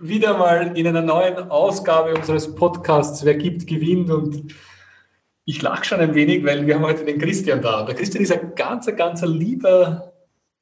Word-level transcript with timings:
wieder 0.00 0.36
mal 0.36 0.76
in 0.76 0.86
einer 0.86 1.02
neuen 1.02 1.50
Ausgabe 1.50 2.14
unseres 2.14 2.54
Podcasts 2.54 3.24
Wer 3.24 3.34
gibt, 3.34 3.66
gewinnt 3.66 4.10
und 4.10 4.54
ich 5.44 5.60
lache 5.60 5.84
schon 5.84 6.00
ein 6.00 6.14
wenig, 6.14 6.44
weil 6.44 6.66
wir 6.66 6.76
haben 6.76 6.84
heute 6.84 7.04
den 7.04 7.18
Christian 7.18 7.60
da. 7.60 7.84
Der 7.84 7.94
Christian 7.94 8.22
ist 8.22 8.32
ein 8.32 8.54
ganz, 8.54 8.86
ganz 8.96 9.22
lieber, 9.22 10.12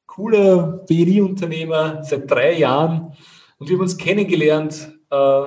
cooler 0.06 0.84
BNI-Unternehmer 0.88 2.02
seit 2.02 2.30
drei 2.30 2.58
Jahren 2.58 3.12
und 3.58 3.68
wir 3.68 3.76
haben 3.76 3.82
uns 3.82 3.96
kennengelernt 3.96 4.92
äh, 5.10 5.42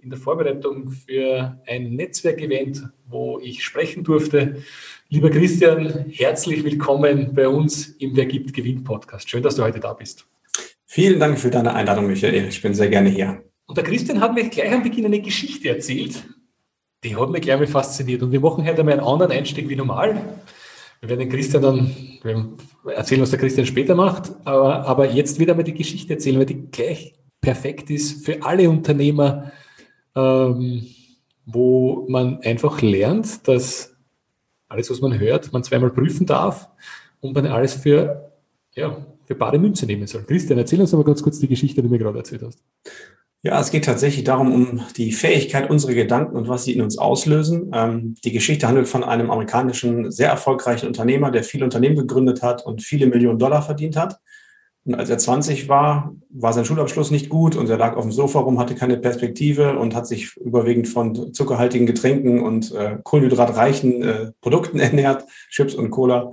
in 0.00 0.10
der 0.10 0.18
Vorbereitung 0.18 0.88
für 0.88 1.60
ein 1.66 1.94
Netzwerkevent, 1.94 2.88
wo 3.06 3.38
ich 3.40 3.62
sprechen 3.62 4.04
durfte. 4.04 4.62
Lieber 5.08 5.30
Christian, 5.30 6.06
herzlich 6.10 6.64
willkommen 6.64 7.34
bei 7.34 7.48
uns 7.48 7.88
im 7.98 8.16
Wer 8.16 8.26
gibt, 8.26 8.54
gewinnt 8.54 8.84
Podcast. 8.84 9.28
Schön, 9.28 9.42
dass 9.42 9.56
du 9.56 9.62
heute 9.62 9.80
da 9.80 9.92
bist. 9.92 10.26
Vielen 10.90 11.20
Dank 11.20 11.38
für 11.38 11.50
deine 11.50 11.74
Einladung, 11.74 12.06
Michael. 12.06 12.48
Ich 12.48 12.62
bin 12.62 12.72
sehr 12.72 12.88
gerne 12.88 13.10
hier. 13.10 13.44
Und 13.66 13.76
der 13.76 13.84
Christian 13.84 14.22
hat 14.22 14.34
mir 14.34 14.48
gleich 14.48 14.72
am 14.72 14.82
Beginn 14.82 15.04
eine 15.04 15.20
Geschichte 15.20 15.68
erzählt, 15.68 16.24
die 17.04 17.14
hat 17.14 17.28
mich 17.28 17.42
gleich 17.42 17.58
mal 17.58 17.66
fasziniert. 17.66 18.22
Und 18.22 18.32
wir 18.32 18.40
machen 18.40 18.66
heute 18.66 18.80
einmal 18.80 18.94
einen 18.94 19.06
anderen 19.06 19.32
Einstieg 19.32 19.68
wie 19.68 19.76
normal. 19.76 20.18
Wir 21.00 21.10
werden 21.10 21.20
den 21.20 21.28
Christian 21.28 21.62
dann 21.62 21.94
erzählen, 22.86 23.20
was 23.20 23.28
der 23.28 23.38
Christian 23.38 23.66
später 23.66 23.94
macht, 23.94 24.32
aber, 24.46 24.86
aber 24.86 25.10
jetzt 25.10 25.38
wieder 25.38 25.54
mal 25.54 25.62
die 25.62 25.74
Geschichte 25.74 26.14
erzählen, 26.14 26.38
weil 26.38 26.46
die 26.46 26.70
gleich 26.70 27.14
perfekt 27.42 27.90
ist 27.90 28.24
für 28.24 28.42
alle 28.42 28.70
Unternehmer, 28.70 29.52
ähm, 30.16 30.86
wo 31.44 32.06
man 32.08 32.40
einfach 32.40 32.80
lernt, 32.80 33.46
dass 33.46 33.94
alles, 34.68 34.90
was 34.90 35.02
man 35.02 35.18
hört, 35.18 35.52
man 35.52 35.62
zweimal 35.62 35.90
prüfen 35.90 36.24
darf 36.24 36.70
und 37.20 37.34
man 37.34 37.46
alles 37.46 37.74
für 37.74 38.32
ja, 38.74 38.96
für 39.28 39.34
bare 39.34 39.58
Münze 39.58 39.84
nehmen 39.84 40.06
soll. 40.06 40.24
Christian, 40.24 40.58
erzähl 40.58 40.80
uns 40.80 40.94
aber 40.94 41.04
ganz 41.04 41.22
kurz 41.22 41.38
die 41.38 41.48
Geschichte, 41.48 41.82
die 41.82 41.88
du 41.88 41.92
mir 41.92 41.98
gerade 41.98 42.16
erzählt 42.16 42.42
hast. 42.42 42.64
Ja, 43.42 43.60
es 43.60 43.70
geht 43.70 43.84
tatsächlich 43.84 44.24
darum, 44.24 44.52
um 44.52 44.80
die 44.96 45.12
Fähigkeit 45.12 45.70
unserer 45.70 45.92
Gedanken 45.92 46.34
und 46.34 46.48
was 46.48 46.64
sie 46.64 46.72
in 46.72 46.80
uns 46.80 46.96
auslösen. 46.96 47.70
Ähm, 47.74 48.14
die 48.24 48.32
Geschichte 48.32 48.66
handelt 48.66 48.88
von 48.88 49.04
einem 49.04 49.30
amerikanischen, 49.30 50.10
sehr 50.10 50.30
erfolgreichen 50.30 50.86
Unternehmer, 50.86 51.30
der 51.30 51.44
viele 51.44 51.64
Unternehmen 51.64 51.94
gegründet 51.96 52.42
hat 52.42 52.64
und 52.64 52.82
viele 52.82 53.06
Millionen 53.06 53.38
Dollar 53.38 53.62
verdient 53.62 53.96
hat. 53.96 54.18
Und 54.84 54.94
als 54.94 55.10
er 55.10 55.18
20 55.18 55.68
war, 55.68 56.16
war 56.30 56.54
sein 56.54 56.64
Schulabschluss 56.64 57.10
nicht 57.10 57.28
gut 57.28 57.54
und 57.54 57.68
er 57.68 57.76
lag 57.76 57.96
auf 57.96 58.04
dem 58.04 58.12
Sofa 58.12 58.40
rum, 58.40 58.58
hatte 58.58 58.74
keine 58.74 58.96
Perspektive 58.96 59.78
und 59.78 59.94
hat 59.94 60.06
sich 60.06 60.34
überwiegend 60.38 60.88
von 60.88 61.34
zuckerhaltigen 61.34 61.84
Getränken 61.84 62.40
und 62.40 62.72
äh, 62.72 62.96
kohlenhydratreichen 63.04 64.02
äh, 64.02 64.32
Produkten 64.40 64.80
ernährt, 64.80 65.26
Chips 65.50 65.74
und 65.74 65.90
Cola. 65.90 66.32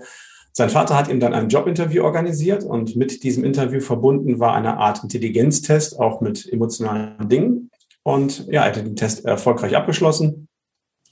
Sein 0.58 0.70
Vater 0.70 0.98
hat 0.98 1.10
ihm 1.10 1.20
dann 1.20 1.34
ein 1.34 1.50
Jobinterview 1.50 2.02
organisiert 2.02 2.64
und 2.64 2.96
mit 2.96 3.24
diesem 3.24 3.44
Interview 3.44 3.82
verbunden 3.82 4.40
war 4.40 4.54
eine 4.54 4.78
Art 4.78 5.04
Intelligenztest, 5.04 6.00
auch 6.00 6.22
mit 6.22 6.50
emotionalen 6.50 7.28
Dingen. 7.28 7.72
Und 8.04 8.48
ja, 8.48 8.62
er 8.62 8.68
hatte 8.68 8.84
den 8.84 8.96
Test 8.96 9.26
erfolgreich 9.26 9.76
abgeschlossen. 9.76 10.48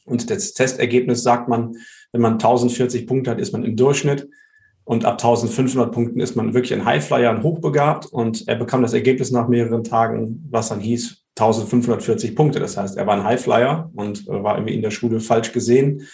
Und 0.05 0.29
das 0.29 0.53
Testergebnis 0.53 1.23
sagt 1.23 1.49
man, 1.49 1.75
wenn 2.13 2.21
man 2.21 2.33
1040 2.33 3.05
Punkte 3.05 3.31
hat, 3.31 3.41
ist 3.41 3.51
man 3.51 3.65
im 3.65 3.75
Durchschnitt. 3.75 4.29
Und 4.85 5.03
ab 5.03 5.15
1500 5.15 5.91
Punkten 5.91 6.21
ist 6.21 6.37
man 6.37 6.53
wirklich 6.53 6.73
ein 6.73 6.85
Highflyer, 6.85 7.29
ein 7.29 7.43
Hochbegabt. 7.43 8.05
Und 8.05 8.47
er 8.47 8.55
bekam 8.55 8.81
das 8.81 8.93
Ergebnis 8.93 9.31
nach 9.31 9.49
mehreren 9.49 9.83
Tagen, 9.83 10.47
was 10.51 10.69
dann 10.69 10.79
hieß 10.79 11.21
1540 11.37 12.33
Punkte. 12.33 12.61
Das 12.61 12.77
heißt, 12.77 12.95
er 12.95 13.07
war 13.07 13.15
ein 13.15 13.25
Highflyer 13.25 13.91
und 13.93 14.25
war 14.25 14.55
irgendwie 14.55 14.75
in 14.75 14.81
der 14.81 14.91
Schule 14.91 15.19
falsch 15.19 15.51
gesehen 15.51 16.07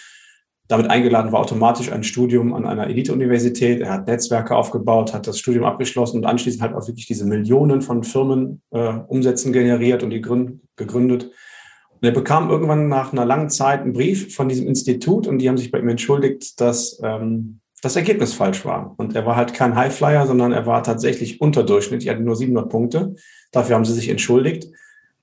damit 0.70 0.88
eingeladen 0.88 1.32
war 1.32 1.40
automatisch 1.40 1.90
ein 1.90 2.04
Studium 2.04 2.54
an 2.54 2.64
einer 2.64 2.86
Elite-Universität. 2.86 3.80
Er 3.80 3.90
hat 3.92 4.06
Netzwerke 4.06 4.54
aufgebaut, 4.54 5.12
hat 5.12 5.26
das 5.26 5.36
Studium 5.36 5.64
abgeschlossen 5.64 6.18
und 6.18 6.26
anschließend 6.26 6.62
halt 6.62 6.74
auch 6.74 6.86
wirklich 6.86 7.06
diese 7.06 7.26
Millionen 7.26 7.82
von 7.82 8.04
Firmen 8.04 8.62
äh, 8.70 8.92
Umsätzen 9.08 9.52
generiert 9.52 10.04
und 10.04 10.10
die 10.10 10.20
gründ, 10.20 10.60
gegründet. 10.76 11.24
Und 11.24 12.04
er 12.06 12.12
bekam 12.12 12.50
irgendwann 12.50 12.86
nach 12.86 13.12
einer 13.12 13.24
langen 13.24 13.50
Zeit 13.50 13.80
einen 13.80 13.94
Brief 13.94 14.32
von 14.32 14.48
diesem 14.48 14.68
Institut 14.68 15.26
und 15.26 15.38
die 15.38 15.48
haben 15.48 15.58
sich 15.58 15.72
bei 15.72 15.80
ihm 15.80 15.88
entschuldigt, 15.88 16.60
dass 16.60 17.00
ähm, 17.02 17.58
das 17.82 17.96
Ergebnis 17.96 18.32
falsch 18.32 18.64
war. 18.64 18.94
Und 18.96 19.16
er 19.16 19.26
war 19.26 19.34
halt 19.34 19.54
kein 19.54 19.74
Highflyer, 19.74 20.24
sondern 20.28 20.52
er 20.52 20.66
war 20.66 20.84
tatsächlich 20.84 21.40
unterdurchschnittlich. 21.40 22.06
Er 22.06 22.14
hatte 22.14 22.22
nur 22.22 22.36
700 22.36 22.70
Punkte. 22.70 23.16
Dafür 23.50 23.74
haben 23.74 23.84
sie 23.84 23.94
sich 23.94 24.08
entschuldigt. 24.08 24.68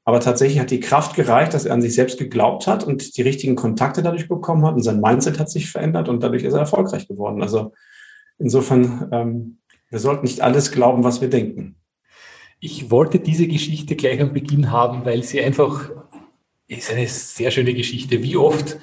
Aber 0.07 0.21
tatsächlich 0.21 0.61
hat 0.61 0.71
die 0.71 0.79
Kraft 0.79 1.17
gereicht, 1.17 1.53
dass 1.53 1.65
er 1.65 1.73
an 1.73 1.81
sich 1.81 1.93
selbst 1.93 2.17
geglaubt 2.17 2.65
hat 2.65 2.85
und 2.85 3.17
die 3.17 3.23
richtigen 3.23 3.57
Kontakte 3.57 4.01
dadurch 4.01 4.29
bekommen 4.29 4.65
hat 4.65 4.75
und 4.75 4.81
sein 4.81 5.01
Mindset 5.01 5.37
hat 5.37 5.49
sich 5.49 5.69
verändert 5.69 6.07
und 6.07 6.23
dadurch 6.23 6.43
ist 6.43 6.53
er 6.53 6.61
erfolgreich 6.61 7.09
geworden. 7.09 7.41
Also 7.41 7.73
insofern, 8.37 9.09
ähm, 9.11 9.57
wir 9.89 9.99
sollten 9.99 10.23
nicht 10.23 10.39
alles 10.39 10.71
glauben, 10.71 11.03
was 11.03 11.19
wir 11.19 11.29
denken. 11.29 11.75
Ich 12.61 12.89
wollte 12.89 13.19
diese 13.19 13.49
Geschichte 13.49 13.97
gleich 13.97 14.21
am 14.21 14.31
Beginn 14.31 14.71
haben, 14.71 15.03
weil 15.03 15.23
sie 15.23 15.41
einfach 15.41 15.91
ist 16.69 16.89
eine 16.89 17.07
sehr 17.07 17.51
schöne 17.51 17.73
Geschichte. 17.73 18.23
Wie 18.23 18.37
oft 18.37 18.77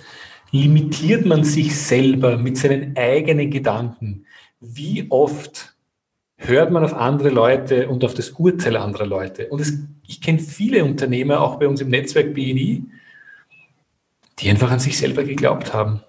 limitiert 0.50 1.24
man 1.24 1.42
sich 1.42 1.74
selber 1.74 2.36
mit 2.36 2.58
seinen 2.58 2.98
eigenen 2.98 3.50
Gedanken? 3.50 4.26
Wie 4.60 5.06
oft 5.08 5.73
hört 6.46 6.70
man 6.70 6.84
auf 6.84 6.94
andere 6.94 7.30
Leute 7.30 7.88
und 7.88 8.04
auf 8.04 8.14
das 8.14 8.30
Urteil 8.30 8.76
anderer 8.76 9.06
Leute. 9.06 9.48
Und 9.48 9.60
es, 9.60 9.78
ich 10.06 10.20
kenne 10.20 10.38
viele 10.38 10.84
Unternehmer, 10.84 11.40
auch 11.40 11.58
bei 11.58 11.68
uns 11.68 11.80
im 11.80 11.88
Netzwerk 11.88 12.34
BNI, 12.34 12.84
die 14.38 14.50
einfach 14.50 14.70
an 14.70 14.80
sich 14.80 14.98
selber 14.98 15.24
geglaubt 15.24 15.72
haben 15.72 16.00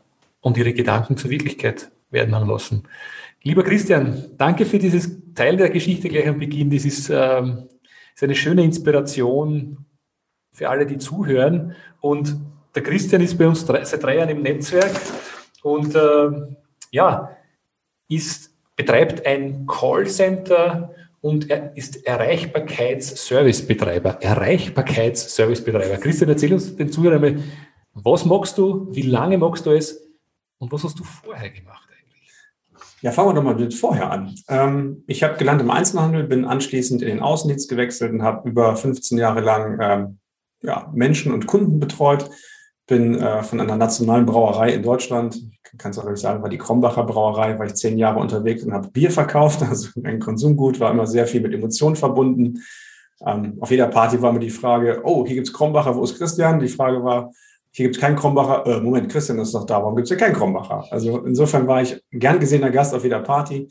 und 0.41 0.57
ihre 0.57 0.73
Gedanken 0.73 1.17
zur 1.17 1.29
Wirklichkeit 1.29 1.91
werden 2.09 2.35
haben 2.35 2.49
lassen. 2.49 2.83
Lieber 3.43 3.63
Christian, 3.63 4.25
danke 4.37 4.65
für 4.65 4.79
dieses 4.79 5.11
Teil 5.35 5.57
der 5.57 5.69
Geschichte 5.69 6.09
gleich 6.09 6.27
am 6.27 6.39
Beginn. 6.39 6.71
Das 6.71 6.85
ist, 6.85 7.09
ähm, 7.09 7.67
ist 8.15 8.23
eine 8.23 8.35
schöne 8.35 8.63
Inspiration 8.63 9.85
für 10.51 10.69
alle, 10.69 10.85
die 10.85 10.97
zuhören. 10.97 11.75
Und 12.01 12.35
der 12.73 12.83
Christian 12.83 13.21
ist 13.21 13.37
bei 13.37 13.47
uns 13.47 13.65
drei, 13.65 13.83
seit 13.83 14.03
drei 14.03 14.17
Jahren 14.17 14.29
im 14.29 14.41
Netzwerk 14.41 14.91
und 15.61 15.93
äh, 15.95 16.29
ja, 16.91 17.37
ist 18.07 18.54
betreibt 18.75 19.25
ein 19.25 19.65
Callcenter 19.65 20.93
und 21.21 21.49
er 21.49 21.75
ist 21.75 22.05
Erreichbarkeitsservicebetreiber. 22.05 24.21
Erreichbarkeitsservicebetreiber. 24.21 25.97
Christian, 25.97 26.29
erzähl 26.29 26.53
uns 26.53 26.75
den 26.75 26.91
Zuhörern 26.91 27.23
einmal, 27.23 27.43
was 27.93 28.25
magst 28.25 28.57
du, 28.57 28.89
wie 28.91 29.03
lange 29.03 29.37
magst 29.37 29.65
du 29.65 29.71
es 29.71 30.05
und 30.59 30.71
was 30.71 30.83
hast 30.83 30.99
du 30.99 31.03
vorher 31.03 31.49
gemacht 31.49 31.89
eigentlich? 31.89 32.29
Ja, 33.01 33.11
fangen 33.11 33.29
wir 33.29 33.33
doch 33.33 33.43
mal 33.43 33.55
mit 33.55 33.73
vorher 33.73 34.11
an. 34.11 34.35
Ähm, 34.49 35.03
ich 35.07 35.23
habe 35.23 35.37
gelernt 35.37 35.61
im 35.61 35.71
Einzelhandel, 35.71 36.25
bin 36.25 36.45
anschließend 36.45 37.01
in 37.01 37.07
den 37.07 37.21
Außendienst 37.21 37.69
gewechselt 37.69 38.11
und 38.11 38.21
habe 38.21 38.47
über 38.47 38.75
15 38.75 39.17
Jahre 39.17 39.41
lang 39.41 39.79
ähm, 39.81 40.19
ja, 40.61 40.91
Menschen 40.93 41.33
und 41.33 41.47
Kunden 41.47 41.79
betreut 41.79 42.29
bin 42.87 43.15
äh, 43.15 43.43
von 43.43 43.59
einer 43.59 43.75
nationalen 43.75 44.25
Brauerei 44.25 44.73
in 44.73 44.83
Deutschland, 44.83 45.41
kannst 45.77 45.99
du 45.99 46.03
auch 46.03 46.15
sagen, 46.15 46.41
war 46.41 46.49
die 46.49 46.57
Krombacher 46.57 47.03
Brauerei, 47.03 47.57
war 47.57 47.65
ich 47.65 47.75
zehn 47.75 47.97
Jahre 47.97 48.19
unterwegs 48.19 48.63
und 48.63 48.73
habe 48.73 48.89
Bier 48.89 49.11
verkauft. 49.11 49.61
Also 49.69 49.89
ein 50.03 50.19
Konsumgut 50.19 50.79
war 50.79 50.91
immer 50.91 51.07
sehr 51.07 51.27
viel 51.27 51.41
mit 51.41 51.53
Emotionen 51.53 51.95
verbunden. 51.95 52.61
Ähm, 53.25 53.57
auf 53.59 53.71
jeder 53.71 53.87
Party 53.87 54.21
war 54.21 54.29
immer 54.29 54.39
die 54.39 54.49
Frage, 54.49 55.01
oh, 55.03 55.25
hier 55.25 55.35
gibt's 55.35 55.53
Krombacher, 55.53 55.95
wo 55.95 56.03
ist 56.03 56.17
Christian? 56.17 56.59
Die 56.59 56.67
Frage 56.67 57.03
war, 57.03 57.31
hier 57.71 57.85
gibt's 57.85 57.99
keinen 57.99 58.15
Krombacher. 58.15 58.65
Äh, 58.67 58.81
Moment, 58.81 59.09
Christian 59.09 59.39
ist 59.39 59.53
doch 59.53 59.65
da, 59.65 59.81
warum 59.81 59.95
gibt's 59.95 60.09
hier 60.09 60.17
keinen 60.17 60.35
Krombacher? 60.35 60.85
Also 60.91 61.25
insofern 61.25 61.67
war 61.67 61.81
ich 61.81 62.01
gern 62.11 62.39
gesehener 62.39 62.71
Gast 62.71 62.93
auf 62.93 63.03
jeder 63.03 63.21
Party. 63.21 63.69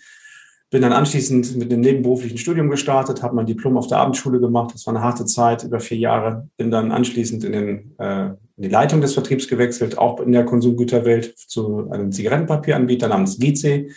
Bin 0.74 0.82
dann 0.82 0.92
anschließend 0.92 1.56
mit 1.56 1.70
dem 1.70 1.82
nebenberuflichen 1.82 2.36
Studium 2.36 2.68
gestartet, 2.68 3.22
habe 3.22 3.36
mein 3.36 3.46
Diplom 3.46 3.76
auf 3.76 3.86
der 3.86 3.98
Abendschule 3.98 4.40
gemacht. 4.40 4.74
Das 4.74 4.84
war 4.88 4.92
eine 4.92 5.04
harte 5.04 5.24
Zeit, 5.24 5.62
über 5.62 5.78
vier 5.78 5.98
Jahre. 5.98 6.48
Bin 6.56 6.72
dann 6.72 6.90
anschließend 6.90 7.44
in, 7.44 7.52
den, 7.52 7.94
äh, 7.98 8.24
in 8.24 8.36
die 8.64 8.68
Leitung 8.68 9.00
des 9.00 9.14
Vertriebs 9.14 9.46
gewechselt, 9.46 9.98
auch 9.98 10.18
in 10.18 10.32
der 10.32 10.44
Konsumgüterwelt 10.44 11.38
zu 11.38 11.88
einem 11.92 12.10
Zigarettenpapieranbieter 12.10 13.06
namens 13.06 13.38
GC. 13.38 13.88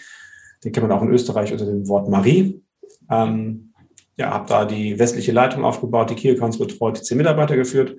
Den 0.63 0.71
kennt 0.71 0.87
man 0.87 0.91
auch 0.91 1.01
in 1.01 1.09
Österreich 1.09 1.51
unter 1.51 1.65
dem 1.65 1.87
Wort 1.87 2.09
Marie. 2.09 2.61
Ähm, 3.09 3.73
ja, 4.15 4.29
habe 4.29 4.47
da 4.47 4.65
die 4.65 4.99
westliche 4.99 5.31
Leitung 5.31 5.63
aufgebaut, 5.63 6.11
die 6.11 6.15
Key 6.15 6.35
betreut, 6.35 6.99
die 6.99 7.01
zehn 7.01 7.17
Mitarbeiter 7.17 7.55
geführt, 7.55 7.97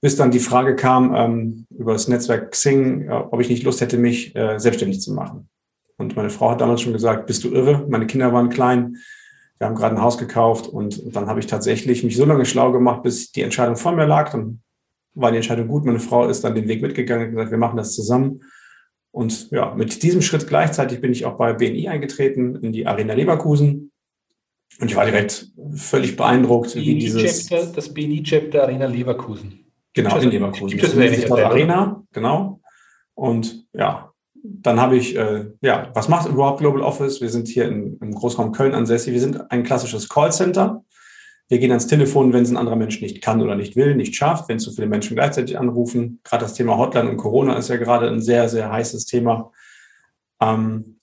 bis 0.00 0.14
dann 0.14 0.30
die 0.30 0.38
Frage 0.38 0.76
kam 0.76 1.16
ähm, 1.16 1.66
über 1.76 1.94
das 1.94 2.06
Netzwerk 2.06 2.52
Xing, 2.52 3.08
äh, 3.08 3.10
ob 3.10 3.40
ich 3.40 3.48
nicht 3.48 3.64
Lust 3.64 3.80
hätte, 3.80 3.98
mich 3.98 4.36
äh, 4.36 4.60
selbstständig 4.60 5.00
zu 5.00 5.12
machen. 5.12 5.48
Und 5.96 6.16
meine 6.16 6.30
Frau 6.30 6.50
hat 6.50 6.60
damals 6.60 6.80
schon 6.80 6.92
gesagt, 6.92 7.26
bist 7.26 7.44
du 7.44 7.52
irre? 7.52 7.86
Meine 7.88 8.06
Kinder 8.06 8.32
waren 8.32 8.48
klein. 8.48 8.96
Wir 9.58 9.68
haben 9.68 9.76
gerade 9.76 9.94
ein 9.94 10.02
Haus 10.02 10.18
gekauft 10.18 10.66
und 10.66 11.14
dann 11.14 11.26
habe 11.26 11.38
ich 11.40 11.46
tatsächlich 11.46 12.02
mich 12.02 12.16
so 12.16 12.24
lange 12.24 12.44
schlau 12.44 12.72
gemacht, 12.72 13.02
bis 13.02 13.30
die 13.30 13.42
Entscheidung 13.42 13.76
vor 13.76 13.92
mir 13.92 14.06
lag. 14.06 14.30
Dann 14.30 14.60
war 15.14 15.30
die 15.30 15.36
Entscheidung 15.36 15.68
gut. 15.68 15.84
Meine 15.84 16.00
Frau 16.00 16.28
ist 16.28 16.42
dann 16.42 16.54
den 16.54 16.66
Weg 16.66 16.82
mitgegangen 16.82 17.28
und 17.28 17.34
gesagt, 17.34 17.52
wir 17.52 17.58
machen 17.58 17.76
das 17.76 17.94
zusammen. 17.94 18.40
Und 19.12 19.52
ja, 19.52 19.72
mit 19.76 20.02
diesem 20.02 20.22
Schritt 20.22 20.48
gleichzeitig 20.48 21.00
bin 21.00 21.12
ich 21.12 21.24
auch 21.24 21.36
bei 21.36 21.52
BNI 21.52 21.88
eingetreten, 21.88 22.56
in 22.56 22.72
die 22.72 22.86
Arena 22.86 23.14
Leverkusen. 23.14 23.92
Und 24.80 24.90
ich 24.90 24.96
war 24.96 25.04
direkt 25.04 25.52
völlig 25.74 26.16
beeindruckt, 26.16 26.74
wie 26.74 26.98
dieses... 26.98 27.46
Chapter, 27.46 27.72
das 27.72 27.94
BNI-Chapter 27.94 28.64
Arena 28.64 28.86
Leverkusen. 28.86 29.64
Genau, 29.92 30.18
in 30.18 30.30
Leverkusen. 30.30 30.76
Gibt 30.76 30.82
das 30.82 30.94
das 30.96 31.30
Arena, 31.30 32.02
genau. 32.12 32.60
Und 33.14 33.68
ja, 33.72 34.12
dann 34.46 34.78
habe 34.78 34.96
ich, 34.96 35.16
äh, 35.16 35.46
ja, 35.62 35.90
was 35.94 36.08
macht 36.08 36.28
überhaupt 36.28 36.60
Global 36.60 36.82
Office? 36.82 37.22
Wir 37.22 37.30
sind 37.30 37.48
hier 37.48 37.66
in, 37.66 37.96
im 37.98 38.14
Großraum 38.14 38.52
Köln 38.52 38.74
ansässig. 38.74 39.14
Wir 39.14 39.20
sind 39.20 39.50
ein 39.50 39.62
klassisches 39.62 40.10
Callcenter. 40.10 40.84
Wir 41.48 41.58
gehen 41.58 41.70
ans 41.70 41.86
Telefon, 41.86 42.34
wenn 42.34 42.42
es 42.42 42.50
ein 42.50 42.58
anderer 42.58 42.76
Mensch 42.76 43.00
nicht 43.00 43.22
kann 43.22 43.40
oder 43.40 43.54
nicht 43.54 43.74
will, 43.74 43.94
nicht 43.94 44.14
schafft, 44.14 44.48
wenn 44.48 44.58
zu 44.58 44.70
viele 44.70 44.86
Menschen 44.86 45.14
gleichzeitig 45.16 45.58
anrufen. 45.58 46.20
Gerade 46.24 46.44
das 46.44 46.52
Thema 46.52 46.76
Hotline 46.76 47.08
und 47.08 47.16
Corona 47.16 47.56
ist 47.56 47.68
ja 47.68 47.76
gerade 47.76 48.08
ein 48.08 48.20
sehr, 48.20 48.50
sehr 48.50 48.70
heißes 48.70 49.06
Thema. 49.06 49.50
Ähm, 50.40 50.93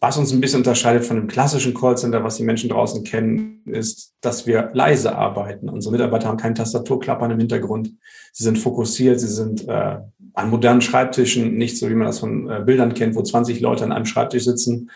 was 0.00 0.16
uns 0.16 0.32
ein 0.32 0.40
bisschen 0.40 0.60
unterscheidet 0.60 1.04
von 1.04 1.16
dem 1.16 1.26
klassischen 1.26 1.74
Callcenter, 1.74 2.24
was 2.24 2.36
die 2.36 2.42
Menschen 2.42 2.70
draußen 2.70 3.04
kennen, 3.04 3.62
ist, 3.66 4.14
dass 4.22 4.46
wir 4.46 4.70
leise 4.72 5.14
arbeiten. 5.14 5.68
Unsere 5.68 5.92
Mitarbeiter 5.92 6.28
haben 6.28 6.38
keinen 6.38 6.54
Tastaturklappern 6.54 7.30
im 7.32 7.38
Hintergrund. 7.38 7.92
Sie 8.32 8.44
sind 8.44 8.58
fokussiert, 8.58 9.20
sie 9.20 9.28
sind 9.28 9.68
äh, 9.68 9.98
an 10.32 10.50
modernen 10.50 10.80
Schreibtischen, 10.80 11.54
nicht 11.54 11.78
so 11.78 11.90
wie 11.90 11.94
man 11.94 12.06
das 12.06 12.18
von 12.18 12.48
äh, 12.48 12.62
Bildern 12.64 12.94
kennt, 12.94 13.14
wo 13.14 13.22
20 13.22 13.60
Leute 13.60 13.84
an 13.84 13.92
einem 13.92 14.06
Schreibtisch 14.06 14.44
sitzen 14.44 14.90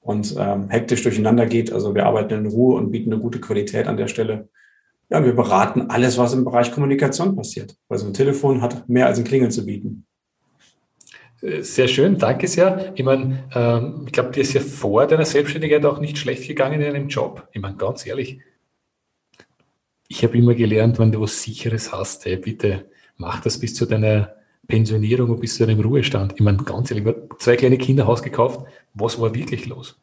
und 0.00 0.34
ähm, 0.36 0.68
hektisch 0.68 1.02
durcheinander 1.02 1.46
geht. 1.46 1.72
Also 1.72 1.94
wir 1.94 2.06
arbeiten 2.06 2.34
in 2.34 2.46
Ruhe 2.46 2.76
und 2.76 2.90
bieten 2.90 3.12
eine 3.12 3.22
gute 3.22 3.40
Qualität 3.40 3.86
an 3.86 3.96
der 3.96 4.08
Stelle. 4.08 4.48
Ja, 5.08 5.24
wir 5.24 5.36
beraten 5.36 5.82
alles, 5.88 6.18
was 6.18 6.34
im 6.34 6.44
Bereich 6.44 6.72
Kommunikation 6.72 7.36
passiert. 7.36 7.76
Weil 7.88 7.98
so 7.98 8.06
ein 8.06 8.14
Telefon 8.14 8.60
hat 8.60 8.88
mehr 8.88 9.06
als 9.06 9.18
ein 9.18 9.24
Klingeln 9.24 9.52
zu 9.52 9.64
bieten. 9.64 10.06
Sehr 11.42 11.88
schön, 11.88 12.18
danke 12.18 12.46
sehr. 12.46 12.92
Ich 12.94 13.02
meine, 13.02 13.48
ähm, 13.52 14.04
ich 14.06 14.12
glaube, 14.12 14.30
dir 14.30 14.42
ist 14.42 14.52
ja 14.52 14.60
vor 14.60 15.08
deiner 15.08 15.24
Selbstständigkeit 15.24 15.84
auch 15.84 15.98
nicht 15.98 16.16
schlecht 16.16 16.46
gegangen 16.46 16.80
in 16.80 16.86
einem 16.86 17.08
Job. 17.08 17.48
Ich 17.50 17.60
meine, 17.60 17.76
ganz 17.76 18.06
ehrlich, 18.06 18.38
ich 20.06 20.22
habe 20.22 20.38
immer 20.38 20.54
gelernt, 20.54 21.00
wenn 21.00 21.10
du 21.10 21.20
was 21.20 21.42
Sicheres 21.42 21.92
hast, 21.92 22.26
hey, 22.26 22.36
bitte 22.36 22.88
mach 23.16 23.40
das 23.40 23.58
bis 23.58 23.74
zu 23.74 23.86
deiner 23.86 24.36
Pensionierung 24.68 25.30
und 25.30 25.40
bis 25.40 25.56
zu 25.56 25.66
deinem 25.66 25.80
Ruhestand. 25.80 26.34
Ich 26.36 26.40
meine, 26.42 26.58
ganz 26.58 26.92
ehrlich, 26.92 27.04
ich 27.04 27.12
habe 27.12 27.28
zwei 27.40 27.56
kleine 27.56 27.76
Kinder 27.76 28.06
Haus 28.06 28.22
gekauft. 28.22 28.64
Was 28.94 29.20
war 29.20 29.34
wirklich 29.34 29.66
los? 29.66 30.00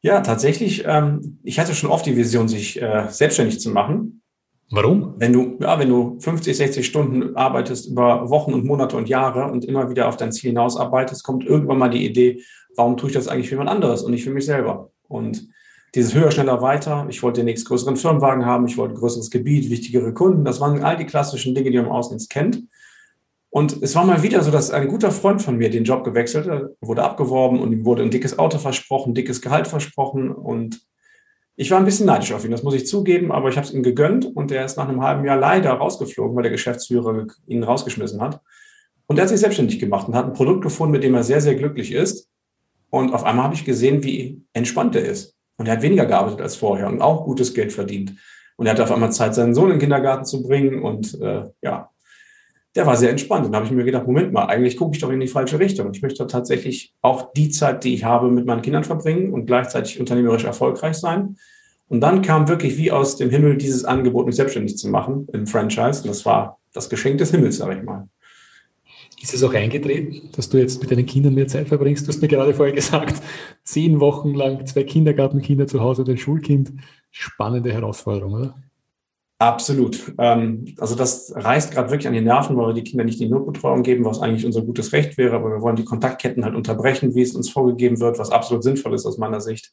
Ja, 0.00 0.20
tatsächlich. 0.20 0.84
Ähm, 0.86 1.40
ich 1.42 1.58
hatte 1.58 1.74
schon 1.74 1.90
oft 1.90 2.06
die 2.06 2.16
Vision, 2.16 2.46
sich 2.46 2.80
äh, 2.80 3.08
selbstständig 3.08 3.58
zu 3.58 3.70
machen. 3.70 4.22
Warum? 4.70 5.14
Wenn 5.18 5.32
du, 5.32 5.56
ja, 5.60 5.78
wenn 5.78 5.88
du 5.88 6.18
50, 6.18 6.56
60 6.56 6.86
Stunden 6.86 7.36
arbeitest 7.36 7.88
über 7.88 8.28
Wochen 8.30 8.52
und 8.52 8.64
Monate 8.64 8.96
und 8.96 9.08
Jahre 9.08 9.50
und 9.50 9.64
immer 9.64 9.90
wieder 9.90 10.08
auf 10.08 10.16
dein 10.16 10.32
Ziel 10.32 10.50
hinausarbeitest, 10.50 11.22
kommt 11.22 11.44
irgendwann 11.44 11.78
mal 11.78 11.88
die 11.88 12.04
Idee, 12.04 12.42
warum 12.74 12.96
tue 12.96 13.10
ich 13.10 13.14
das 13.14 13.28
eigentlich 13.28 13.48
für 13.48 13.54
jemand 13.54 13.70
anderes 13.70 14.02
und 14.02 14.10
nicht 14.10 14.24
für 14.24 14.30
mich 14.30 14.44
selber? 14.44 14.90
Und 15.08 15.48
dieses 15.94 16.14
höher, 16.14 16.30
schneller, 16.30 16.60
weiter. 16.60 17.06
Ich 17.08 17.22
wollte 17.22 17.40
den 17.40 17.46
nächst 17.46 17.66
größeren 17.66 17.96
Firmenwagen 17.96 18.44
haben, 18.44 18.66
ich 18.66 18.76
wollte 18.76 18.94
ein 18.94 18.98
größeres 18.98 19.30
Gebiet, 19.30 19.70
wichtigere 19.70 20.12
Kunden. 20.12 20.44
Das 20.44 20.60
waren 20.60 20.82
all 20.82 20.96
die 20.96 21.06
klassischen 21.06 21.54
Dinge, 21.54 21.70
die 21.70 21.76
man 21.78 21.86
im 21.86 21.92
Außendienst 21.92 22.28
kennt. 22.28 22.64
Und 23.50 23.82
es 23.82 23.94
war 23.94 24.04
mal 24.04 24.22
wieder 24.22 24.42
so, 24.42 24.50
dass 24.50 24.70
ein 24.70 24.88
guter 24.88 25.10
Freund 25.10 25.40
von 25.40 25.56
mir 25.56 25.70
den 25.70 25.84
Job 25.84 26.04
gewechselt 26.04 26.48
hat, 26.48 26.64
wurde 26.80 27.04
abgeworben 27.04 27.60
und 27.60 27.72
ihm 27.72 27.84
wurde 27.86 28.02
ein 28.02 28.10
dickes 28.10 28.38
Auto 28.38 28.58
versprochen, 28.58 29.14
dickes 29.14 29.40
Gehalt 29.40 29.68
versprochen 29.68 30.30
und 30.30 30.82
ich 31.56 31.70
war 31.70 31.78
ein 31.78 31.86
bisschen 31.86 32.06
neidisch 32.06 32.32
auf 32.32 32.44
ihn, 32.44 32.50
das 32.50 32.62
muss 32.62 32.74
ich 32.74 32.86
zugeben, 32.86 33.32
aber 33.32 33.48
ich 33.48 33.56
habe 33.56 33.66
es 33.66 33.72
ihm 33.72 33.82
gegönnt 33.82 34.26
und 34.26 34.52
er 34.52 34.64
ist 34.64 34.76
nach 34.76 34.88
einem 34.88 35.02
halben 35.02 35.24
Jahr 35.24 35.38
leider 35.38 35.72
rausgeflogen, 35.72 36.36
weil 36.36 36.42
der 36.42 36.52
Geschäftsführer 36.52 37.26
ihn 37.46 37.64
rausgeschmissen 37.64 38.20
hat. 38.20 38.40
Und 39.06 39.18
er 39.18 39.22
hat 39.22 39.30
sich 39.30 39.40
selbstständig 39.40 39.78
gemacht 39.78 40.06
und 40.06 40.14
hat 40.14 40.26
ein 40.26 40.34
Produkt 40.34 40.62
gefunden, 40.62 40.92
mit 40.92 41.02
dem 41.02 41.14
er 41.14 41.22
sehr, 41.22 41.40
sehr 41.40 41.54
glücklich 41.54 41.92
ist. 41.92 42.28
Und 42.90 43.14
auf 43.14 43.24
einmal 43.24 43.44
habe 43.44 43.54
ich 43.54 43.64
gesehen, 43.64 44.04
wie 44.04 44.42
entspannt 44.52 44.96
er 44.96 45.04
ist. 45.04 45.34
Und 45.56 45.66
er 45.66 45.74
hat 45.74 45.82
weniger 45.82 46.04
gearbeitet 46.04 46.42
als 46.42 46.56
vorher 46.56 46.88
und 46.88 47.00
auch 47.00 47.24
gutes 47.24 47.54
Geld 47.54 47.72
verdient. 47.72 48.12
Und 48.56 48.66
er 48.66 48.72
hatte 48.72 48.84
auf 48.84 48.92
einmal 48.92 49.12
Zeit, 49.12 49.34
seinen 49.34 49.54
Sohn 49.54 49.66
in 49.66 49.74
den 49.74 49.80
Kindergarten 49.80 50.24
zu 50.24 50.42
bringen. 50.42 50.82
Und 50.82 51.18
äh, 51.20 51.44
ja, 51.62 51.90
der 52.76 52.86
war 52.86 52.96
sehr 52.96 53.10
entspannt. 53.10 53.46
Und 53.46 53.52
da 53.52 53.56
habe 53.56 53.66
ich 53.66 53.72
mir 53.72 53.84
gedacht, 53.84 54.06
Moment 54.06 54.32
mal, 54.32 54.44
eigentlich 54.44 54.76
gucke 54.76 54.94
ich 54.94 55.00
doch 55.00 55.10
in 55.10 55.18
die 55.18 55.26
falsche 55.26 55.58
Richtung. 55.58 55.90
Ich 55.92 56.02
möchte 56.02 56.26
tatsächlich 56.26 56.94
auch 57.00 57.32
die 57.32 57.48
Zeit, 57.48 57.82
die 57.84 57.94
ich 57.94 58.04
habe, 58.04 58.30
mit 58.30 58.44
meinen 58.46 58.62
Kindern 58.62 58.84
verbringen 58.84 59.32
und 59.32 59.46
gleichzeitig 59.46 59.98
unternehmerisch 59.98 60.44
erfolgreich 60.44 60.96
sein. 60.96 61.36
Und 61.88 62.00
dann 62.00 62.20
kam 62.20 62.48
wirklich 62.48 62.76
wie 62.76 62.92
aus 62.92 63.16
dem 63.16 63.30
Himmel 63.30 63.56
dieses 63.56 63.84
Angebot, 63.84 64.26
mich 64.26 64.36
selbstständig 64.36 64.76
zu 64.76 64.88
machen 64.88 65.26
im 65.32 65.46
Franchise. 65.46 66.02
Und 66.02 66.08
das 66.08 66.26
war 66.26 66.58
das 66.72 66.90
Geschenk 66.90 67.18
des 67.18 67.30
Himmels, 67.30 67.56
sage 67.56 67.78
ich 67.78 67.82
mal. 67.82 68.08
Ist 69.22 69.32
es 69.32 69.42
auch 69.42 69.54
eingetreten, 69.54 70.28
dass 70.36 70.50
du 70.50 70.58
jetzt 70.58 70.80
mit 70.80 70.90
deinen 70.90 71.06
Kindern 71.06 71.34
mehr 71.34 71.48
Zeit 71.48 71.68
verbringst? 71.68 72.06
Du 72.06 72.12
hast 72.12 72.20
mir 72.20 72.28
gerade 72.28 72.52
vorher 72.52 72.74
gesagt, 72.74 73.22
zehn 73.64 73.98
Wochen 74.00 74.34
lang 74.34 74.66
zwei 74.66 74.84
Kindergartenkinder 74.84 75.66
zu 75.66 75.80
Hause 75.80 76.02
und 76.02 76.10
ein 76.10 76.18
Schulkind. 76.18 76.72
Spannende 77.10 77.72
Herausforderung, 77.72 78.34
oder? 78.34 78.54
Absolut. 79.38 80.14
Ähm, 80.18 80.74
also 80.78 80.94
das 80.94 81.32
reißt 81.36 81.70
gerade 81.72 81.90
wirklich 81.90 82.08
an 82.08 82.14
die 82.14 82.22
Nerven, 82.22 82.56
weil 82.56 82.68
wir 82.68 82.74
die 82.74 82.84
Kinder 82.84 83.04
nicht 83.04 83.20
die 83.20 83.28
Notbetreuung 83.28 83.82
geben, 83.82 84.04
was 84.04 84.20
eigentlich 84.20 84.46
unser 84.46 84.62
gutes 84.62 84.92
Recht 84.94 85.18
wäre, 85.18 85.36
aber 85.36 85.50
wir 85.50 85.60
wollen 85.60 85.76
die 85.76 85.84
Kontaktketten 85.84 86.44
halt 86.44 86.54
unterbrechen, 86.54 87.14
wie 87.14 87.20
es 87.20 87.34
uns 87.34 87.50
vorgegeben 87.50 88.00
wird, 88.00 88.18
was 88.18 88.30
absolut 88.30 88.62
sinnvoll 88.62 88.94
ist 88.94 89.04
aus 89.04 89.18
meiner 89.18 89.42
Sicht. 89.42 89.72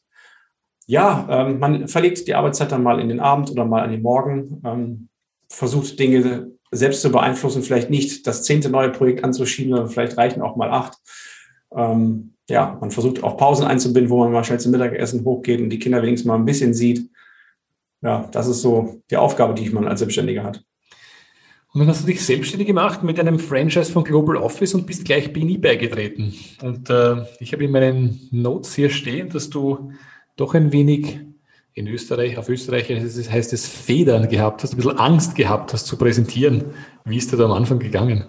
Ja, 0.86 1.26
ähm, 1.30 1.58
man 1.60 1.88
verlegt 1.88 2.28
die 2.28 2.34
Arbeitszeit 2.34 2.72
dann 2.72 2.82
mal 2.82 3.00
in 3.00 3.08
den 3.08 3.20
Abend 3.20 3.50
oder 3.50 3.64
mal 3.64 3.82
an 3.82 3.90
den 3.90 4.02
Morgen, 4.02 4.60
ähm, 4.66 5.08
versucht 5.48 5.98
Dinge 5.98 6.50
selbst 6.70 7.00
zu 7.00 7.10
beeinflussen, 7.10 7.62
vielleicht 7.62 7.88
nicht 7.88 8.26
das 8.26 8.42
zehnte 8.42 8.68
neue 8.68 8.90
Projekt 8.90 9.24
anzuschieben, 9.24 9.72
sondern 9.72 9.90
vielleicht 9.90 10.18
reichen 10.18 10.42
auch 10.42 10.56
mal 10.56 10.70
acht. 10.70 10.98
ja, 12.50 12.76
man 12.80 12.90
versucht 12.90 13.22
auch 13.22 13.36
Pausen 13.36 13.66
einzubinden, 13.66 14.10
wo 14.10 14.18
man 14.18 14.32
mal 14.32 14.44
schnell 14.44 14.60
zum 14.60 14.72
Mittagessen 14.72 15.24
hochgeht 15.24 15.60
und 15.60 15.70
die 15.70 15.78
Kinder 15.78 16.02
wenigstens 16.02 16.26
mal 16.26 16.34
ein 16.34 16.44
bisschen 16.44 16.74
sieht 16.74 17.08
ja, 18.04 18.28
das 18.30 18.46
ist 18.46 18.60
so 18.60 19.00
die 19.10 19.16
Aufgabe, 19.16 19.54
die 19.54 19.70
man 19.70 19.88
als 19.88 20.00
Selbstständiger 20.00 20.44
hat. 20.44 20.62
Und 21.72 21.80
dann 21.80 21.88
hast 21.88 22.02
du 22.02 22.06
dich 22.06 22.24
selbstständig 22.24 22.68
gemacht 22.68 23.02
mit 23.02 23.18
einem 23.18 23.40
Franchise 23.40 23.90
von 23.90 24.04
Global 24.04 24.36
Office 24.36 24.74
und 24.74 24.86
bist 24.86 25.04
gleich 25.04 25.32
BNI 25.32 25.58
beigetreten. 25.58 26.32
Und 26.62 26.88
äh, 26.88 27.24
ich 27.40 27.52
habe 27.52 27.64
in 27.64 27.72
meinen 27.72 28.28
Notes 28.30 28.74
hier 28.74 28.90
stehen, 28.90 29.30
dass 29.30 29.50
du 29.50 29.90
doch 30.36 30.54
ein 30.54 30.70
wenig 30.70 31.18
in 31.72 31.88
Österreich, 31.88 32.38
auf 32.38 32.48
Österreich 32.48 32.88
heißt 32.88 33.52
es 33.52 33.66
Federn 33.66 34.28
gehabt 34.28 34.62
hast, 34.62 34.74
ein 34.74 34.76
bisschen 34.76 34.98
Angst 34.98 35.34
gehabt 35.34 35.72
hast 35.72 35.86
zu 35.86 35.96
präsentieren. 35.96 36.66
Wie 37.04 37.16
ist 37.16 37.32
dir 37.32 37.36
da 37.36 37.46
am 37.46 37.52
Anfang 37.52 37.80
gegangen? 37.80 38.26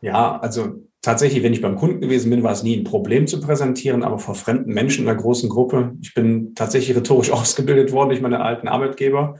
Ja, 0.00 0.40
also 0.40 0.82
tatsächlich, 1.02 1.42
wenn 1.42 1.52
ich 1.52 1.60
beim 1.60 1.76
Kunden 1.76 2.00
gewesen 2.00 2.30
bin, 2.30 2.42
war 2.42 2.52
es 2.52 2.62
nie 2.62 2.76
ein 2.76 2.84
Problem 2.84 3.26
zu 3.26 3.40
präsentieren, 3.40 4.02
aber 4.02 4.18
vor 4.18 4.34
fremden 4.34 4.72
Menschen 4.72 5.04
in 5.04 5.10
einer 5.10 5.20
großen 5.20 5.48
Gruppe. 5.48 5.96
Ich 6.00 6.14
bin 6.14 6.54
tatsächlich 6.54 6.96
rhetorisch 6.96 7.30
ausgebildet 7.32 7.92
worden 7.92 8.10
durch 8.10 8.20
meine 8.20 8.40
alten 8.40 8.68
Arbeitgeber, 8.68 9.38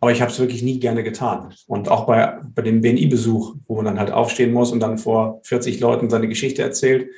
aber 0.00 0.12
ich 0.12 0.20
habe 0.20 0.30
es 0.30 0.38
wirklich 0.38 0.62
nie 0.62 0.78
gerne 0.78 1.02
getan. 1.02 1.54
Und 1.66 1.88
auch 1.88 2.06
bei, 2.06 2.38
bei 2.54 2.62
dem 2.62 2.80
BNI-Besuch, 2.80 3.56
wo 3.66 3.76
man 3.76 3.84
dann 3.84 3.98
halt 3.98 4.10
aufstehen 4.10 4.52
muss 4.52 4.72
und 4.72 4.80
dann 4.80 4.98
vor 4.98 5.40
40 5.44 5.80
Leuten 5.80 6.10
seine 6.10 6.28
Geschichte 6.28 6.62
erzählt, 6.62 7.08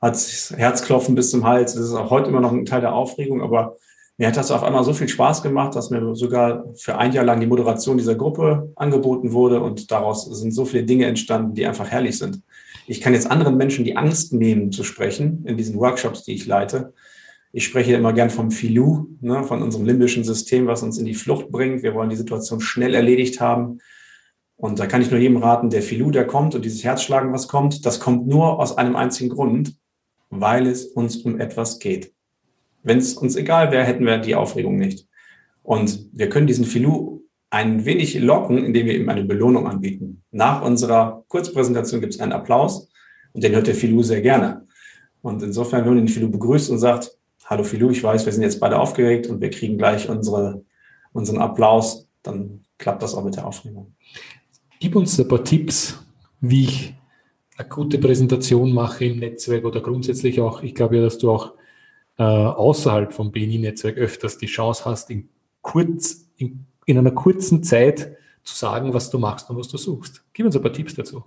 hat 0.00 0.16
Herzklopfen 0.56 1.14
bis 1.14 1.30
zum 1.30 1.46
Hals. 1.46 1.74
Das 1.74 1.84
ist 1.84 1.94
auch 1.94 2.10
heute 2.10 2.28
immer 2.28 2.40
noch 2.40 2.52
ein 2.52 2.66
Teil 2.66 2.82
der 2.82 2.94
Aufregung, 2.94 3.42
aber 3.42 3.76
mir 4.16 4.28
hat 4.28 4.36
das 4.36 4.52
auf 4.52 4.62
einmal 4.62 4.84
so 4.84 4.92
viel 4.92 5.08
Spaß 5.08 5.42
gemacht, 5.42 5.74
dass 5.74 5.90
mir 5.90 6.14
sogar 6.14 6.64
für 6.76 6.98
ein 6.98 7.12
Jahr 7.12 7.24
lang 7.24 7.40
die 7.40 7.46
Moderation 7.46 7.96
dieser 7.98 8.14
Gruppe 8.14 8.70
angeboten 8.76 9.32
wurde 9.32 9.60
und 9.60 9.90
daraus 9.90 10.26
sind 10.26 10.52
so 10.52 10.64
viele 10.64 10.84
Dinge 10.84 11.06
entstanden, 11.06 11.54
die 11.54 11.66
einfach 11.66 11.90
herrlich 11.90 12.18
sind. 12.18 12.40
Ich 12.86 13.00
kann 13.00 13.14
jetzt 13.14 13.30
anderen 13.30 13.56
Menschen 13.56 13.84
die 13.84 13.96
Angst 13.96 14.32
nehmen 14.32 14.72
zu 14.72 14.84
sprechen 14.84 15.44
in 15.46 15.56
diesen 15.56 15.76
Workshops, 15.78 16.24
die 16.24 16.34
ich 16.34 16.46
leite. 16.46 16.92
Ich 17.52 17.64
spreche 17.64 17.94
immer 17.94 18.12
gern 18.12 18.30
vom 18.30 18.50
Filou, 18.50 19.06
ne, 19.20 19.44
von 19.44 19.62
unserem 19.62 19.86
limbischen 19.86 20.24
System, 20.24 20.66
was 20.66 20.82
uns 20.82 20.98
in 20.98 21.04
die 21.04 21.14
Flucht 21.14 21.50
bringt. 21.50 21.82
Wir 21.82 21.94
wollen 21.94 22.10
die 22.10 22.16
Situation 22.16 22.60
schnell 22.60 22.94
erledigt 22.94 23.40
haben. 23.40 23.78
Und 24.56 24.78
da 24.78 24.86
kann 24.86 25.02
ich 25.02 25.10
nur 25.10 25.20
jedem 25.20 25.36
raten, 25.36 25.70
der 25.70 25.82
Filou, 25.82 26.10
der 26.10 26.26
kommt 26.26 26.54
und 26.54 26.64
dieses 26.64 26.84
Herzschlagen, 26.84 27.32
was 27.32 27.48
kommt, 27.48 27.86
das 27.86 28.00
kommt 28.00 28.26
nur 28.26 28.58
aus 28.60 28.76
einem 28.76 28.96
einzigen 28.96 29.30
Grund, 29.30 29.76
weil 30.30 30.66
es 30.66 30.84
uns 30.84 31.16
um 31.18 31.40
etwas 31.40 31.78
geht. 31.78 32.12
Wenn 32.82 32.98
es 32.98 33.14
uns 33.14 33.36
egal 33.36 33.72
wäre, 33.72 33.84
hätten 33.84 34.04
wir 34.04 34.18
die 34.18 34.34
Aufregung 34.34 34.76
nicht. 34.76 35.08
Und 35.62 36.08
wir 36.12 36.28
können 36.28 36.46
diesen 36.46 36.66
Filou 36.66 37.23
ein 37.54 37.84
wenig 37.84 38.18
locken, 38.18 38.64
indem 38.64 38.86
wir 38.86 38.96
ihm 38.96 39.08
eine 39.08 39.22
Belohnung 39.22 39.68
anbieten. 39.68 40.24
Nach 40.32 40.60
unserer 40.60 41.24
Kurzpräsentation 41.28 42.00
gibt 42.00 42.14
es 42.14 42.20
einen 42.20 42.32
Applaus 42.32 42.90
und 43.32 43.44
den 43.44 43.54
hört 43.54 43.68
der 43.68 43.76
Filou 43.76 44.02
sehr 44.02 44.22
gerne. 44.22 44.66
Und 45.22 45.40
insofern, 45.40 45.86
wenn 45.86 45.94
den 45.94 46.08
Filou 46.08 46.28
begrüßt 46.30 46.70
und 46.70 46.80
sagt, 46.80 47.16
hallo 47.44 47.62
Filou, 47.62 47.90
ich 47.90 48.02
weiß, 48.02 48.26
wir 48.26 48.32
sind 48.32 48.42
jetzt 48.42 48.58
beide 48.58 48.76
aufgeregt 48.76 49.28
und 49.28 49.40
wir 49.40 49.50
kriegen 49.50 49.78
gleich 49.78 50.08
unsere, 50.08 50.64
unseren 51.12 51.38
Applaus, 51.38 52.08
dann 52.24 52.64
klappt 52.76 53.04
das 53.04 53.14
auch 53.14 53.22
mit 53.22 53.36
der 53.36 53.46
Aufregung. 53.46 53.94
Gib 54.80 54.96
uns 54.96 55.16
ein 55.20 55.28
paar 55.28 55.44
Tipps, 55.44 56.04
wie 56.40 56.64
ich 56.64 56.94
eine 57.56 57.68
gute 57.68 57.98
Präsentation 57.98 58.72
mache 58.72 59.04
im 59.04 59.20
Netzwerk 59.20 59.64
oder 59.64 59.80
grundsätzlich 59.80 60.40
auch, 60.40 60.64
ich 60.64 60.74
glaube 60.74 60.96
ja, 60.96 61.02
dass 61.02 61.18
du 61.18 61.30
auch 61.30 61.54
äh, 62.18 62.24
außerhalb 62.24 63.12
vom 63.12 63.30
BNI-Netzwerk 63.30 63.96
öfters 63.96 64.38
die 64.38 64.46
Chance 64.46 64.86
hast, 64.86 65.08
in 65.10 65.28
kurz, 65.62 66.28
in, 66.36 66.66
in 66.86 66.98
einer 66.98 67.10
kurzen 67.10 67.62
Zeit 67.62 68.16
zu 68.42 68.54
sagen, 68.54 68.92
was 68.92 69.10
du 69.10 69.18
machst 69.18 69.48
und 69.50 69.56
was 69.56 69.68
du 69.68 69.76
suchst. 69.78 70.24
Gib 70.32 70.46
uns 70.46 70.56
ein 70.56 70.62
paar 70.62 70.72
Tipps 70.72 70.94
dazu. 70.94 71.24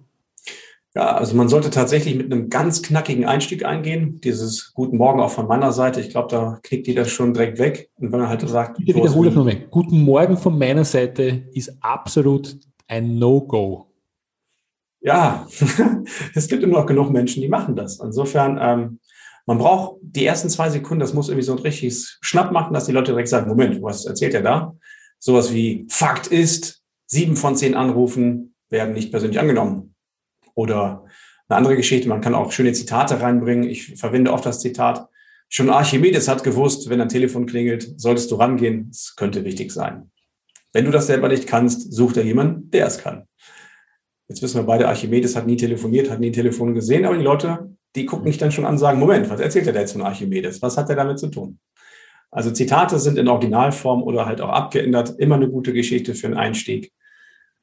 Ja, 0.96 1.16
also 1.16 1.36
man 1.36 1.48
sollte 1.48 1.70
tatsächlich 1.70 2.16
mit 2.16 2.32
einem 2.32 2.50
ganz 2.50 2.82
knackigen 2.82 3.26
Einstieg 3.26 3.64
eingehen. 3.64 4.20
Dieses 4.24 4.74
Guten 4.74 4.98
Morgen 4.98 5.20
auch 5.20 5.30
von 5.30 5.48
meiner 5.48 5.72
Seite. 5.72 6.02
Ich 6.02 6.10
glaube, 6.10 6.30
da 6.30 6.60
knickt 6.64 6.88
jeder 6.88 7.06
schon 7.06 7.34
direkt 7.34 7.60
weg. 7.60 7.92
Und 7.98 8.12
wenn 8.12 8.20
man 8.20 8.30
halt 8.30 8.48
sagt, 8.50 8.80
ich 8.80 8.96
wiederhole 8.96 9.32
nochmal. 9.32 9.68
Guten 9.70 10.00
Morgen 10.00 10.38
von 10.38 10.58
meiner 10.58 10.86
Seite 10.86 11.44
ist 11.54 11.78
absolut 11.82 12.58
ein 12.88 13.20
No-Go. 13.20 13.86
Ja, 15.02 15.46
es 16.34 16.48
gibt 16.48 16.64
immer 16.64 16.80
noch 16.80 16.86
genug 16.88 17.12
Menschen, 17.12 17.42
die 17.42 17.48
machen 17.48 17.76
das. 17.76 18.00
Insofern, 18.00 18.58
ähm, 18.60 19.00
man 19.46 19.60
braucht 19.60 19.98
die 20.02 20.26
ersten 20.26 20.50
zwei 20.50 20.70
Sekunden, 20.70 21.00
das 21.00 21.14
muss 21.14 21.30
irgendwie 21.30 21.46
so 21.46 21.54
ein 21.54 21.60
richtiges 21.60 22.18
Schnapp 22.22 22.52
machen, 22.52 22.74
dass 22.74 22.86
die 22.86 22.92
Leute 22.92 23.12
direkt 23.12 23.30
sagen, 23.30 23.48
Moment, 23.48 23.82
was 23.82 24.06
erzählt 24.06 24.34
er 24.34 24.42
da? 24.42 24.76
Sowas 25.20 25.54
wie 25.54 25.88
Fakt 25.90 26.28
ist, 26.28 26.84
sieben 27.06 27.36
von 27.36 27.56
zehn 27.56 27.76
Anrufen 27.76 28.56
werden 28.70 28.94
nicht 28.94 29.12
persönlich 29.12 29.40
angenommen. 29.40 29.96
Oder 30.54 31.06
eine 31.48 31.58
andere 31.58 31.76
Geschichte, 31.76 32.10
man 32.10 32.22
kann 32.22 32.36
auch 32.36 32.52
schöne 32.52 32.74
Zitate 32.74 33.22
reinbringen. 33.22 33.70
Ich 33.70 33.96
verwende 33.98 34.34
oft 34.34 34.46
das 34.46 34.60
Zitat, 34.60 35.08
schon 35.50 35.70
Archimedes 35.70 36.28
hat 36.28 36.44
gewusst, 36.44 36.90
wenn 36.90 37.02
ein 37.02 37.10
Telefon 37.10 37.46
klingelt, 37.46 38.00
solltest 38.00 38.32
du 38.32 38.36
rangehen. 38.36 38.90
Es 38.92 39.16
könnte 39.16 39.46
wichtig 39.46 39.72
sein. 39.72 40.12
Wenn 40.74 40.86
du 40.86 40.92
das 40.92 41.08
selber 41.08 41.30
nicht 41.30 41.48
kannst, 41.48 41.94
such 41.94 42.14
dir 42.14 42.24
jemanden, 42.24 42.70
der 42.72 42.88
es 42.88 42.98
kann. 42.98 43.28
Jetzt 44.28 44.42
wissen 44.42 44.58
wir 44.58 44.64
beide, 44.64 44.88
Archimedes 44.88 45.36
hat 45.36 45.48
nie 45.48 45.56
telefoniert, 45.56 46.10
hat 46.10 46.20
nie 46.20 46.30
ein 46.30 46.34
Telefon 46.34 46.74
gesehen, 46.74 47.06
aber 47.06 47.18
die 47.18 47.24
Leute, 47.24 47.76
die 47.96 48.06
gucken 48.06 48.26
mich 48.26 48.38
dann 48.38 48.52
schon 48.52 48.66
an 48.66 48.74
und 48.74 48.78
sagen, 48.78 49.00
Moment, 49.00 49.30
was 49.30 49.40
erzählt 49.40 49.68
er 49.68 49.74
da 49.74 49.80
jetzt 49.80 49.94
von 49.94 50.02
Archimedes? 50.02 50.62
Was 50.62 50.78
hat 50.78 50.90
er 50.90 50.98
damit 50.98 51.18
zu 51.18 51.28
tun? 51.28 51.58
Also 52.32 52.52
Zitate 52.52 53.00
sind 53.00 53.18
in 53.18 53.28
Originalform 53.28 54.04
oder 54.04 54.26
halt 54.26 54.42
auch 54.42 54.50
abgeändert 54.50 55.18
immer 55.18 55.36
eine 55.36 55.50
gute 55.50 55.74
Geschichte 55.74 56.14
für 56.14 56.28
einen 56.28 56.38
Einstieg 56.38 56.92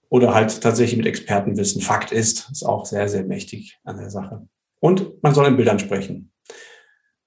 oder 0.09 0.35
halt 0.35 0.61
tatsächlich 0.61 0.97
mit 0.97 1.06
Expertenwissen. 1.06 1.83
Fakt 1.83 2.12
ist, 2.12 2.50
ist 2.50 2.64
auch 2.64 2.87
sehr, 2.87 3.09
sehr 3.09 3.25
mächtig 3.25 3.78
an 3.85 3.97
der 3.99 4.11
Sache. 4.11 4.47
Und 4.80 5.23
man 5.23 5.35
soll 5.35 5.47
in 5.47 5.56
Bildern 5.56 5.78
sprechen. 5.78 6.33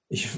Ich 0.08 0.28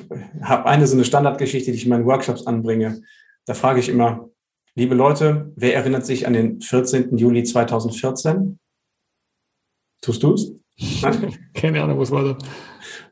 habe 0.42 0.66
eine 0.66 0.86
so 0.86 0.96
eine 0.96 1.04
Standardgeschichte, 1.04 1.70
die 1.70 1.76
ich 1.76 1.84
in 1.84 1.90
meinen 1.90 2.06
Workshops 2.06 2.46
anbringe. 2.46 3.02
Da 3.46 3.54
frage 3.54 3.78
ich 3.78 3.88
immer, 3.88 4.28
liebe 4.74 4.94
Leute, 4.94 5.52
wer 5.54 5.74
erinnert 5.74 6.04
sich 6.04 6.26
an 6.26 6.32
den 6.32 6.60
14. 6.60 7.16
Juli 7.16 7.44
2014? 7.44 8.58
Tust 10.02 10.22
du 10.22 10.34
es? 10.34 10.52
Keine 11.54 11.82
Ahnung, 11.82 11.98
was 11.98 12.10
war 12.10 12.24
das? 12.24 12.36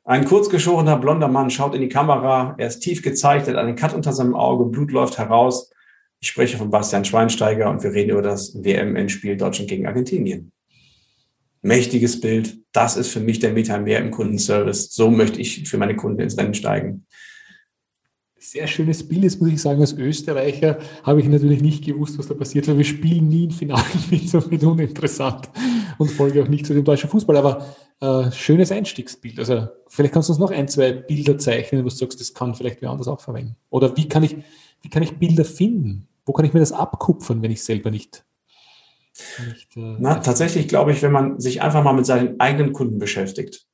Ein 0.08 0.24
kurzgeschorener 0.24 0.96
blonder 0.96 1.28
Mann 1.28 1.50
schaut 1.50 1.74
in 1.74 1.82
die 1.82 1.90
Kamera, 1.90 2.54
er 2.56 2.68
ist 2.68 2.80
tief 2.80 3.02
gezeichnet, 3.02 3.56
einen 3.56 3.76
Cut 3.76 3.92
unter 3.92 4.14
seinem 4.14 4.34
Auge, 4.34 4.64
Blut 4.64 4.90
läuft 4.90 5.18
heraus. 5.18 5.70
Ich 6.18 6.28
spreche 6.28 6.56
von 6.56 6.70
Bastian 6.70 7.04
Schweinsteiger 7.04 7.68
und 7.68 7.82
wir 7.82 7.92
reden 7.92 8.12
über 8.12 8.22
das 8.22 8.54
WM-Endspiel 8.54 9.36
Deutschland 9.36 9.68
gegen 9.68 9.86
Argentinien. 9.86 10.50
Mächtiges 11.60 12.22
Bild. 12.22 12.56
Das 12.72 12.96
ist 12.96 13.12
für 13.12 13.20
mich 13.20 13.38
der 13.38 13.52
Meter 13.52 13.78
mehr 13.78 13.98
im 13.98 14.10
Kundenservice. 14.10 14.94
So 14.94 15.10
möchte 15.10 15.42
ich 15.42 15.68
für 15.68 15.76
meine 15.76 15.94
Kunden 15.94 16.22
ins 16.22 16.38
Rennen 16.38 16.54
steigen. 16.54 17.04
Sehr 18.38 18.66
schönes 18.66 19.06
Bild. 19.06 19.24
Jetzt 19.24 19.42
muss 19.42 19.50
ich 19.50 19.60
sagen, 19.60 19.82
als 19.82 19.92
Österreicher 19.92 20.78
habe 21.02 21.20
ich 21.20 21.28
natürlich 21.28 21.60
nicht 21.60 21.84
gewusst, 21.84 22.18
was 22.18 22.28
da 22.28 22.32
passiert, 22.32 22.66
weil 22.66 22.78
wir 22.78 22.84
spielen 22.86 23.28
nie 23.28 23.44
im 23.44 23.50
Finale 23.50 23.84
mit, 24.10 24.26
so 24.26 24.42
mit 24.48 24.64
uninteressant 24.64 25.50
und 25.98 26.10
folge 26.10 26.42
auch 26.42 26.48
nicht 26.48 26.66
zu 26.66 26.74
dem 26.74 26.84
deutschen 26.84 27.10
Fußball. 27.10 27.36
Aber 27.36 27.66
äh, 28.00 28.30
schönes 28.30 28.72
Einstiegsbild. 28.72 29.38
Also 29.38 29.68
vielleicht 29.88 30.14
kannst 30.14 30.28
du 30.28 30.32
uns 30.32 30.40
noch 30.40 30.50
ein, 30.50 30.68
zwei 30.68 30.92
Bilder 30.92 31.36
zeichnen, 31.38 31.84
wo 31.84 31.88
du 31.88 31.94
sagst, 31.94 32.20
das 32.20 32.32
kann 32.32 32.54
vielleicht 32.54 32.80
wer 32.80 32.90
anders 32.90 33.08
auch 33.08 33.20
verwenden. 33.20 33.56
Oder 33.70 33.96
wie 33.96 34.08
kann 34.08 34.22
ich, 34.22 34.36
wie 34.82 34.88
kann 34.88 35.02
ich 35.02 35.18
Bilder 35.18 35.44
finden? 35.44 36.08
Wo 36.24 36.32
kann 36.32 36.44
ich 36.44 36.54
mir 36.54 36.60
das 36.60 36.72
abkupfern, 36.72 37.42
wenn 37.42 37.50
ich 37.50 37.62
selber 37.62 37.90
nicht? 37.90 38.24
nicht 39.46 39.76
äh, 39.76 39.96
Na, 39.98 40.16
tatsächlich 40.16 40.68
glaube 40.68 40.92
ich, 40.92 41.02
wenn 41.02 41.12
man 41.12 41.40
sich 41.40 41.60
einfach 41.62 41.82
mal 41.82 41.94
mit 41.94 42.06
seinen 42.06 42.38
eigenen 42.38 42.72
Kunden 42.72 42.98
beschäftigt 42.98 43.66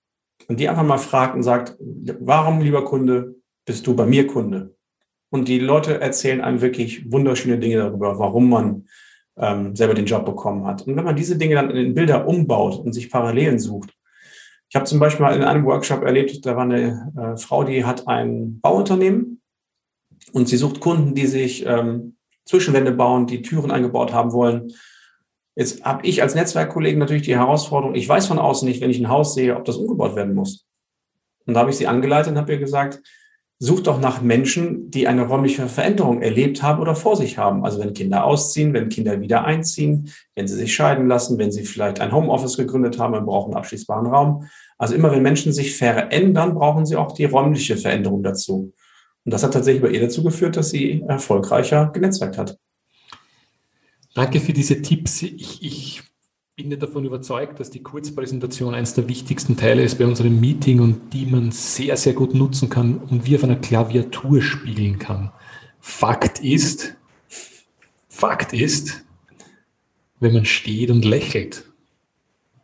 und 0.48 0.60
die 0.60 0.68
einfach 0.68 0.84
mal 0.84 0.98
fragt 0.98 1.34
und 1.34 1.42
sagt, 1.42 1.76
warum, 1.78 2.60
lieber 2.60 2.84
Kunde, 2.84 3.34
bist 3.64 3.86
du 3.86 3.94
bei 3.94 4.06
mir 4.06 4.26
Kunde? 4.26 4.74
Und 5.30 5.48
die 5.48 5.58
Leute 5.58 6.00
erzählen 6.00 6.40
einem 6.40 6.60
wirklich 6.60 7.10
wunderschöne 7.10 7.58
Dinge 7.58 7.78
darüber, 7.78 8.18
warum 8.18 8.48
man 8.48 8.86
ähm, 9.36 9.74
selber 9.74 9.94
den 9.94 10.06
Job 10.06 10.24
bekommen 10.24 10.66
hat. 10.66 10.82
Und 10.86 10.96
wenn 10.96 11.04
man 11.04 11.16
diese 11.16 11.36
Dinge 11.36 11.56
dann 11.56 11.70
in 11.70 11.94
Bilder 11.94 12.26
umbaut 12.26 12.78
und 12.78 12.92
sich 12.92 13.10
Parallelen 13.10 13.58
sucht, 13.58 13.94
ich 14.68 14.76
habe 14.76 14.86
zum 14.86 14.98
Beispiel 14.98 15.26
in 15.26 15.44
einem 15.44 15.64
Workshop 15.66 16.02
erlebt, 16.02 16.44
da 16.44 16.56
war 16.56 16.64
eine 16.64 17.12
äh, 17.16 17.36
Frau, 17.36 17.62
die 17.64 17.84
hat 17.84 18.08
ein 18.08 18.60
Bauunternehmen 18.60 19.40
und 20.32 20.48
sie 20.48 20.56
sucht 20.56 20.80
Kunden, 20.80 21.14
die 21.14 21.26
sich 21.26 21.64
ähm, 21.64 22.16
Zwischenwände 22.44 22.92
bauen, 22.92 23.26
die 23.26 23.42
Türen 23.42 23.70
eingebaut 23.70 24.12
haben 24.12 24.32
wollen. 24.32 24.72
Jetzt 25.54 25.84
habe 25.84 26.04
ich 26.04 26.22
als 26.22 26.34
Netzwerkkollegen 26.34 26.98
natürlich 26.98 27.22
die 27.22 27.36
Herausforderung, 27.36 27.94
ich 27.94 28.08
weiß 28.08 28.26
von 28.26 28.40
außen 28.40 28.66
nicht, 28.66 28.80
wenn 28.80 28.90
ich 28.90 28.98
ein 28.98 29.08
Haus 29.08 29.34
sehe, 29.34 29.56
ob 29.56 29.64
das 29.64 29.76
umgebaut 29.76 30.16
werden 30.16 30.34
muss. 30.34 30.66
Und 31.46 31.54
da 31.54 31.60
habe 31.60 31.70
ich 31.70 31.76
sie 31.76 31.86
angeleitet 31.86 32.32
und 32.32 32.38
habe 32.38 32.52
ihr 32.52 32.58
gesagt, 32.58 33.00
such 33.58 33.80
doch 33.82 34.00
nach 34.00 34.20
Menschen, 34.20 34.90
die 34.90 35.06
eine 35.06 35.22
räumliche 35.22 35.68
Veränderung 35.68 36.22
erlebt 36.22 36.62
haben 36.62 36.80
oder 36.80 36.94
vor 36.94 37.16
sich 37.16 37.38
haben. 37.38 37.64
Also 37.64 37.78
wenn 37.80 37.94
Kinder 37.94 38.24
ausziehen, 38.24 38.72
wenn 38.74 38.88
Kinder 38.88 39.20
wieder 39.20 39.44
einziehen, 39.44 40.10
wenn 40.34 40.48
sie 40.48 40.56
sich 40.56 40.74
scheiden 40.74 41.06
lassen, 41.08 41.38
wenn 41.38 41.52
sie 41.52 41.64
vielleicht 41.64 42.00
ein 42.00 42.12
Homeoffice 42.12 42.56
gegründet 42.56 42.98
haben 42.98 43.14
und 43.14 43.26
brauchen 43.26 43.52
einen 43.52 43.58
abschließbaren 43.58 44.06
Raum. 44.06 44.48
Also 44.76 44.94
immer 44.94 45.12
wenn 45.12 45.22
Menschen 45.22 45.52
sich 45.52 45.76
verändern, 45.76 46.54
brauchen 46.54 46.84
sie 46.84 46.96
auch 46.96 47.12
die 47.12 47.24
räumliche 47.24 47.76
Veränderung 47.76 48.22
dazu. 48.22 48.72
Und 49.24 49.32
das 49.32 49.42
hat 49.42 49.54
tatsächlich 49.54 49.82
bei 49.82 49.90
ihr 49.90 50.00
dazu 50.00 50.22
geführt, 50.22 50.56
dass 50.56 50.70
sie 50.70 51.02
erfolgreicher 51.06 51.90
genetzwerkt 51.92 52.36
hat. 52.36 52.58
Danke 54.14 54.40
für 54.40 54.52
diese 54.52 54.82
Tipps. 54.82 55.22
Ich, 55.22 55.62
ich 55.62 56.02
bin 56.56 56.70
ja 56.70 56.76
davon 56.76 57.04
überzeugt, 57.04 57.58
dass 57.58 57.70
die 57.70 57.82
Kurzpräsentation 57.82 58.74
eines 58.74 58.94
der 58.94 59.08
wichtigsten 59.08 59.56
Teile 59.56 59.82
ist 59.82 59.98
bei 59.98 60.06
unserem 60.06 60.38
Meeting 60.38 60.78
und 60.80 61.12
die 61.12 61.26
man 61.26 61.50
sehr, 61.50 61.96
sehr 61.96 62.12
gut 62.12 62.32
nutzen 62.32 62.70
kann 62.70 62.98
und 62.98 63.26
wie 63.26 63.34
auf 63.34 63.42
einer 63.42 63.56
Klaviatur 63.56 64.40
spielen 64.40 65.00
kann. 65.00 65.32
Fakt 65.80 66.38
ist, 66.40 66.94
Fakt 68.08 68.52
ist, 68.52 69.04
wenn 70.20 70.32
man 70.32 70.44
steht 70.44 70.90
und 70.90 71.04
lächelt, 71.04 71.64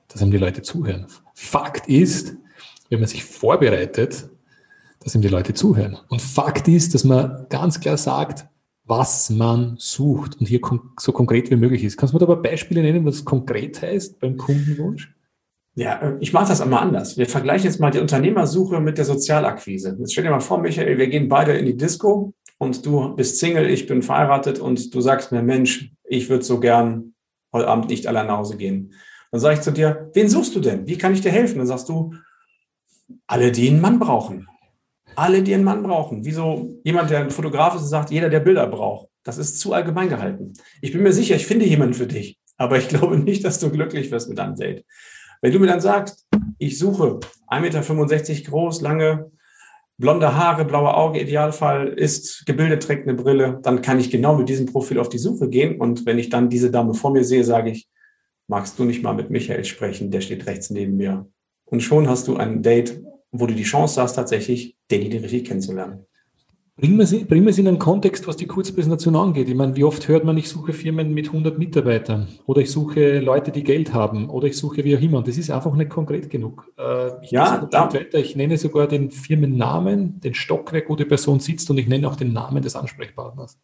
dass 0.07 0.23
einem 0.23 0.31
die 0.31 0.39
Leute 0.39 0.63
zuhören. 0.63 1.09
Fakt 1.35 1.89
ist, 1.89 2.37
wenn 2.91 3.01
man 3.01 3.09
sich 3.09 3.25
vorbereitet, 3.25 4.29
dass 5.01 5.17
ihm 5.17 5.23
die 5.23 5.29
Leute 5.29 5.53
zuhören. 5.53 5.99
Und 6.09 6.23
Fakt 6.23 6.69
ist, 6.69 6.95
dass 6.95 7.03
man 7.03 7.47
ganz 7.49 7.81
klar 7.81 7.97
sagt, 7.97 8.47
was 8.91 9.31
man 9.31 9.77
sucht 9.79 10.41
und 10.41 10.49
hier 10.49 10.61
so 10.99 11.13
konkret 11.13 11.49
wie 11.49 11.57
möglich 11.57 11.85
ist. 11.85 11.97
Kannst 11.97 12.13
du 12.13 12.17
mir 12.17 12.27
da 12.27 12.27
paar 12.27 12.43
Beispiele 12.43 12.83
nennen, 12.83 13.07
was 13.07 13.25
konkret 13.25 13.81
heißt 13.81 14.19
beim 14.19 14.37
Kundenwunsch? 14.37 15.15
Ja, 15.77 16.01
äh, 16.01 16.17
ich 16.19 16.33
mache 16.33 16.49
das 16.49 16.61
einmal 16.61 16.83
anders. 16.83 17.17
Wir 17.17 17.27
vergleichen 17.27 17.67
jetzt 17.67 17.79
mal 17.79 17.93
die 17.93 18.01
Unternehmersuche 18.01 18.81
mit 18.81 18.99
der 18.99 19.05
Sozialakquise. 19.05 19.97
Jetzt 20.01 20.13
stell 20.13 20.25
dir 20.25 20.31
mal 20.31 20.41
vor, 20.41 20.59
Michael, 20.59 20.99
wir 20.99 21.07
gehen 21.07 21.29
beide 21.29 21.53
in 21.53 21.67
die 21.67 21.77
Disco 21.77 22.35
und 22.59 22.85
du 22.85 23.15
bist 23.15 23.39
Single, 23.39 23.71
ich 23.71 23.87
bin 23.87 24.03
verheiratet 24.03 24.59
und 24.59 24.93
du 24.93 25.01
sagst 25.01 25.31
mir, 25.31 25.43
Mensch, 25.43 25.93
ich 26.03 26.29
würde 26.29 26.45
so 26.45 26.59
gern 26.59 27.15
heute 27.53 27.69
Abend 27.69 27.91
nicht 27.91 28.09
allein 28.09 28.27
nach 28.27 28.39
Hause 28.39 28.57
gehen. 28.57 28.93
Dann 29.31 29.41
sage 29.41 29.55
ich 29.55 29.61
zu 29.61 29.71
dir, 29.71 30.11
wen 30.15 30.29
suchst 30.29 30.57
du 30.57 30.61
denn? 30.61 30.89
Wie 30.89 30.99
kann 30.99 31.15
ich 31.15 31.21
dir 31.21 31.31
helfen? 31.31 31.59
Dann 31.59 31.69
sagst 31.69 31.89
du, 31.89 32.13
alle, 33.29 33.53
die 33.53 33.69
einen 33.69 33.81
Mann 33.81 34.01
brauchen 34.01 34.49
alle, 35.21 35.43
die 35.43 35.55
einen 35.55 35.65
Mann 35.65 35.83
brauchen. 35.83 36.25
Wie 36.25 36.33
so 36.33 36.81
jemand, 36.83 37.11
der 37.11 37.21
ein 37.21 37.31
Fotograf 37.31 37.77
ist 37.77 37.89
sagt, 37.89 38.11
jeder, 38.11 38.31
der 38.31 38.41
Bilder 38.41 38.67
braucht. 38.67 39.09
Das 39.23 39.37
ist 39.37 39.61
zu 39.61 39.75
allgemein 39.75 40.09
gehalten. 40.09 40.55
Ich 40.81 40.93
bin 40.93 41.03
mir 41.03 41.13
sicher, 41.13 41.37
ich 41.37 41.47
finde 41.47 41.67
jemanden 41.67 41.95
für 41.95 42.07
dich. 42.07 42.39
Aber 42.57 42.79
ich 42.79 42.89
glaube 42.89 43.19
nicht, 43.19 43.45
dass 43.45 43.61
du 43.61 43.71
glücklich 43.71 44.11
wirst 44.11 44.31
mit 44.31 44.39
deinem 44.39 44.57
Date. 44.57 44.85
Wenn 45.43 45.53
du 45.53 45.59
mir 45.59 45.67
dann 45.67 45.81
sagst, 45.81 46.27
ich 46.59 46.79
suche 46.79 47.21
1,65 47.49 48.31
Meter 48.31 48.51
groß, 48.51 48.81
lange, 48.81 49.31
blonde 49.99 50.35
Haare, 50.35 50.65
blaue 50.65 50.95
Augen, 50.95 51.17
Idealfall, 51.17 51.89
ist 51.89 52.47
gebildet, 52.47 52.83
trägt 52.83 53.07
eine 53.07 53.15
Brille, 53.15 53.61
dann 53.63 53.83
kann 53.83 54.01
ich 54.01 54.11
genau 54.11 54.37
mit 54.37 54.49
diesem 54.49 54.67
Profil 54.67 54.99
auf 54.99 55.11
die 55.11 55.19
Suche 55.19 55.51
gehen. 55.51 55.79
Und 55.81 56.07
wenn 56.07 56.19
ich 56.19 56.31
dann 56.31 56.49
diese 56.49 56.71
Dame 56.71 56.95
vor 56.95 57.13
mir 57.13 57.25
sehe, 57.25 57.45
sage 57.45 57.71
ich, 57.71 57.89
magst 58.49 58.79
du 58.79 58.85
nicht 58.85 59.03
mal 59.03 59.15
mit 59.15 59.29
Michael 59.29 59.65
sprechen? 59.67 60.11
Der 60.11 60.23
steht 60.23 60.47
rechts 60.47 60.71
neben 60.71 60.97
mir. 60.97 61.27
Und 61.67 61.83
schon 61.83 62.09
hast 62.09 62.27
du 62.27 62.37
ein 62.37 62.63
Date 62.63 63.03
wo 63.33 63.47
du 63.47 63.55
die 63.55 63.63
Chance 63.63 64.01
hast, 64.03 64.15
tatsächlich 64.15 64.77
denjenigen 64.91 65.23
richtig 65.23 65.47
kennenzulernen. 65.47 66.07
Bringen 66.81 66.97
wir, 66.97 67.07
sie, 67.07 67.25
bringen 67.25 67.45
wir 67.45 67.53
sie 67.53 67.61
in 67.61 67.69
einen 67.69 67.79
Kontext, 67.79 68.27
was 68.27 68.39
die 68.39 68.47
Kurzpräsentation 68.47 69.15
angeht. 69.15 69.51
Ich 69.51 69.55
meine, 69.55 69.77
wie 69.77 69.85
oft 69.85 70.09
hört 70.09 70.25
man, 70.25 70.39
ich 70.39 70.49
suche 70.49 70.73
Firmen 70.73 71.13
mit 71.13 71.27
100 71.27 71.59
Mitarbeitern 71.59 72.29
oder 72.47 72.63
ich 72.63 72.71
suche 72.71 73.21
Leute, 73.21 73.51
die 73.51 73.65
Geld 73.65 73.93
haben 73.93 74.31
oder 74.31 74.47
ich 74.47 74.57
suche 74.57 74.83
wie 74.83 74.97
auch 74.97 75.01
immer. 75.01 75.19
Und 75.19 75.29
das 75.29 75.37
ist 75.37 75.51
einfach 75.51 75.75
nicht 75.75 75.91
konkret 75.91 76.31
genug. 76.31 76.73
Äh, 76.79 77.23
ich, 77.23 77.33
ja, 77.33 77.69
da, 77.71 77.93
weiter. 77.93 78.19
ich 78.19 78.35
nenne 78.35 78.57
sogar 78.57 78.89
den 78.89 79.11
Firmennamen, 79.11 80.21
den 80.21 80.33
Stockwerk, 80.33 80.89
wo 80.89 80.97
die 80.97 81.05
Person 81.05 81.39
sitzt 81.39 81.69
und 81.69 81.77
ich 81.77 81.87
nenne 81.87 82.09
auch 82.09 82.17
den 82.17 82.33
Namen 82.33 82.63
des 82.63 82.75
Ansprechpartners. 82.77 83.59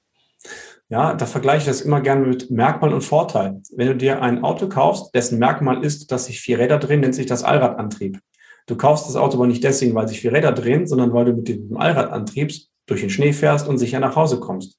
Ja, 0.91 1.15
da 1.15 1.25
vergleiche 1.25 1.59
ich 1.61 1.67
das 1.67 1.81
immer 1.81 2.03
gerne 2.03 2.27
mit 2.27 2.51
Merkmal 2.51 2.93
und 2.93 3.01
Vorteil. 3.01 3.63
Wenn 3.75 3.89
du 3.89 3.97
dir 3.97 4.21
ein 4.21 4.45
Auto 4.45 4.69
kaufst, 4.69 5.15
dessen 5.15 5.39
Merkmal 5.39 5.83
ist, 5.83 6.13
dass 6.13 6.27
sich 6.27 6.43
vier 6.43 6.59
Räder 6.59 6.79
drehen, 6.79 7.01
nennt 7.01 7.15
sich 7.15 7.27
das 7.27 7.45
Allradantrieb. 7.45 8.21
Du 8.67 8.77
kaufst 8.77 9.07
das 9.07 9.17
Auto 9.17 9.37
aber 9.37 9.47
nicht 9.47 9.65
deswegen, 9.65 9.95
weil 9.95 10.09
sich 10.09 10.21
vier 10.21 10.33
Räder 10.33 10.53
drehen, 10.53 10.87
sondern 10.87 11.13
weil 11.13 11.25
du 11.25 11.33
mit 11.33 11.49
dem 11.49 11.77
Allradantrieb 11.77 12.53
durch 12.87 13.01
den 13.01 13.11
Schnee 13.11 13.33
fährst 13.33 13.69
und 13.69 13.79
sicher 13.79 14.01
nach 14.01 14.17
Hause 14.17 14.41
kommst. 14.41 14.79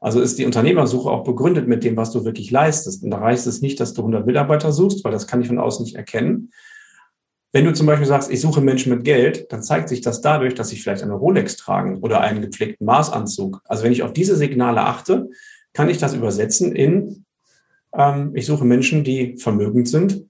Also 0.00 0.20
ist 0.20 0.38
die 0.38 0.44
Unternehmersuche 0.44 1.10
auch 1.10 1.24
begründet 1.24 1.68
mit 1.68 1.84
dem, 1.84 1.96
was 1.96 2.12
du 2.12 2.24
wirklich 2.24 2.50
leistest. 2.50 3.02
Und 3.02 3.10
da 3.10 3.18
reicht 3.18 3.46
es 3.46 3.60
nicht, 3.60 3.80
dass 3.80 3.94
du 3.94 4.02
100 4.02 4.26
Mitarbeiter 4.26 4.72
suchst, 4.72 5.04
weil 5.04 5.12
das 5.12 5.26
kann 5.26 5.40
ich 5.40 5.48
von 5.48 5.58
außen 5.58 5.84
nicht 5.84 5.96
erkennen. 5.96 6.50
Wenn 7.52 7.64
du 7.64 7.72
zum 7.72 7.86
Beispiel 7.86 8.06
sagst, 8.06 8.30
ich 8.30 8.40
suche 8.40 8.60
Menschen 8.60 8.92
mit 8.92 9.04
Geld, 9.04 9.50
dann 9.50 9.62
zeigt 9.62 9.88
sich 9.88 10.02
das 10.02 10.20
dadurch, 10.20 10.54
dass 10.54 10.68
sie 10.68 10.76
vielleicht 10.76 11.02
eine 11.02 11.14
Rolex 11.14 11.56
tragen 11.56 11.98
oder 11.98 12.20
einen 12.20 12.42
gepflegten 12.42 12.86
Maßanzug. 12.86 13.62
Also 13.64 13.82
wenn 13.82 13.92
ich 13.92 14.02
auf 14.02 14.12
diese 14.12 14.36
Signale 14.36 14.82
achte, 14.82 15.30
kann 15.72 15.88
ich 15.88 15.98
das 15.98 16.14
übersetzen 16.14 16.74
in, 16.74 17.24
ähm, 17.94 18.32
ich 18.34 18.46
suche 18.46 18.64
Menschen, 18.64 19.04
die 19.04 19.36
vermögend 19.38 19.88
sind, 19.88 20.26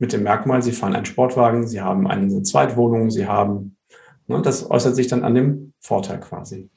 mit 0.00 0.12
dem 0.12 0.24
Merkmal, 0.24 0.62
sie 0.62 0.72
fahren 0.72 0.96
einen 0.96 1.04
Sportwagen, 1.04 1.68
sie 1.68 1.80
haben 1.80 2.08
eine 2.08 2.42
Zweitwohnung, 2.42 3.10
sie 3.10 3.26
haben, 3.26 3.76
ne, 4.26 4.40
das 4.42 4.68
äußert 4.68 4.96
sich 4.96 5.06
dann 5.06 5.22
an 5.22 5.34
dem 5.34 5.72
Vorteil 5.78 6.18
quasi. 6.18 6.68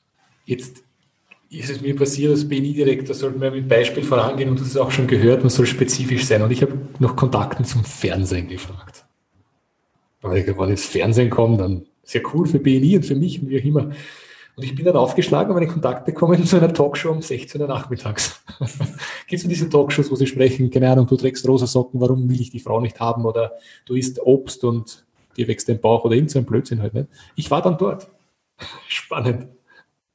Jetzt 0.46 0.84
ist 1.50 1.70
es 1.70 1.82
mir 1.82 1.96
passiert, 1.96 2.32
als 2.32 2.48
BNI-Direktor 2.48 3.16
sollte 3.16 3.40
man 3.40 3.54
mit 3.54 3.68
Beispiel 3.68 4.04
vorangehen 4.04 4.50
und 4.50 4.60
das 4.60 4.68
ist 4.68 4.78
auch 4.78 4.92
schon 4.92 5.08
gehört, 5.08 5.42
man 5.42 5.50
soll 5.50 5.66
spezifisch 5.66 6.26
sein. 6.26 6.42
Und 6.42 6.52
ich 6.52 6.62
habe 6.62 6.78
noch 7.00 7.16
Kontakten 7.16 7.64
zum 7.64 7.84
Fernsehen 7.86 8.50
gefragt. 8.50 9.06
Weil 10.22 10.46
wenn 10.46 10.70
jetzt 10.70 10.86
Fernsehen 10.86 11.30
kommt, 11.30 11.62
dann 11.62 11.86
sehr 12.04 12.22
cool 12.34 12.46
für 12.46 12.60
BNI 12.60 12.98
und 12.98 13.06
für 13.06 13.16
mich 13.16 13.42
und 13.42 13.50
wie 13.50 13.60
auch 13.60 13.66
immer. 13.66 13.92
Und 14.56 14.64
ich 14.64 14.76
bin 14.76 14.86
dann 14.86 14.96
aufgeschlagen 14.96 15.52
und 15.52 15.62
einen 15.62 15.72
Kontakt 15.72 16.06
bekommen 16.06 16.46
zu 16.46 16.58
einer 16.58 16.72
Talkshow 16.72 17.10
um 17.10 17.22
16 17.22 17.60
Uhr 17.62 17.68
nachmittags. 17.68 18.44
Gibt 19.28 19.42
es 19.42 19.48
diese 19.48 19.70
Talkshows, 19.70 20.12
wo 20.12 20.16
sie 20.16 20.28
sprechen, 20.28 20.70
keine 20.70 20.92
Ahnung, 20.92 21.08
du 21.08 21.16
trägst 21.16 21.48
rosa 21.48 21.66
Socken, 21.66 22.00
warum 22.00 22.30
will 22.30 22.40
ich 22.40 22.52
die 22.52 22.60
Frau 22.60 22.80
nicht 22.80 23.00
haben? 23.00 23.26
Oder 23.26 23.54
du 23.86 23.96
isst 23.96 24.20
Obst 24.22 24.64
und 24.64 25.06
dir 25.38 25.48
wächst 25.48 25.70
dein 25.70 25.82
Bauch 25.82 26.06
oder 26.06 26.16
irgend 26.16 26.30
so 26.30 26.42
Blödsinn 26.44 26.82
halt 26.82 26.94
nicht. 26.94 27.08
Ich 27.36 27.50
war 27.50 27.62
dann 27.62 27.78
dort. 27.78 28.08
Spannend 28.88 29.48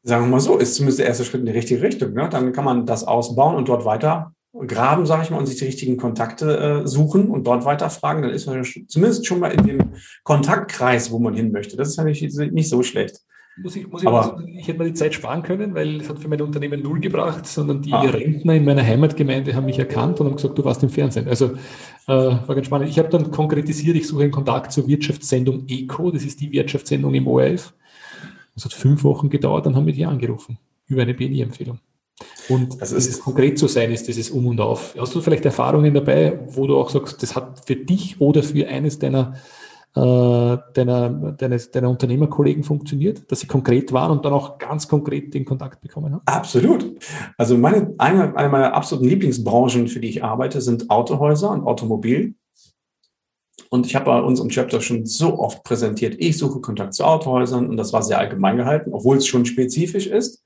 sagen 0.08 0.24
wir 0.24 0.30
mal 0.30 0.40
so, 0.40 0.56
ist 0.56 0.74
zumindest 0.74 1.00
der 1.00 1.06
erste 1.06 1.24
Schritt 1.24 1.40
in 1.40 1.46
die 1.46 1.52
richtige 1.52 1.82
Richtung. 1.82 2.12
Ne? 2.14 2.28
Dann 2.30 2.52
kann 2.52 2.64
man 2.64 2.86
das 2.86 3.04
ausbauen 3.04 3.54
und 3.54 3.68
dort 3.68 3.84
weiter 3.84 4.32
graben, 4.66 5.06
sage 5.06 5.22
ich 5.22 5.30
mal, 5.30 5.38
und 5.38 5.46
sich 5.46 5.58
die 5.58 5.66
richtigen 5.66 5.98
Kontakte 5.98 6.82
äh, 6.82 6.86
suchen 6.86 7.30
und 7.30 7.46
dort 7.46 7.64
weiter 7.64 7.90
fragen. 7.90 8.22
Dann 8.22 8.32
ist 8.32 8.46
man 8.46 8.64
zumindest 8.64 9.26
schon 9.26 9.38
mal 9.38 9.52
in 9.52 9.66
dem 9.66 9.92
Kontaktkreis, 10.24 11.10
wo 11.10 11.18
man 11.18 11.34
hin 11.34 11.52
möchte. 11.52 11.76
Das 11.76 11.88
ist 11.88 11.96
ja 11.96 12.04
nicht, 12.04 12.22
nicht 12.22 12.68
so 12.68 12.82
schlecht. 12.82 13.20
Muss 13.62 13.76
ich, 13.76 13.88
muss 13.88 14.02
ich, 14.02 14.08
Aber, 14.08 14.42
ich 14.46 14.68
hätte 14.68 14.78
mir 14.78 14.84
die 14.84 14.94
Zeit 14.94 15.14
sparen 15.14 15.42
können, 15.42 15.74
weil 15.74 16.00
es 16.00 16.08
hat 16.08 16.18
für 16.18 16.28
mein 16.28 16.40
Unternehmen 16.40 16.82
null 16.82 17.00
gebracht, 17.00 17.46
sondern 17.46 17.82
die 17.82 17.92
ah. 17.92 18.02
Rentner 18.02 18.54
in 18.54 18.64
meiner 18.64 18.84
Heimatgemeinde 18.84 19.54
haben 19.54 19.66
mich 19.66 19.78
erkannt 19.78 20.20
und 20.20 20.26
haben 20.26 20.36
gesagt, 20.36 20.56
du 20.56 20.64
warst 20.64 20.82
im 20.82 20.90
Fernsehen. 20.90 21.26
Also 21.28 21.46
äh, 22.06 22.12
war 22.12 22.54
ganz 22.54 22.66
spannend. 22.66 22.88
Ich 22.88 22.98
habe 22.98 23.08
dann 23.08 23.30
konkretisiert, 23.30 23.96
ich 23.96 24.06
suche 24.06 24.22
einen 24.22 24.32
Kontakt 24.32 24.72
zur 24.72 24.86
Wirtschaftssendung 24.86 25.64
ECO, 25.66 26.10
das 26.10 26.24
ist 26.24 26.40
die 26.40 26.52
Wirtschaftssendung 26.52 27.12
im 27.14 27.26
ORF. 27.26 27.74
Das 28.54 28.64
hat 28.64 28.72
fünf 28.72 29.04
Wochen 29.04 29.28
gedauert, 29.28 29.66
dann 29.66 29.76
haben 29.76 29.86
wir 29.86 29.92
die 29.92 30.04
angerufen 30.04 30.58
über 30.86 31.02
eine 31.02 31.14
BNI-Empfehlung. 31.14 31.78
Und 32.48 32.80
das 32.80 32.92
ist 32.92 33.20
konkret 33.20 33.58
zu 33.58 33.68
sein, 33.68 33.92
ist 33.92 34.08
dieses 34.08 34.30
Um 34.30 34.46
und 34.46 34.60
Auf. 34.60 34.94
Hast 34.98 35.14
du 35.14 35.20
vielleicht 35.20 35.44
Erfahrungen 35.44 35.94
dabei, 35.94 36.40
wo 36.48 36.66
du 36.66 36.76
auch 36.76 36.90
sagst, 36.90 37.22
das 37.22 37.36
hat 37.36 37.66
für 37.66 37.76
dich 37.76 38.20
oder 38.20 38.42
für 38.42 38.66
eines 38.66 38.98
deiner, 38.98 39.36
deiner, 39.94 41.32
deines, 41.32 41.70
deiner 41.70 41.90
Unternehmerkollegen 41.90 42.62
funktioniert, 42.62 43.30
dass 43.30 43.40
sie 43.40 43.46
konkret 43.46 43.92
waren 43.92 44.12
und 44.12 44.24
dann 44.24 44.32
auch 44.32 44.58
ganz 44.58 44.86
konkret 44.86 45.34
den 45.34 45.44
Kontakt 45.44 45.80
bekommen 45.80 46.12
haben? 46.12 46.22
Absolut. 46.26 46.86
Also 47.36 47.56
meine, 47.56 47.94
eine, 47.98 48.36
eine 48.36 48.48
meiner 48.48 48.74
absoluten 48.74 49.08
Lieblingsbranchen, 49.08 49.88
für 49.88 50.00
die 50.00 50.08
ich 50.08 50.22
arbeite, 50.22 50.60
sind 50.60 50.90
Autohäuser 50.90 51.50
und 51.50 51.64
Automobil. 51.64 52.34
Und 53.70 53.86
ich 53.86 53.94
habe 53.96 54.06
bei 54.06 54.20
uns 54.20 54.40
im 54.40 54.48
Chapter 54.48 54.80
schon 54.80 55.04
so 55.04 55.38
oft 55.38 55.62
präsentiert, 55.64 56.16
ich 56.18 56.38
suche 56.38 56.60
Kontakt 56.60 56.94
zu 56.94 57.04
Autohäusern 57.04 57.68
und 57.68 57.76
das 57.76 57.92
war 57.92 58.02
sehr 58.02 58.18
allgemein 58.18 58.56
gehalten, 58.56 58.92
obwohl 58.92 59.18
es 59.18 59.26
schon 59.26 59.44
spezifisch 59.44 60.06
ist. 60.06 60.42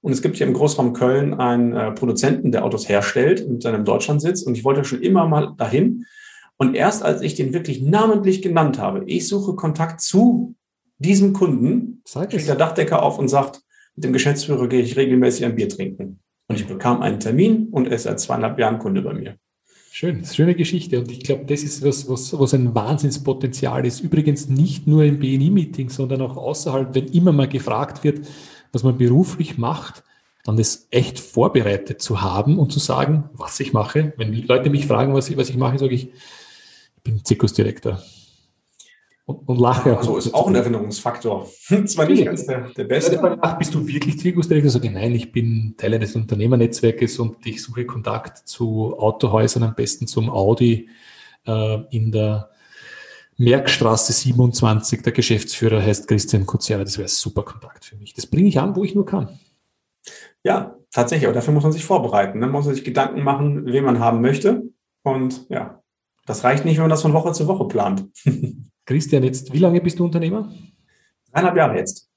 Und 0.00 0.12
es 0.12 0.22
gibt 0.22 0.36
hier 0.36 0.46
im 0.46 0.54
Großraum 0.54 0.92
Köln 0.92 1.34
einen 1.34 1.72
äh, 1.72 1.92
Produzenten, 1.92 2.52
der 2.52 2.64
Autos 2.64 2.88
herstellt 2.88 3.48
mit 3.48 3.62
seinem 3.62 3.84
Deutschlandsitz 3.84 4.42
und 4.42 4.56
ich 4.56 4.64
wollte 4.64 4.84
schon 4.84 5.00
immer 5.00 5.26
mal 5.26 5.54
dahin. 5.56 6.06
Und 6.56 6.74
erst 6.74 7.02
als 7.02 7.20
ich 7.22 7.34
den 7.34 7.52
wirklich 7.52 7.82
namentlich 7.82 8.42
genannt 8.42 8.78
habe, 8.78 9.04
ich 9.06 9.26
suche 9.26 9.54
Kontakt 9.54 10.00
zu 10.00 10.54
diesem 10.98 11.32
Kunden, 11.32 12.02
steht 12.06 12.46
der 12.46 12.56
Dachdecker 12.56 13.02
auf 13.02 13.18
und 13.18 13.28
sagt, 13.28 13.60
mit 13.96 14.04
dem 14.04 14.12
Geschäftsführer 14.12 14.68
gehe 14.68 14.82
ich 14.82 14.96
regelmäßig 14.96 15.44
ein 15.44 15.56
Bier 15.56 15.68
trinken. 15.68 16.20
Und 16.48 16.60
ich 16.60 16.66
bekam 16.66 17.00
einen 17.00 17.20
Termin 17.20 17.68
und 17.70 17.86
er 17.86 17.94
ist 17.94 18.04
seit 18.04 18.20
zweieinhalb 18.20 18.58
Jahren 18.58 18.78
Kunde 18.78 19.02
bei 19.02 19.14
mir. 19.14 19.36
Schön, 19.90 20.24
schöne 20.24 20.54
Geschichte. 20.54 20.98
Und 20.98 21.10
ich 21.10 21.20
glaube, 21.20 21.44
das 21.44 21.62
ist 21.62 21.84
was, 21.84 22.08
was, 22.08 22.36
was 22.38 22.52
ein 22.52 22.74
Wahnsinnspotenzial 22.74 23.86
ist. 23.86 24.00
Übrigens 24.00 24.48
nicht 24.48 24.86
nur 24.86 25.04
im 25.04 25.20
BNI-Meeting, 25.20 25.88
sondern 25.88 26.20
auch 26.20 26.36
außerhalb, 26.36 26.94
wenn 26.94 27.06
immer 27.06 27.32
mal 27.32 27.48
gefragt 27.48 28.02
wird, 28.02 28.26
was 28.72 28.82
man 28.82 28.98
beruflich 28.98 29.56
macht, 29.56 30.02
dann 30.44 30.56
das 30.56 30.88
echt 30.90 31.20
vorbereitet 31.20 32.02
zu 32.02 32.22
haben 32.22 32.58
und 32.58 32.72
zu 32.72 32.80
sagen, 32.80 33.30
was 33.34 33.60
ich 33.60 33.72
mache. 33.72 34.12
Wenn 34.16 34.34
Leute 34.46 34.68
mich 34.68 34.86
fragen, 34.86 35.14
was 35.14 35.30
ich, 35.30 35.36
was 35.36 35.48
ich 35.48 35.56
mache, 35.56 35.78
sage 35.78 35.94
ich 35.94 36.10
bin 37.04 37.24
Zirkusdirektor 37.24 38.02
und, 39.26 39.48
und 39.48 39.58
lache. 39.58 39.96
Also 39.96 40.16
ist 40.16 40.34
auch 40.34 40.48
ein 40.48 40.54
Erinnerungsfaktor. 40.54 41.48
Zwar 41.86 42.06
nicht 42.06 42.24
ganz 42.24 42.46
der, 42.46 42.70
der 42.70 42.84
beste. 42.84 43.38
Ach, 43.40 43.58
bist 43.58 43.74
du 43.74 43.86
wirklich 43.86 44.18
Zirkusdirektor? 44.18 44.70
Sage 44.70 44.88
ich, 44.88 44.92
nein, 44.92 45.14
ich 45.14 45.32
bin 45.32 45.74
Teil 45.76 45.94
eines 45.94 46.14
Unternehmernetzwerkes 46.16 47.18
und 47.18 47.46
ich 47.46 47.62
suche 47.62 47.86
Kontakt 47.86 48.38
zu 48.48 48.98
Autohäusern, 48.98 49.62
am 49.62 49.74
besten 49.74 50.06
zum 50.06 50.30
Audi 50.30 50.88
äh, 51.46 51.78
in 51.90 52.12
der 52.12 52.50
Merkstraße 53.36 54.12
27. 54.12 55.02
Der 55.02 55.12
Geschäftsführer 55.12 55.82
heißt 55.82 56.06
Christian 56.06 56.46
Kutzera. 56.46 56.84
Das 56.84 56.98
wäre 56.98 57.08
super 57.08 57.42
Kontakt 57.42 57.84
für 57.84 57.96
mich. 57.96 58.14
Das 58.14 58.26
bringe 58.26 58.48
ich 58.48 58.58
an, 58.60 58.76
wo 58.76 58.84
ich 58.84 58.94
nur 58.94 59.06
kann. 59.06 59.38
Ja, 60.44 60.76
tatsächlich. 60.92 61.26
Aber 61.26 61.34
dafür 61.34 61.54
muss 61.54 61.62
man 61.62 61.72
sich 61.72 61.84
vorbereiten. 61.84 62.40
Dann 62.40 62.50
muss 62.50 62.66
man 62.66 62.74
sich 62.74 62.84
Gedanken 62.84 63.22
machen, 63.22 63.66
wen 63.66 63.84
man 63.84 63.98
haben 63.98 64.20
möchte. 64.20 64.62
Und 65.02 65.48
ja, 65.48 65.82
das 66.26 66.44
reicht 66.44 66.64
nicht, 66.64 66.76
wenn 66.76 66.84
man 66.84 66.90
das 66.90 67.02
von 67.02 67.12
Woche 67.12 67.32
zu 67.32 67.46
Woche 67.46 67.66
plant. 67.66 68.06
Christian, 68.86 69.22
jetzt, 69.22 69.52
wie 69.52 69.58
lange 69.58 69.80
bist 69.80 69.98
du 69.98 70.04
Unternehmer? 70.04 70.52
Dreieinhalb 71.32 71.56
Jahre 71.56 71.76
jetzt. 71.76 72.10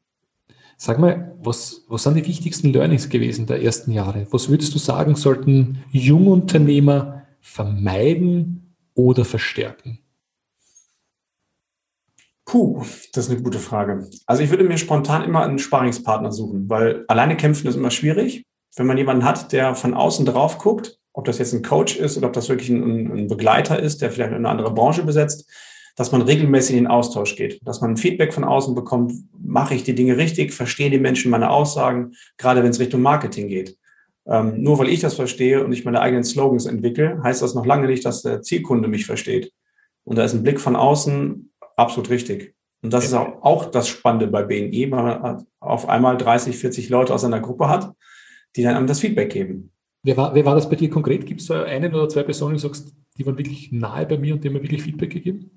Sag 0.78 1.00
mal, 1.00 1.36
was, 1.42 1.86
was 1.88 2.04
sind 2.04 2.16
die 2.16 2.26
wichtigsten 2.26 2.72
Learnings 2.72 3.10
gewesen 3.10 3.48
der 3.48 3.64
ersten 3.64 3.92
Jahre? 3.92 4.28
Was 4.32 4.50
würdest 4.50 4.76
du 4.76 4.80
sagen, 4.80 5.16
sollten 5.16 5.84
Jungunternehmer 5.92 7.24
vermeiden 7.42 8.76
oder 8.94 9.26
verstärken? 9.26 10.00
Puh, 12.46 12.86
das 13.12 13.26
ist 13.26 13.32
eine 13.32 13.42
gute 13.42 13.60
Frage. 13.60 14.08
Also 14.26 14.44
ich 14.44 14.50
würde 14.50 14.64
mir 14.64 14.78
spontan 14.78 15.24
immer 15.24 15.44
einen 15.44 15.60
Sparingspartner 15.60 16.32
suchen, 16.32 16.70
weil 16.70 17.04
alleine 17.08 17.36
kämpfen 17.36 17.68
ist 17.68 17.76
immer 17.76 17.92
schwierig. 17.92 18.44
Wenn 18.76 18.86
man 18.86 18.98
jemanden 18.98 19.26
hat, 19.26 19.52
der 19.52 19.76
von 19.76 19.94
außen 19.94 20.26
drauf 20.26 20.60
guckt, 20.60 21.00
ob 21.18 21.26
das 21.26 21.40
jetzt 21.40 21.52
ein 21.52 21.64
Coach 21.64 21.98
ist 21.98 22.16
oder 22.16 22.28
ob 22.28 22.34
das 22.34 22.48
wirklich 22.48 22.70
ein, 22.70 23.12
ein 23.12 23.28
Begleiter 23.28 23.82
ist, 23.82 24.04
der 24.04 24.12
vielleicht 24.12 24.34
eine 24.34 24.48
andere 24.48 24.72
Branche 24.72 25.04
besetzt, 25.04 25.52
dass 25.96 26.12
man 26.12 26.22
regelmäßig 26.22 26.76
in 26.78 26.84
den 26.84 26.92
Austausch 26.92 27.36
geht, 27.36 27.60
dass 27.66 27.82
man 27.82 27.98
Feedback 27.98 28.36
von 28.36 28.44
außen 28.44 28.76
bekommt, 28.76 29.14
mache 29.36 29.74
ich 29.74 29.84
die 29.84 29.96
Dinge 29.96 30.16
richtig, 30.16 30.54
verstehen 30.54 30.92
die 30.92 31.00
Menschen 31.00 31.32
meine 31.32 31.50
Aussagen, 31.50 32.14
gerade 32.38 32.62
wenn 32.62 32.70
es 32.70 32.80
Richtung 32.80 33.02
Marketing 33.02 33.48
geht. 33.48 33.76
Ähm, 34.28 34.62
nur 34.62 34.78
weil 34.78 34.90
ich 34.90 35.00
das 35.00 35.16
verstehe 35.16 35.66
und 35.66 35.72
ich 35.72 35.86
meine 35.86 36.02
eigenen 36.02 36.24
Slogans 36.24 36.68
entwickle, 36.68 37.20
heißt 37.24 37.42
das 37.42 37.56
noch 37.56 37.66
lange 37.66 37.88
nicht, 37.88 38.06
dass 38.06 38.22
der 38.22 38.44
Zielkunde 38.44 38.88
mich 38.88 39.08
versteht. 39.08 39.52
Und 40.04 40.20
da 40.20 40.24
ist 40.24 40.36
ein 40.36 40.44
Blick 40.44 40.62
von 40.62 40.76
außen 40.76 41.52
absolut 41.78 42.12
richtig. 42.12 42.54
Und 42.84 42.94
das 42.94 43.06
ist 43.06 43.16
auch, 43.16 43.42
auch 43.42 43.66
das 43.66 43.88
Spannende 43.88 44.28
bei 44.28 44.44
BNI, 44.44 44.92
weil 44.92 45.02
man 45.02 45.48
auf 45.60 45.90
einmal 45.90 46.16
30, 46.16 46.56
40 46.56 46.90
Leute 46.90 47.12
aus 47.12 47.24
einer 47.24 47.40
Gruppe 47.40 47.70
hat, 47.70 47.92
die 48.56 48.62
dann 48.62 48.76
einem 48.76 48.86
das 48.86 49.00
Feedback 49.00 49.32
geben. 49.32 49.72
Wer 50.08 50.16
war, 50.16 50.34
wer 50.34 50.46
war 50.46 50.56
das 50.56 50.70
bei 50.70 50.78
dir 50.78 50.90
konkret? 50.90 51.26
Gibt 51.26 51.42
es 51.42 51.48
da 51.48 51.64
einen 51.64 51.94
oder 51.94 52.08
zwei 52.08 52.24
Personen, 52.24 52.54
die 52.54 52.62
sagst, 52.62 52.96
die 53.18 53.26
waren 53.26 53.38
wirklich 53.38 53.74
nahe 53.74 54.06
bei 54.06 54.18
mir 54.18 54.36
und 54.36 54.42
die 54.42 54.48
haben 54.48 54.54
mir 54.54 54.64
wirklich 54.64 54.82
Feedback 54.82 55.10
gegeben? 55.10 55.52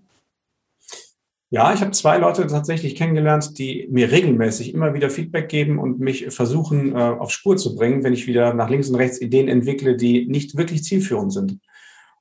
Ja, 1.50 1.72
ich 1.72 1.80
habe 1.80 1.92
zwei 1.92 2.18
Leute 2.18 2.44
tatsächlich 2.48 2.96
kennengelernt, 2.96 3.60
die 3.60 3.86
mir 3.92 4.10
regelmäßig 4.10 4.74
immer 4.74 4.92
wieder 4.92 5.08
Feedback 5.08 5.48
geben 5.48 5.78
und 5.78 6.00
mich 6.00 6.26
versuchen, 6.34 6.96
äh, 6.96 6.98
auf 6.98 7.30
Spur 7.30 7.58
zu 7.58 7.76
bringen, 7.76 8.02
wenn 8.02 8.12
ich 8.12 8.26
wieder 8.26 8.52
nach 8.52 8.68
links 8.68 8.88
und 8.88 8.96
rechts 8.96 9.20
Ideen 9.20 9.46
entwickle, 9.46 9.96
die 9.96 10.26
nicht 10.26 10.56
wirklich 10.56 10.82
zielführend 10.82 11.32
sind. 11.32 11.60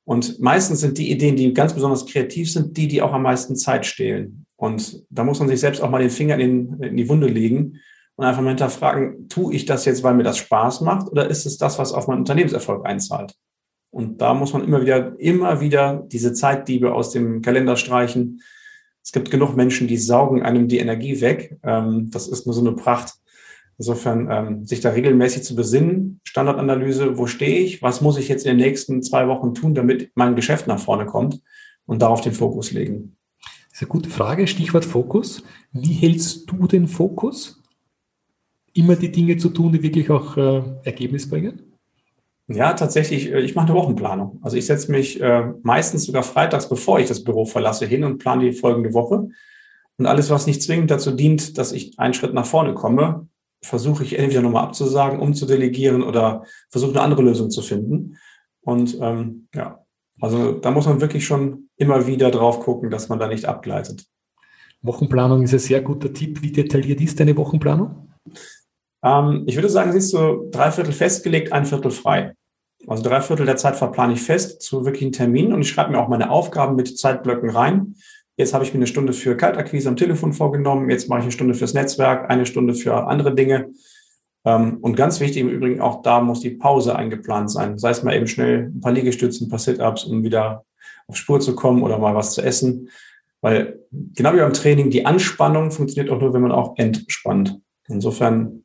Und 0.03 0.39
meistens 0.39 0.81
sind 0.81 0.99
die 0.99 1.09
Ideen, 1.09 1.35
die 1.35 1.51
ganz 1.51 1.73
besonders 1.73 2.05
kreativ 2.05 2.51
sind, 2.51 2.77
die, 2.77 2.87
die 2.87 3.01
auch 3.01 3.13
am 3.13 3.23
meisten 3.23 3.55
Zeit 3.55 3.87
stehlen. 3.87 4.45
Und 4.55 5.03
da 5.09 5.23
muss 5.23 5.39
man 5.39 5.49
sich 5.49 5.59
selbst 5.59 5.81
auch 5.81 5.89
mal 5.89 6.01
den 6.01 6.11
Finger 6.11 6.37
in, 6.37 6.79
in 6.83 6.95
die 6.95 7.09
Wunde 7.09 7.27
legen 7.27 7.79
und 8.19 8.25
einfach 8.25 8.41
mal 8.41 8.49
hinterfragen, 8.49 9.29
tue 9.29 9.53
ich 9.53 9.65
das 9.65 9.86
jetzt, 9.86 10.03
weil 10.03 10.13
mir 10.13 10.23
das 10.23 10.38
Spaß 10.38 10.82
macht 10.82 11.10
oder 11.10 11.29
ist 11.29 11.45
es 11.45 11.58
das, 11.58 11.79
was 11.79 11.93
auf 11.93 12.08
meinen 12.08 12.19
Unternehmenserfolg 12.19 12.86
einzahlt? 12.86 13.34
Und 13.91 14.19
da 14.19 14.34
muss 14.34 14.51
man 14.51 14.65
immer 14.65 14.82
wieder, 14.82 15.17
immer 15.21 15.62
wieder 15.62 16.03
diese 16.05 16.34
Zeitdiebe 16.34 16.93
aus 16.93 17.12
dem 17.12 17.41
Kalender 17.41 17.77
streichen, 17.77 18.41
es 19.01 19.13
gibt 19.13 19.32
genug 19.32 19.55
Menschen, 19.55 19.88
die 19.88 19.95
saugen 19.95 20.43
einem 20.43 20.67
die 20.67 20.79
Energie 20.79 21.21
weg. 21.21 21.58
Ähm, 21.63 22.10
das 22.12 22.27
ist 22.27 22.45
nur 22.45 22.53
so 22.53 22.60
eine 22.60 22.73
Pracht. 22.73 23.13
Insofern 23.77 24.27
ähm, 24.29 24.65
sich 24.65 24.82
da 24.82 24.89
regelmäßig 24.89 25.43
zu 25.43 25.55
besinnen, 25.55 26.19
Standardanalyse, 26.25 27.17
wo 27.17 27.25
stehe 27.25 27.60
ich, 27.60 27.82
was 27.82 28.01
muss 28.01 28.17
ich 28.17 28.27
jetzt 28.27 28.45
in 28.45 28.58
den 28.58 28.67
nächsten 28.67 29.01
zwei 29.01 29.29
Wochen 29.29 29.53
tun, 29.53 29.75
damit 29.75 30.12
mein 30.15 30.36
Geschäft 30.36 30.67
nach 30.67 30.79
vorne 30.79 31.05
kommt 31.05 31.39
und 31.86 32.01
darauf 32.01 32.19
den 32.19 32.34
Fokus 32.34 32.71
legen. 32.71 33.15
Das 33.69 33.75
ist 33.75 33.82
eine 33.84 33.89
gute 33.89 34.10
Frage, 34.10 34.45
Stichwort 34.45 34.84
Fokus. 34.84 35.41
Wie 35.71 35.93
hältst 35.93 36.51
du 36.51 36.67
den 36.67 36.89
Fokus? 36.89 37.59
Immer 38.73 38.95
die 38.95 39.12
Dinge 39.12 39.38
zu 39.38 39.49
tun, 39.49 39.71
die 39.71 39.84
wirklich 39.84 40.10
auch 40.10 40.38
äh, 40.38 40.62
Ergebnis 40.84 41.29
bringen? 41.29 41.62
Ja, 42.47 42.73
tatsächlich, 42.73 43.32
äh, 43.32 43.41
ich 43.41 43.55
mache 43.55 43.67
eine 43.67 43.75
Wochenplanung. 43.75 44.39
Also 44.41 44.58
ich 44.58 44.65
setze 44.65 44.91
mich 44.91 45.21
äh, 45.21 45.53
meistens 45.62 46.05
sogar 46.05 46.23
freitags, 46.23 46.67
bevor 46.67 46.99
ich 46.99 47.08
das 47.08 47.23
Büro 47.23 47.45
verlasse, 47.45 47.86
hin 47.86 48.03
und 48.03 48.17
plane 48.17 48.45
die 48.45 48.53
folgende 48.53 48.93
Woche. 48.93 49.29
Und 49.97 50.05
alles, 50.05 50.29
was 50.29 50.47
nicht 50.47 50.63
zwingend 50.63 50.89
dazu 50.89 51.12
dient, 51.12 51.58
dass 51.58 51.71
ich 51.71 51.99
einen 51.99 52.13
Schritt 52.13 52.34
nach 52.34 52.45
vorne 52.45 52.73
komme, 52.73 53.27
versuche 53.62 54.03
ich 54.03 54.17
entweder 54.17 54.41
nochmal 54.41 54.63
abzusagen, 54.63 55.19
umzudelegieren 55.19 56.01
oder 56.01 56.43
versuche 56.69 56.91
eine 56.91 57.01
andere 57.01 57.21
Lösung 57.21 57.49
zu 57.49 57.62
finden. 57.62 58.17
Und 58.62 58.97
ähm, 59.01 59.47
ja, 59.53 59.84
also 60.21 60.53
da 60.53 60.71
muss 60.71 60.86
man 60.86 61.01
wirklich 61.01 61.25
schon 61.25 61.69
immer 61.75 62.08
wieder 62.08 62.32
drauf 62.32 62.62
gucken, 62.62 62.89
dass 62.89 63.10
man 63.10 63.19
da 63.19 63.27
nicht 63.27 63.45
abgleitet. 63.45 64.05
Wochenplanung 64.82 65.43
ist 65.43 65.53
ein 65.53 65.60
sehr 65.60 65.82
guter 65.82 66.13
Tipp. 66.13 66.41
Wie 66.41 66.51
detailliert 66.51 67.01
ist 67.01 67.19
deine 67.19 67.36
Wochenplanung? 67.36 68.10
Ähm, 69.03 69.43
ich 69.47 69.55
würde 69.55 69.69
sagen, 69.69 69.91
sie 69.91 69.99
ist 69.99 70.12
so 70.12 70.47
drei 70.51 70.71
Viertel 70.71 70.93
festgelegt, 70.93 71.53
ein 71.53 71.65
Viertel 71.65 71.91
frei. 71.91 72.33
Also 72.88 73.03
drei 73.03 73.21
Viertel 73.21 73.45
der 73.45 73.57
Zeit 73.57 73.75
verplane 73.75 74.13
ich 74.13 74.21
fest 74.21 74.62
zu 74.62 74.85
wirklichen 74.85 75.12
Terminen 75.12 75.53
und 75.53 75.62
ich 75.62 75.69
schreibe 75.69 75.91
mir 75.91 75.99
auch 75.99 76.07
meine 76.07 76.31
Aufgaben 76.31 76.75
mit 76.75 76.97
Zeitblöcken 76.97 77.49
rein. 77.49 77.95
Jetzt 78.38 78.53
habe 78.53 78.63
ich 78.63 78.73
mir 78.73 78.77
eine 78.77 78.88
Stunde 78.88 79.12
für 79.12 79.35
Kaltakquise 79.35 79.89
am 79.89 79.97
Telefon 79.97 80.31
vorgenommen. 80.31 80.89
Jetzt 80.89 81.09
mache 81.09 81.19
ich 81.19 81.23
eine 81.25 81.31
Stunde 81.33 81.53
fürs 81.55 81.73
Netzwerk, 81.73 82.29
eine 82.29 82.45
Stunde 82.45 82.73
für 82.73 83.07
andere 83.07 83.35
Dinge. 83.35 83.71
Ähm, 84.45 84.77
und 84.79 84.95
ganz 84.95 85.19
wichtig 85.19 85.41
im 85.41 85.49
Übrigen, 85.49 85.81
auch 85.81 86.01
da 86.01 86.21
muss 86.21 86.39
die 86.39 86.51
Pause 86.51 86.95
eingeplant 86.95 87.51
sein. 87.51 87.77
Sei 87.77 87.89
es 87.89 88.03
mal 88.03 88.15
eben 88.15 88.27
schnell 88.27 88.71
ein 88.73 88.79
paar 88.79 88.93
Liegestützen, 88.93 89.47
ein 89.47 89.49
paar 89.49 89.59
Sit-Ups, 89.59 90.05
um 90.05 90.23
wieder 90.23 90.63
auf 91.07 91.17
Spur 91.17 91.41
zu 91.41 91.53
kommen 91.55 91.83
oder 91.83 91.97
mal 91.97 92.15
was 92.15 92.33
zu 92.33 92.41
essen. 92.41 92.89
Weil 93.41 93.79
genau 93.91 94.33
wie 94.33 94.38
beim 94.38 94.53
Training, 94.53 94.89
die 94.89 95.05
Anspannung 95.05 95.71
funktioniert 95.71 96.09
auch 96.09 96.21
nur, 96.21 96.33
wenn 96.33 96.41
man 96.41 96.51
auch 96.53 96.77
entspannt. 96.77 97.59
Insofern 97.88 98.63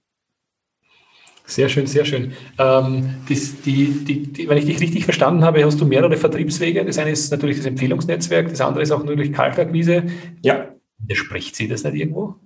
sehr 1.46 1.68
schön, 1.68 1.86
sehr 1.86 2.04
schön. 2.04 2.32
Ähm, 2.58 3.16
das, 3.28 3.60
die, 3.62 4.04
die, 4.04 4.32
die, 4.32 4.48
wenn 4.48 4.58
ich 4.58 4.64
dich 4.64 4.80
richtig 4.80 5.04
verstanden 5.04 5.44
habe, 5.44 5.64
hast 5.64 5.80
du 5.80 5.84
mehrere 5.84 6.16
Vertriebswege. 6.16 6.84
Das 6.84 6.98
eine 6.98 7.10
ist 7.10 7.30
natürlich 7.30 7.58
das 7.58 7.66
Empfehlungsnetzwerk, 7.66 8.48
das 8.48 8.60
andere 8.60 8.82
ist 8.82 8.90
auch 8.90 9.00
natürlich 9.04 9.32
Kaltakquise. 9.32 10.04
Ja. 10.42 10.68
Widerspricht 10.98 11.54
sie 11.54 11.68
das 11.68 11.84
nicht 11.84 11.96
irgendwo? 11.96 12.36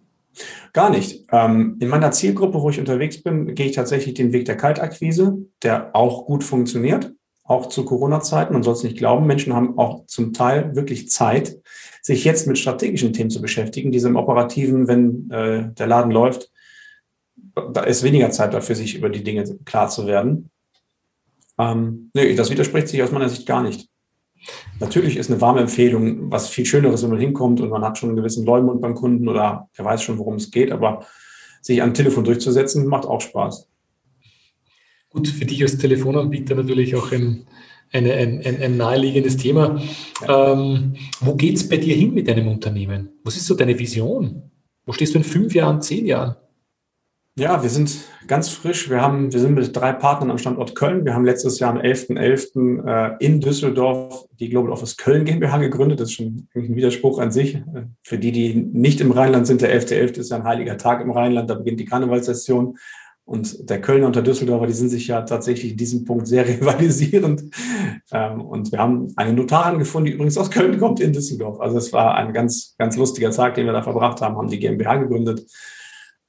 Gar 0.72 0.90
nicht. 0.90 1.26
Ähm, 1.32 1.76
in 1.80 1.88
meiner 1.88 2.10
Zielgruppe, 2.10 2.60
wo 2.60 2.70
ich 2.70 2.78
unterwegs 2.78 3.22
bin, 3.22 3.54
gehe 3.54 3.66
ich 3.66 3.72
tatsächlich 3.76 4.14
den 4.14 4.32
Weg 4.32 4.44
der 4.44 4.56
Kaltakquise, 4.56 5.38
der 5.62 5.94
auch 5.94 6.26
gut 6.26 6.44
funktioniert, 6.44 7.12
auch 7.44 7.66
zu 7.66 7.84
Corona-Zeiten. 7.84 8.52
Man 8.52 8.62
soll 8.62 8.74
es 8.74 8.82
nicht 8.82 8.98
glauben, 8.98 9.26
Menschen 9.26 9.54
haben 9.54 9.78
auch 9.78 10.06
zum 10.06 10.32
Teil 10.32 10.74
wirklich 10.76 11.08
Zeit, 11.08 11.56
sich 12.02 12.24
jetzt 12.24 12.46
mit 12.46 12.58
strategischen 12.58 13.12
Themen 13.12 13.30
zu 13.30 13.40
beschäftigen, 13.40 13.92
diese 13.92 14.08
im 14.08 14.16
Operativen, 14.16 14.88
wenn 14.88 15.30
äh, 15.30 15.72
der 15.72 15.86
Laden 15.86 16.10
läuft, 16.10 16.50
da 17.60 17.82
ist 17.82 18.02
weniger 18.02 18.30
Zeit 18.30 18.54
dafür, 18.54 18.74
sich 18.74 18.94
über 18.94 19.08
die 19.08 19.24
Dinge 19.24 19.44
klar 19.64 19.88
zu 19.88 20.06
werden. 20.06 20.50
Ähm, 21.58 22.10
nee, 22.14 22.34
das 22.34 22.50
widerspricht 22.50 22.88
sich 22.88 23.02
aus 23.02 23.12
meiner 23.12 23.28
Sicht 23.28 23.46
gar 23.46 23.62
nicht. 23.62 23.88
Natürlich 24.80 25.16
ist 25.16 25.30
eine 25.30 25.40
warme 25.40 25.60
Empfehlung 25.60 26.30
was 26.30 26.48
viel 26.48 26.64
Schöneres, 26.64 27.02
wenn 27.02 27.10
man 27.10 27.18
hinkommt 27.18 27.60
und 27.60 27.70
man 27.70 27.82
hat 27.82 27.98
schon 27.98 28.10
einen 28.10 28.16
gewissen 28.16 28.44
Leumund 28.44 28.80
beim 28.80 28.94
Kunden 28.94 29.28
oder 29.28 29.68
er 29.74 29.84
weiß 29.84 30.02
schon, 30.02 30.18
worum 30.18 30.36
es 30.36 30.50
geht, 30.50 30.70
aber 30.70 31.04
sich 31.60 31.82
am 31.82 31.94
Telefon 31.94 32.24
durchzusetzen, 32.24 32.86
macht 32.86 33.04
auch 33.04 33.20
Spaß. 33.20 33.68
Gut, 35.10 35.28
für 35.28 35.44
dich 35.44 35.62
als 35.62 35.78
Telefonanbieter 35.78 36.54
natürlich 36.54 36.94
auch 36.94 37.10
ein, 37.12 37.46
eine, 37.92 38.12
ein, 38.12 38.42
ein, 38.44 38.62
ein 38.62 38.76
naheliegendes 38.76 39.36
Thema. 39.36 39.80
Ja. 40.22 40.52
Ähm, 40.52 40.94
wo 41.20 41.34
geht 41.34 41.56
es 41.56 41.68
bei 41.68 41.78
dir 41.78 41.96
hin 41.96 42.14
mit 42.14 42.28
deinem 42.28 42.46
Unternehmen? 42.46 43.10
Was 43.24 43.36
ist 43.36 43.46
so 43.46 43.54
deine 43.54 43.78
Vision? 43.78 44.50
Wo 44.86 44.92
stehst 44.92 45.14
du 45.14 45.18
in 45.18 45.24
fünf 45.24 45.54
Jahren, 45.54 45.82
zehn 45.82 46.06
Jahren? 46.06 46.36
Ja, 47.38 47.62
wir 47.62 47.70
sind 47.70 48.00
ganz 48.26 48.48
frisch. 48.48 48.90
Wir, 48.90 49.00
haben, 49.00 49.32
wir 49.32 49.38
sind 49.38 49.54
mit 49.54 49.76
drei 49.76 49.92
Partnern 49.92 50.32
am 50.32 50.38
Standort 50.38 50.74
Köln. 50.74 51.04
Wir 51.04 51.14
haben 51.14 51.24
letztes 51.24 51.60
Jahr 51.60 51.70
am 51.70 51.78
11.11. 51.78 52.18
.11. 52.18 52.84
Äh, 52.84 53.24
in 53.24 53.40
Düsseldorf 53.40 54.26
die 54.40 54.48
Global 54.48 54.72
Office 54.72 54.96
Köln 54.96 55.24
GmbH 55.24 55.58
gegründet. 55.58 56.00
Das 56.00 56.08
ist 56.08 56.16
schon 56.16 56.48
ein 56.56 56.74
Widerspruch 56.74 57.20
an 57.20 57.30
sich. 57.30 57.62
Für 58.02 58.18
die, 58.18 58.32
die 58.32 58.54
nicht 58.54 59.00
im 59.00 59.12
Rheinland 59.12 59.46
sind, 59.46 59.60
der 59.60 59.72
11.11. 59.72 60.16
.11. 60.16 60.18
ist 60.18 60.30
ja 60.32 60.38
ein 60.38 60.42
heiliger 60.42 60.78
Tag 60.78 61.00
im 61.00 61.12
Rheinland. 61.12 61.48
Da 61.48 61.54
beginnt 61.54 61.78
die 61.78 61.84
Karnevalssession. 61.84 62.76
Und 63.24 63.70
der 63.70 63.80
Kölner 63.80 64.08
und 64.08 64.16
der 64.16 64.24
Düsseldorfer, 64.24 64.66
die 64.66 64.72
sind 64.72 64.88
sich 64.88 65.06
ja 65.06 65.22
tatsächlich 65.22 65.72
in 65.72 65.78
diesem 65.78 66.04
Punkt 66.04 66.26
sehr 66.26 66.44
rivalisierend. 66.48 67.44
Ähm, 68.10 68.40
und 68.40 68.72
wir 68.72 68.80
haben 68.80 69.12
eine 69.14 69.32
Notarin 69.32 69.78
gefunden, 69.78 70.06
die 70.06 70.12
übrigens 70.14 70.36
aus 70.38 70.50
Köln 70.50 70.76
kommt, 70.80 70.98
in 70.98 71.12
Düsseldorf. 71.12 71.60
Also 71.60 71.78
es 71.78 71.92
war 71.92 72.16
ein 72.16 72.32
ganz, 72.32 72.74
ganz 72.78 72.96
lustiger 72.96 73.30
Tag, 73.30 73.54
den 73.54 73.66
wir 73.66 73.72
da 73.72 73.82
verbracht 73.82 74.22
haben, 74.22 74.36
haben 74.36 74.48
die 74.48 74.58
GmbH 74.58 74.96
gegründet 74.96 75.46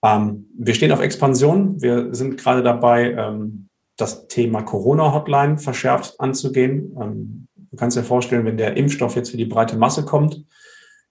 ähm, 0.04 0.48
wir 0.58 0.74
stehen 0.74 0.92
auf 0.92 1.02
Expansion. 1.02 1.82
Wir 1.82 2.14
sind 2.14 2.38
gerade 2.38 2.64
dabei, 2.64 3.12
ähm, 3.12 3.70
das 3.98 4.28
Thema 4.28 4.62
Corona-Hotline 4.62 5.58
verschärft 5.58 6.20
anzugehen. 6.20 6.96
Ähm, 7.00 7.48
du 7.56 7.78
kannst 7.78 7.98
dir 7.98 8.04
vorstellen, 8.04 8.46
wenn 8.46 8.58
der 8.58 8.78
Impfstoff 8.78 9.16
jetzt 9.16 9.32
für 9.32 9.38
die 9.38 9.46
breite 9.46 9.78
Masse 9.78 10.06
kommt, 10.06 10.46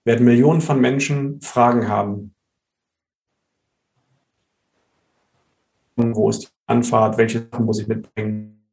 werden 0.05 0.25
Millionen 0.25 0.61
von 0.61 0.79
Menschen 0.79 1.39
Fragen 1.41 1.87
haben. 1.87 2.33
Wo 5.95 6.29
ist 6.29 6.43
die 6.43 6.47
Anfahrt? 6.65 7.17
Welche 7.17 7.47
Sachen 7.51 7.65
muss 7.65 7.79
ich 7.79 7.87
mitbringen? 7.87 8.65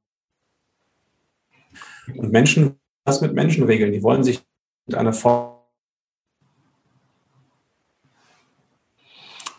Und 2.15 2.31
Menschen, 2.31 2.79
das 3.05 3.21
mit 3.21 3.35
Menschen 3.35 3.65
regeln. 3.65 3.93
Die 3.93 4.03
wollen 4.03 4.23
sich 4.23 4.43
mit 4.87 4.97
einer 4.97 5.13
Form 5.13 5.56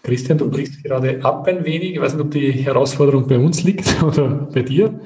Christian, 0.08 0.38
du 0.38 0.50
brichst 0.50 0.82
gerade 0.86 1.20
ab 1.26 1.46
ein 1.48 1.66
wenig. 1.66 1.96
Ich 1.96 2.00
weiß 2.00 2.14
nicht, 2.14 2.24
ob 2.24 2.32
die 2.32 2.50
Herausforderung 2.54 3.28
bei 3.28 3.38
uns 3.38 3.64
liegt 3.64 4.02
oder 4.04 4.30
bei 4.30 4.62
dir. 4.62 4.98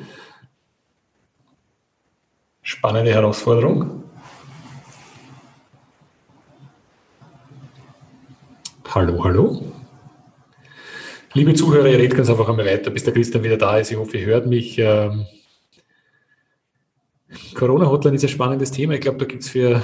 Spannende 2.61 3.11
Herausforderung. 3.11 4.03
Hallo, 8.89 9.23
hallo. 9.23 9.73
Liebe 11.33 11.55
Zuhörer, 11.55 11.87
ihr 11.87 11.97
redet 11.97 12.15
ganz 12.15 12.29
einfach 12.29 12.47
einmal 12.47 12.67
weiter, 12.67 12.91
bis 12.91 13.03
der 13.03 13.13
Christian 13.13 13.43
wieder 13.43 13.57
da 13.57 13.79
ist. 13.79 13.89
Ich 13.89 13.97
hoffe, 13.97 14.19
ihr 14.19 14.27
hört 14.27 14.45
mich. 14.45 14.77
Ähm, 14.77 15.25
Corona-Hotline 17.55 18.17
ist 18.17 18.23
ein 18.23 18.29
spannendes 18.29 18.69
Thema. 18.69 18.93
Ich 18.93 19.01
glaube, 19.01 19.17
da 19.17 19.25
gibt 19.25 19.41
es 19.41 19.49
für 19.49 19.81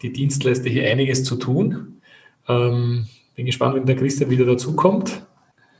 die 0.00 0.10
Dienstleister 0.10 0.70
hier 0.70 0.90
einiges 0.90 1.22
zu 1.24 1.36
tun. 1.36 2.00
Ähm, 2.48 3.08
bin 3.38 3.46
gespannt, 3.46 3.76
wenn 3.76 3.86
der 3.86 3.94
Christian 3.94 4.30
wieder 4.30 4.44
dazukommt. 4.44 5.24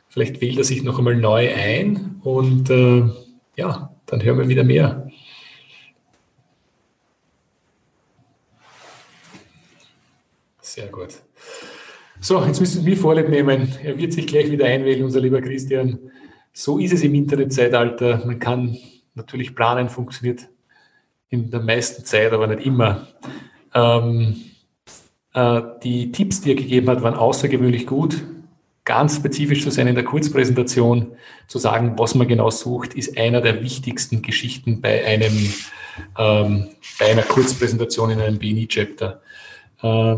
Vielleicht 0.07 0.41
wählt 0.41 0.59
er 0.59 0.65
sich 0.65 0.85
noch 0.85 0.97
einmal 0.97 1.17
neu 1.17 1.53
ein 1.53 2.21
und 2.23 2.71
äh, 2.71 3.03
ja, 3.57 3.93
dann 4.07 4.23
hören 4.23 4.39
wir 4.39 4.49
wieder 4.49 4.63
mehr. 4.63 5.11
Sehr 10.61 10.87
gut. 10.87 11.17
So, 12.21 12.45
jetzt 12.45 12.61
müssen 12.61 12.87
wir 12.87 12.97
Vorlieb 12.97 13.29
nehmen. 13.29 13.73
Er 13.83 13.99
wird 13.99 14.13
sich 14.13 14.29
gleich 14.29 14.53
wieder 14.53 14.67
einwählen, 14.67 15.03
unser 15.03 15.19
lieber 15.19 15.41
Christian. 15.43 15.99
So 16.53 16.79
ist 16.79 16.93
es 16.93 17.03
im 17.03 17.17
Internetzeitalter. 17.17 18.23
Man 18.25 18.39
kann 18.39 18.79
natürlich 19.17 19.57
planen, 19.57 19.89
funktioniert 19.89 20.49
in 21.29 21.51
der 21.51 21.61
meisten 21.61 22.05
Zeit, 22.05 22.33
aber 22.33 22.47
nicht 22.47 22.65
immer. 22.65 23.09
Ähm, 23.75 24.45
äh, 24.45 24.58
die 25.83 26.13
Tipps, 26.13 26.41
die 26.41 26.51
er 26.51 26.57
gegeben 26.57 26.89
hat, 26.89 27.03
waren 27.03 27.15
außergewöhnlich 27.15 27.87
gut. 27.87 28.25
Ganz 28.85 29.17
spezifisch 29.17 29.63
zu 29.63 29.71
sein 29.71 29.87
in 29.87 29.95
der 29.95 30.05
Kurzpräsentation, 30.05 31.09
zu 31.47 31.59
sagen, 31.59 31.99
was 31.99 32.15
man 32.15 32.27
genau 32.27 32.51
sucht, 32.51 32.95
ist 32.95 33.19
einer 33.19 33.41
der 33.41 33.63
wichtigsten 33.63 34.23
Geschichten 34.23 34.81
bei 34.81 35.05
einem 35.05 35.53
ähm, 36.17 36.69
bei 36.99 37.07
einer 37.11 37.23
Kurzpräsentation 37.23 38.11
in 38.11 38.21
einem 38.21 38.39
BNI-Chapter. 38.39 39.21
Äh, 39.83 40.17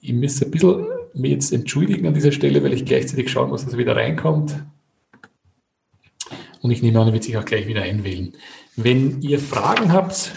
ich 0.00 0.12
müsste 0.12 0.46
ein 0.46 0.50
bisschen 0.50 0.86
mich 1.14 1.32
jetzt 1.32 1.52
entschuldigen 1.52 2.06
an 2.06 2.14
dieser 2.14 2.32
Stelle, 2.32 2.62
weil 2.62 2.72
ich 2.72 2.84
gleichzeitig 2.84 3.30
schauen 3.30 3.50
muss, 3.50 3.64
dass 3.64 3.72
er 3.72 3.78
wieder 3.78 3.96
reinkommt. 3.96 4.64
Und 6.60 6.70
ich 6.70 6.82
nehme 6.82 7.00
an, 7.00 7.08
er 7.08 7.12
wird 7.12 7.24
sich 7.24 7.36
auch 7.36 7.44
gleich 7.44 7.66
wieder 7.66 7.82
einwählen. 7.82 8.32
Wenn 8.76 9.20
ihr 9.22 9.38
Fragen 9.38 9.92
habt, 9.92 10.32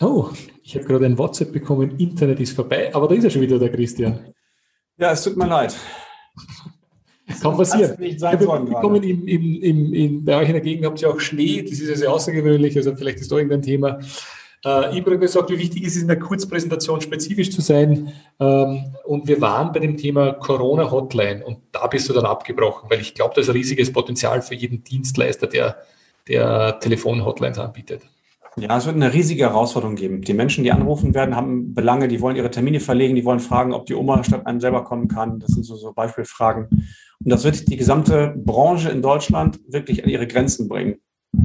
oh, 0.00 0.30
ich 0.62 0.74
habe 0.74 0.84
gerade 0.84 1.06
ein 1.06 1.18
WhatsApp 1.18 1.52
bekommen, 1.52 1.98
Internet 1.98 2.40
ist 2.40 2.54
vorbei, 2.54 2.94
aber 2.94 3.08
da 3.08 3.14
ist 3.14 3.24
ja 3.24 3.30
schon 3.30 3.42
wieder 3.42 3.58
der 3.58 3.70
Christian. 3.70 4.32
Ja, 4.98 5.12
es 5.12 5.24
tut 5.24 5.36
mir 5.36 5.46
leid. 5.46 5.74
Kann 7.40 7.56
passieren. 7.56 7.96
Nicht 7.98 8.20
sein 8.20 8.38
habe 8.38 8.64
bekommen, 8.64 9.02
im, 9.02 9.26
im, 9.26 9.62
im, 9.62 9.94
in, 9.94 10.24
bei 10.24 10.36
euch 10.36 10.48
in 10.48 10.54
der 10.54 10.62
Gegend 10.62 10.84
habt 10.86 11.00
ihr 11.00 11.10
auch 11.10 11.18
Schnee, 11.18 11.62
das 11.62 11.80
ist 11.80 11.88
ja 11.88 11.96
sehr 11.96 12.12
außergewöhnlich, 12.12 12.76
also 12.76 12.94
vielleicht 12.94 13.20
ist 13.20 13.32
da 13.32 13.36
irgendein 13.36 13.62
Thema. 13.62 13.98
Äh, 14.64 15.00
habe 15.00 15.18
gesagt, 15.18 15.50
wie 15.50 15.58
wichtig 15.58 15.82
ist 15.82 15.96
es, 15.96 16.02
in 16.02 16.08
der 16.08 16.20
Kurzpräsentation 16.20 17.00
spezifisch 17.00 17.50
zu 17.50 17.60
sein. 17.60 18.12
Ähm, 18.38 18.94
und 19.04 19.26
wir 19.26 19.40
waren 19.40 19.72
bei 19.72 19.80
dem 19.80 19.96
Thema 19.96 20.34
Corona-Hotline 20.34 21.44
und 21.44 21.58
da 21.72 21.86
bist 21.88 22.08
du 22.08 22.12
dann 22.12 22.26
abgebrochen, 22.26 22.88
weil 22.88 23.00
ich 23.00 23.14
glaube, 23.14 23.34
da 23.34 23.40
ist 23.40 23.48
ein 23.48 23.56
riesiges 23.56 23.92
Potenzial 23.92 24.40
für 24.42 24.54
jeden 24.54 24.84
Dienstleister, 24.84 25.48
der, 25.48 25.82
der 26.28 26.78
Telefon-Hotlines 26.78 27.58
anbietet. 27.58 28.02
Ja, 28.58 28.76
es 28.76 28.84
wird 28.84 28.96
eine 28.96 29.14
riesige 29.14 29.44
Herausforderung 29.44 29.96
geben. 29.96 30.20
Die 30.20 30.34
Menschen, 30.34 30.62
die 30.62 30.72
anrufen 30.72 31.14
werden, 31.14 31.34
haben 31.34 31.72
Belange, 31.72 32.06
die 32.08 32.20
wollen 32.20 32.36
ihre 32.36 32.50
Termine 32.50 32.80
verlegen, 32.80 33.14
die 33.14 33.24
wollen 33.24 33.40
fragen, 33.40 33.72
ob 33.72 33.86
die 33.86 33.94
Oma 33.94 34.22
statt 34.24 34.46
einem 34.46 34.60
selber 34.60 34.84
kommen 34.84 35.08
kann. 35.08 35.40
Das 35.40 35.52
sind 35.52 35.64
so, 35.64 35.74
so 35.74 35.92
Beispielfragen. 35.92 36.66
Und 36.70 37.30
das 37.30 37.44
wird 37.44 37.68
die 37.68 37.76
gesamte 37.78 38.34
Branche 38.36 38.90
in 38.90 39.00
Deutschland 39.00 39.58
wirklich 39.68 40.04
an 40.04 40.10
ihre 40.10 40.26
Grenzen 40.26 40.68
bringen. 40.68 40.96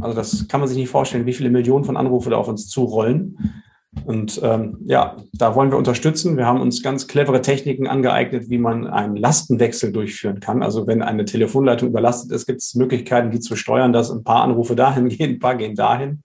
Also 0.02 0.16
das 0.16 0.50
kann 0.50 0.60
man 0.60 0.68
sich 0.68 0.78
nicht 0.78 0.90
vorstellen, 0.90 1.26
wie 1.26 1.34
viele 1.34 1.50
Millionen 1.50 1.86
von 1.86 1.96
Anrufen 1.96 2.32
da 2.32 2.38
auf 2.38 2.50
uns 2.50 2.68
zurollen. 2.68 3.38
Und 4.06 4.42
ähm, 4.44 4.78
ja, 4.86 5.16
da 5.34 5.56
wollen 5.56 5.72
wir 5.72 5.78
unterstützen. 5.78 6.36
Wir 6.36 6.46
haben 6.46 6.60
uns 6.60 6.84
ganz 6.84 7.08
clevere 7.08 7.42
Techniken 7.42 7.88
angeeignet, 7.88 8.50
wie 8.50 8.58
man 8.58 8.86
einen 8.86 9.16
Lastenwechsel 9.16 9.94
durchführen 9.94 10.42
kann. 10.42 10.62
Also 10.62 10.88
wenn 10.88 11.02
eine 11.02 11.24
Telefonleitung 11.24 11.90
überlastet 11.90 12.32
ist, 12.34 12.48
gibt 12.48 12.62
es 12.62 12.76
Möglichkeiten, 12.76 13.32
die 13.32 13.40
zu 13.40 13.56
steuern, 13.56 13.94
dass 13.94 14.12
ein 14.12 14.26
paar 14.26 14.44
Anrufe 14.44 14.76
dahin 14.76 15.08
gehen, 15.08 15.36
ein 15.36 15.40
paar 15.40 15.56
gehen 15.56 15.76
dahin. 15.76 16.22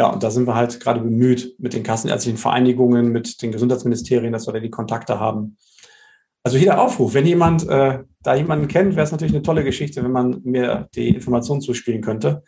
Ja, 0.00 0.06
und 0.06 0.22
da 0.22 0.30
sind 0.30 0.46
wir 0.46 0.54
halt 0.54 0.80
gerade 0.80 1.00
bemüht 1.00 1.56
mit 1.58 1.74
den 1.74 1.82
kassenärztlichen 1.82 2.38
Vereinigungen, 2.38 3.12
mit 3.12 3.42
den 3.42 3.52
Gesundheitsministerien, 3.52 4.32
dass 4.32 4.46
wir 4.46 4.54
da 4.54 4.58
die 4.58 4.70
Kontakte 4.70 5.20
haben. 5.20 5.58
Also 6.42 6.56
hier 6.56 6.68
der 6.68 6.80
Aufruf, 6.80 7.12
wenn 7.12 7.26
jemand 7.26 7.68
äh, 7.68 7.98
da 8.22 8.34
jemanden 8.34 8.66
kennt, 8.66 8.96
wäre 8.96 9.04
es 9.04 9.12
natürlich 9.12 9.34
eine 9.34 9.42
tolle 9.42 9.62
Geschichte, 9.62 10.02
wenn 10.02 10.10
man 10.10 10.40
mir 10.42 10.88
die 10.94 11.10
Information 11.10 11.60
zuspielen 11.60 12.00
könnte, 12.00 12.44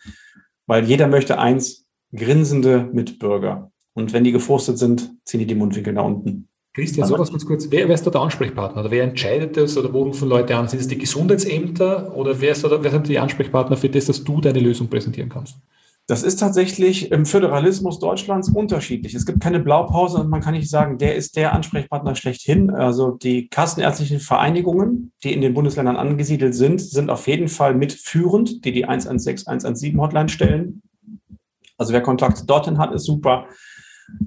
weil 0.67 0.85
jeder 0.85 1.09
möchte 1.09 1.39
eins, 1.39 1.85
grinsende 2.17 2.89
Mitbürger. 2.91 3.71
Und 3.93 4.15
wenn 4.15 4.25
die 4.25 4.33
gefrustet 4.33 4.79
sind, 4.79 5.11
ziehen 5.27 5.41
die 5.41 5.47
die 5.47 5.55
Mundwinkel 5.55 5.93
nach 5.93 6.05
unten. 6.05 6.49
Christian, 6.73 7.07
so 7.07 7.19
was 7.19 7.31
ganz 7.31 7.45
kurz. 7.45 7.67
Wer, 7.71 7.87
wer 7.87 7.95
ist 7.95 8.07
da 8.07 8.11
der 8.11 8.23
Ansprechpartner? 8.23 8.81
Oder 8.81 8.91
wer 8.91 9.05
entscheidet 9.05 9.59
das 9.59 9.77
oder 9.77 9.93
wo 9.93 10.05
rufen 10.05 10.27
Leute 10.27 10.57
an? 10.57 10.69
Sind 10.69 10.81
es 10.81 10.89
die 10.89 10.97
Gesundheitsämter 10.97 12.17
oder 12.17 12.41
wer, 12.41 12.53
ist 12.53 12.65
da, 12.65 12.83
wer 12.83 12.91
sind 12.91 13.09
die 13.09 13.19
Ansprechpartner 13.19 13.77
für 13.77 13.91
das, 13.91 14.07
dass 14.07 14.25
du 14.25 14.41
deine 14.41 14.61
Lösung 14.61 14.89
präsentieren 14.89 15.29
kannst? 15.29 15.59
Das 16.09 16.25
ist 16.25 16.41
tatsächlich 16.41 17.13
im 17.13 17.27
Föderalismus 17.27 18.01
Deutschlands 18.01 18.49
unterschiedlich. 18.49 19.15
Es 19.15 19.25
gibt 19.25 19.41
keine 19.41 19.61
Blaupause 19.61 20.19
und 20.19 20.31
man 20.31 20.41
kann 20.41 20.55
nicht 20.55 20.69
sagen, 20.69 20.99
der 20.99 21.15
ist 21.15 21.37
der 21.37 21.53
Ansprechpartner 21.53 22.17
schlechthin. 22.17 22.71
Also 22.71 23.13
die 23.13 23.49
kassenärztlichen 23.49 24.19
Vereinigungen, 24.19 25.13
die 25.23 25.33
in 25.33 25.41
den 25.41 25.55
Bundesländern 25.55 25.97
angesiedelt 25.97 26.55
sind, 26.55 26.81
sind 26.81 27.09
auf 27.09 27.29
jeden 27.29 27.49
Fall 27.49 27.75
mitführend, 27.75 28.65
die 28.65 28.73
die 28.73 28.85
116, 28.85 29.47
117 29.49 30.01
Hotline 30.01 30.29
stellen. 30.29 30.83
Also 31.79 31.93
wer 31.93 32.03
Kontakt 32.03 32.51
dorthin 32.51 32.79
hat, 32.79 32.93
ist 32.93 33.05
super 33.05 33.47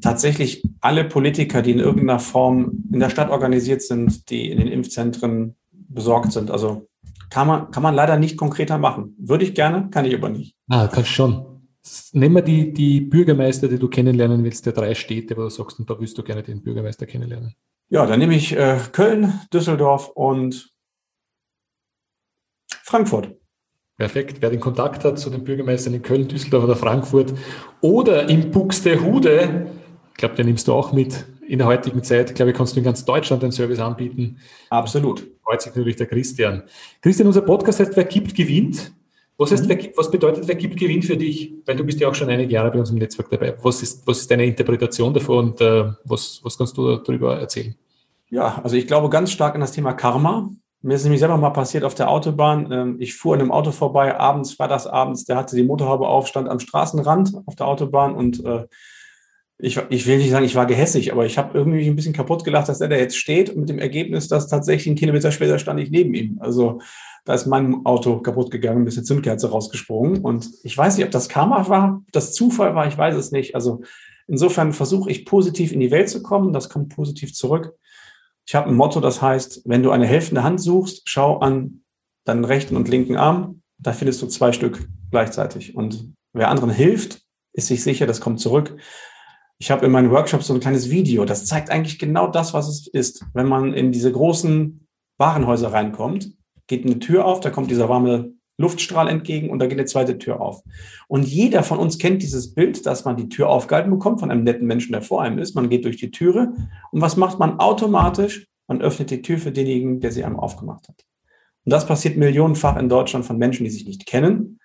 tatsächlich 0.02 0.64
alle 0.82 1.04
Politiker, 1.04 1.62
die 1.62 1.72
in 1.72 1.80
irgendeiner 1.80 2.20
Form 2.20 2.86
in 2.92 3.00
der 3.00 3.10
Stadt 3.10 3.30
organisiert 3.30 3.82
sind, 3.82 4.30
die 4.30 4.50
in 4.50 4.60
den 4.60 4.68
Impfzentren 4.68 5.56
besorgt 5.72 6.32
sind. 6.32 6.52
Also 6.52 6.88
kann 7.30 7.48
man, 7.48 7.72
kann 7.72 7.84
man 7.84 7.96
leider 7.96 8.18
nicht 8.18 8.38
konkreter 8.38 8.78
machen. 8.78 9.16
Würde 9.20 9.44
ich 9.44 9.54
gerne, 9.54 9.90
kann 9.90 10.06
ich 10.06 10.16
aber 10.16 10.30
nicht. 10.30 10.56
Ah, 10.70 10.88
kannst 10.88 11.10
schon. 11.10 11.55
Nehmen 12.14 12.36
wir 12.36 12.42
die, 12.42 12.74
die 12.74 13.02
Bürgermeister, 13.02 13.68
die 13.68 13.78
du 13.78 13.88
kennenlernen 13.88 14.44
willst, 14.44 14.66
der 14.66 14.74
drei 14.74 14.96
Städte, 14.96 15.38
wo 15.38 15.42
du 15.42 15.50
sagst, 15.50 15.80
und 15.80 15.90
da 15.90 16.00
willst 16.00 16.18
du 16.18 16.24
gerne 16.24 16.44
den 16.44 16.64
Bürgermeister 16.64 17.06
kennenlernen. 17.06 17.56
Ja, 17.90 18.06
dann 18.06 18.20
nehme 18.20 18.36
ich 18.36 18.56
äh, 18.56 18.80
Köln, 18.92 19.40
Düsseldorf 19.54 20.10
und 20.10 20.74
Frankfurt. 22.84 23.36
Perfekt. 23.98 24.42
Wer 24.42 24.50
den 24.50 24.60
Kontakt 24.60 25.06
hat 25.06 25.20
zu 25.20 25.30
den 25.30 25.44
Bürgermeistern 25.44 25.94
in 25.94 26.02
Köln, 26.02 26.28
Düsseldorf 26.28 26.64
oder 26.66 26.76
Frankfurt 26.76 27.34
oder 27.82 28.28
in 28.30 28.52
Buxtehude, 28.52 29.68
ich 30.10 30.18
glaube, 30.18 30.36
den 30.36 30.48
nimmst 30.48 30.68
du 30.68 30.74
auch 30.74 30.92
mit 30.92 31.26
in 31.48 31.60
der 31.60 31.68
heutigen 31.68 32.04
Zeit. 32.04 32.30
Ich 32.30 32.36
glaube, 32.36 32.54
kannst 32.54 32.76
du 32.76 32.80
in 32.80 32.86
ganz 32.86 33.06
Deutschland 33.06 33.44
den 33.44 33.52
Service 33.52 33.80
anbieten. 33.80 34.40
Absolut. 34.70 35.28
Freut 35.44 35.62
sich 35.62 35.72
natürlich 35.72 35.96
der 35.96 36.08
Christian. 36.08 36.64
Christian, 37.02 37.28
unser 37.28 37.42
Podcast 37.42 37.80
heißt 37.80 37.96
Wer 37.96 38.06
gibt, 38.06 38.34
gewinnt. 38.34 38.94
Was, 39.38 39.52
heißt, 39.52 39.68
mhm. 39.68 39.90
was 39.96 40.10
bedeutet, 40.10 40.48
wer 40.48 40.56
gibt, 40.56 40.78
gewinnt 40.78 41.06
für 41.06 41.18
dich? 41.18 41.54
Weil 41.66 41.76
du 41.76 41.84
bist 41.84 42.00
ja 42.00 42.08
auch 42.08 42.16
schon 42.16 42.30
einige 42.30 42.54
Jahre 42.54 42.72
bei 42.72 42.80
uns 42.80 42.90
im 42.90 42.98
Netzwerk 42.98 43.30
dabei. 43.30 43.56
Was 43.62 43.82
ist, 43.82 44.08
was 44.08 44.20
ist 44.20 44.32
deine 44.32 44.46
Interpretation 44.46 45.14
davon 45.14 45.50
und 45.50 45.62
äh, 45.62 45.92
was, 46.06 46.40
was 46.44 46.58
kannst 46.58 46.78
du 46.78 46.98
darüber 46.98 47.38
erzählen? 47.38 47.76
Ja, 48.30 48.62
also 48.64 48.76
ich 48.76 48.88
glaube 48.88 49.10
ganz 49.10 49.32
stark 49.32 49.56
an 49.56 49.62
das 49.62 49.74
Thema 49.74 49.94
Karma. 49.94 50.50
Mir 50.82 50.96
ist 50.96 51.04
nämlich 51.04 51.20
selber 51.20 51.38
mal 51.38 51.50
passiert 51.50 51.84
auf 51.84 51.96
der 51.96 52.10
Autobahn. 52.10 52.72
Ähm, 52.72 52.96
ich 53.00 53.16
fuhr 53.16 53.36
in 53.36 53.42
einem 53.42 53.52
Auto 53.52 53.72
vorbei, 53.72 54.18
abends, 54.18 54.58
war 54.58 54.68
das 54.68 54.88
abends, 54.88 55.26
der 55.26 55.36
hatte 55.36 55.56
die 55.56 55.64
Motorhaube 55.64 56.08
auf, 56.08 56.28
stand 56.28 56.48
am 56.48 56.60
Straßenrand 56.60 57.34
auf 57.46 57.56
der 57.56 57.68
Autobahn 57.68 58.16
und 58.16 58.46
äh, 58.46 58.66
ich, 59.58 59.80
ich 59.90 60.06
will 60.06 60.18
nicht 60.18 60.32
sagen, 60.32 60.46
ich 60.46 60.56
war 60.56 60.66
gehässig, 60.66 61.14
aber 61.14 61.26
ich 61.26 61.38
habe 61.38 61.58
irgendwie 61.58 61.88
ein 61.88 61.96
bisschen 61.96 62.14
kaputt 62.14 62.44
gelacht, 62.44 62.68
dass 62.68 62.82
er 62.82 62.90
da 62.90 62.98
jetzt 62.98 63.18
steht 63.18 63.56
mit 63.56 63.70
dem 63.70 63.80
Ergebnis, 63.80 64.28
dass 64.28 64.48
tatsächlich 64.48 64.88
ein 64.88 64.98
Kilometer 64.98 65.32
später 65.32 65.60
stand 65.60 65.80
ich 65.80 65.90
neben 65.92 66.14
ihm. 66.14 66.38
Also 66.42 66.82
da 67.24 67.34
ist 67.34 67.46
mein 67.46 67.86
Auto 67.86 68.20
kaputt 68.20 68.52
gegangen, 68.52 68.82
ein 68.82 68.86
bisschen 68.86 69.06
Zündkerze 69.06 69.50
rausgesprungen 69.50 70.22
und 70.22 70.50
ich 70.64 70.78
weiß 70.78 70.98
nicht, 70.98 71.06
ob 71.06 71.12
das 71.12 71.30
Karma 71.30 71.70
war, 71.70 72.02
ob 72.06 72.12
das 72.12 72.34
Zufall 72.34 72.76
war, 72.76 72.88
ich 72.88 72.98
weiß 72.98 73.16
es 73.16 73.32
nicht. 73.32 73.56
Also 73.56 73.82
insofern 74.28 74.74
versuche 74.74 75.10
ich 75.10 75.26
positiv 75.26 75.72
in 75.72 75.80
die 75.80 75.92
Welt 75.92 76.10
zu 76.10 76.22
kommen, 76.22 76.52
das 76.52 76.70
kommt 76.70 76.94
positiv 76.94 77.34
zurück. 77.34 77.74
Ich 78.46 78.56
habe 78.56 78.70
ein 78.70 78.76
Motto, 78.76 79.00
das 79.00 79.22
heißt, 79.22 79.62
wenn 79.66 79.84
du 79.84 79.92
eine 79.92 80.06
helfende 80.06 80.44
Hand 80.44 80.62
suchst, 80.62 81.04
schau 81.06 81.40
an 81.40 81.82
deinen 82.26 82.46
rechten 82.46 82.76
und 82.76 82.90
linken 82.90 83.16
Arm, 83.16 83.62
da 83.80 83.94
findest 83.94 84.22
du 84.22 84.28
zwei 84.28 84.52
Stück 84.52 84.88
gleichzeitig. 85.12 85.76
Und 85.76 86.14
wer 86.34 86.50
anderen 86.50 86.70
hilft, 86.70 87.22
ist 87.54 87.68
sich 87.68 87.84
sicher, 87.84 88.06
das 88.06 88.22
kommt 88.22 88.40
zurück. 88.40 88.78
Ich 89.58 89.72
habe 89.72 89.86
in 89.86 89.92
meinen 89.92 90.12
Workshops 90.12 90.48
so 90.48 90.54
ein 90.54 90.60
kleines 90.60 90.90
Video, 90.90 91.24
das 91.24 91.46
zeigt 91.46 91.70
eigentlich 91.70 91.98
genau 91.98 92.28
das, 92.28 92.54
was 92.54 92.68
es 92.68 92.88
ist. 92.88 93.26
Wenn 93.34 93.48
man 93.48 93.74
in 93.74 93.92
diese 93.92 94.12
großen 94.12 94.86
Warenhäuser 95.18 95.72
reinkommt, 95.72 96.34
geht 96.68 96.86
eine 96.86 97.00
Tür 97.00 97.26
auf, 97.26 97.40
da 97.40 97.50
kommt 97.50 97.72
dieser 97.72 97.88
warme 97.88 98.34
Luftstrahl 98.58 99.08
entgegen 99.08 99.50
und 99.50 99.60
da 99.60 99.68
geht 99.68 99.78
eine 99.78 99.86
zweite 99.86 100.18
Tür 100.18 100.42
auf. 100.42 100.62
Und 101.08 101.26
jeder 101.26 101.64
von 101.64 101.80
uns 101.80 101.98
kennt 101.98 102.22
dieses 102.22 102.54
Bild, 102.54 102.86
dass 102.86 103.06
man 103.06 103.18
die 103.18 103.30
Tür 103.30 103.50
aufgehalten 103.50 103.92
bekommt 103.92 104.20
von 104.20 104.32
einem 104.32 104.44
netten 104.44 104.68
Menschen, 104.68 104.94
der 104.94 105.02
vor 105.02 105.22
einem 105.22 105.40
ist. 105.40 105.56
Man 105.56 105.70
geht 105.70 105.86
durch 105.86 105.98
die 105.98 106.12
Türe 106.12 106.54
und 106.92 107.02
was 107.02 107.18
macht 107.18 107.40
man 107.40 107.60
automatisch? 107.60 108.48
Man 108.68 108.82
öffnet 108.82 109.12
die 109.12 109.22
Tür 109.22 109.38
für 109.38 109.52
denjenigen, 109.52 110.00
der 110.00 110.12
sie 110.12 110.24
einem 110.24 110.40
aufgemacht 110.40 110.88
hat. 110.88 111.06
Und 111.66 111.72
das 111.72 111.86
passiert 111.86 112.18
millionenfach 112.18 112.78
in 112.78 112.90
Deutschland 112.90 113.26
von 113.26 113.38
Menschen, 113.38 113.64
die 113.64 113.70
sich 113.70 113.86
nicht 113.86 114.06
kennen. 114.06 114.60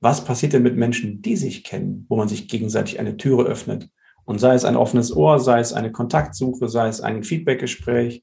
Was 0.00 0.24
passiert 0.24 0.52
denn 0.52 0.62
mit 0.62 0.76
Menschen, 0.76 1.22
die 1.22 1.36
sich 1.36 1.64
kennen, 1.64 2.06
wo 2.08 2.16
man 2.16 2.28
sich 2.28 2.48
gegenseitig 2.48 2.98
eine 2.98 3.16
Türe 3.16 3.44
öffnet? 3.44 3.88
Und 4.26 4.40
sei 4.40 4.54
es 4.54 4.66
ein 4.66 4.76
offenes 4.76 5.16
Ohr, 5.16 5.38
sei 5.38 5.60
es 5.60 5.72
eine 5.72 5.92
Kontaktsuche, 5.92 6.68
sei 6.68 6.88
es 6.88 7.00
ein 7.00 7.22
Feedbackgespräch. 7.22 8.22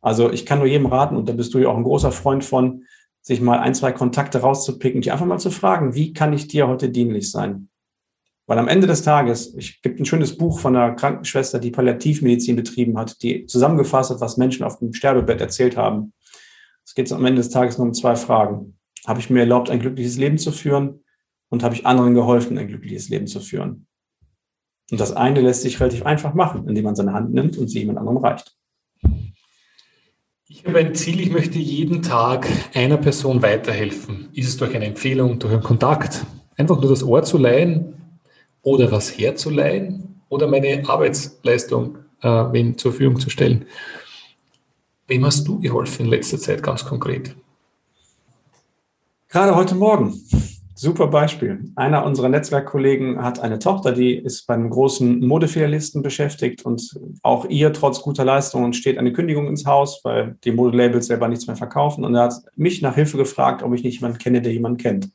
Also 0.00 0.30
ich 0.32 0.46
kann 0.46 0.58
nur 0.58 0.68
jedem 0.68 0.86
raten, 0.86 1.16
und 1.16 1.28
da 1.28 1.34
bist 1.34 1.52
du 1.52 1.58
ja 1.58 1.68
auch 1.68 1.76
ein 1.76 1.82
großer 1.82 2.12
Freund 2.12 2.44
von, 2.44 2.84
sich 3.20 3.40
mal 3.40 3.58
ein, 3.58 3.74
zwei 3.74 3.92
Kontakte 3.92 4.38
rauszupicken, 4.38 5.00
die 5.00 5.10
einfach 5.10 5.26
mal 5.26 5.38
zu 5.38 5.50
fragen, 5.50 5.94
wie 5.94 6.12
kann 6.12 6.32
ich 6.32 6.48
dir 6.48 6.66
heute 6.68 6.88
dienlich 6.88 7.30
sein? 7.30 7.68
Weil 8.46 8.58
am 8.58 8.68
Ende 8.68 8.86
des 8.86 9.02
Tages, 9.02 9.54
ich 9.56 9.82
gibt 9.82 10.00
ein 10.00 10.04
schönes 10.04 10.36
Buch 10.36 10.58
von 10.58 10.76
einer 10.76 10.94
Krankenschwester, 10.94 11.60
die 11.60 11.70
Palliativmedizin 11.70 12.56
betrieben 12.56 12.98
hat, 12.98 13.22
die 13.22 13.46
zusammengefasst 13.46 14.10
hat, 14.10 14.20
was 14.20 14.36
Menschen 14.36 14.64
auf 14.64 14.78
dem 14.78 14.92
Sterbebett 14.92 15.40
erzählt 15.40 15.76
haben. 15.76 16.12
Es 16.84 16.94
geht 16.94 17.12
am 17.12 17.24
Ende 17.24 17.40
des 17.40 17.50
Tages 17.50 17.78
nur 17.78 17.86
um 17.86 17.94
zwei 17.94 18.16
Fragen. 18.16 18.76
Habe 19.06 19.20
ich 19.20 19.30
mir 19.30 19.40
erlaubt, 19.40 19.70
ein 19.70 19.78
glückliches 19.80 20.16
Leben 20.18 20.38
zu 20.38 20.50
führen? 20.50 21.04
Und 21.48 21.62
habe 21.62 21.74
ich 21.74 21.86
anderen 21.86 22.14
geholfen, 22.14 22.58
ein 22.58 22.66
glückliches 22.66 23.08
Leben 23.08 23.26
zu 23.26 23.38
führen? 23.38 23.86
Und 24.92 25.00
das 25.00 25.16
eine 25.16 25.40
lässt 25.40 25.62
sich 25.62 25.80
relativ 25.80 26.04
einfach 26.04 26.34
machen, 26.34 26.68
indem 26.68 26.84
man 26.84 26.94
seine 26.94 27.14
Hand 27.14 27.32
nimmt 27.32 27.56
und 27.56 27.68
sie 27.68 27.78
jemand 27.78 27.98
anderem 27.98 28.18
reicht. 28.18 28.54
Ich 30.46 30.66
habe 30.66 30.78
ein 30.80 30.94
Ziel, 30.94 31.18
ich 31.18 31.30
möchte 31.30 31.58
jeden 31.58 32.02
Tag 32.02 32.46
einer 32.74 32.98
Person 32.98 33.40
weiterhelfen. 33.40 34.28
Ist 34.34 34.48
es 34.48 34.58
durch 34.58 34.76
eine 34.76 34.84
Empfehlung, 34.84 35.38
durch 35.38 35.54
einen 35.54 35.62
Kontakt, 35.62 36.26
einfach 36.58 36.78
nur 36.78 36.90
das 36.90 37.02
Ohr 37.02 37.22
zu 37.22 37.38
leihen 37.38 37.94
oder 38.60 38.92
was 38.92 39.16
herzuleihen 39.16 40.20
oder 40.28 40.46
meine 40.46 40.86
Arbeitsleistung 40.86 41.96
äh, 42.20 42.28
wem 42.28 42.76
zur 42.76 42.92
Verfügung 42.92 43.18
zu 43.18 43.30
stellen. 43.30 43.64
Wem 45.06 45.24
hast 45.24 45.48
du 45.48 45.58
geholfen 45.58 46.04
in 46.04 46.10
letzter 46.10 46.38
Zeit 46.38 46.62
ganz 46.62 46.84
konkret? 46.84 47.34
Gerade 49.30 49.56
heute 49.56 49.74
Morgen. 49.74 50.20
Super 50.82 51.06
Beispiel. 51.06 51.60
Einer 51.76 52.04
unserer 52.04 52.28
Netzwerkkollegen 52.28 53.22
hat 53.22 53.38
eine 53.38 53.60
Tochter, 53.60 53.92
die 53.92 54.16
ist 54.16 54.48
beim 54.48 54.68
großen 54.68 55.24
Modefilialisten 55.24 56.02
beschäftigt 56.02 56.64
und 56.64 56.98
auch 57.22 57.44
ihr 57.48 57.72
trotz 57.72 58.02
guter 58.02 58.24
Leistungen 58.24 58.72
steht 58.72 58.98
eine 58.98 59.12
Kündigung 59.12 59.46
ins 59.46 59.64
Haus, 59.64 60.00
weil 60.02 60.34
die 60.42 60.50
Modelabels 60.50 61.06
selber 61.06 61.28
nichts 61.28 61.46
mehr 61.46 61.54
verkaufen. 61.54 62.04
Und 62.04 62.16
er 62.16 62.24
hat 62.24 62.34
mich 62.56 62.82
nach 62.82 62.96
Hilfe 62.96 63.16
gefragt, 63.16 63.62
ob 63.62 63.72
ich 63.74 63.84
nicht 63.84 64.00
jemanden 64.00 64.18
kenne, 64.18 64.42
der 64.42 64.52
jemanden 64.52 64.78
kennt. 64.78 65.10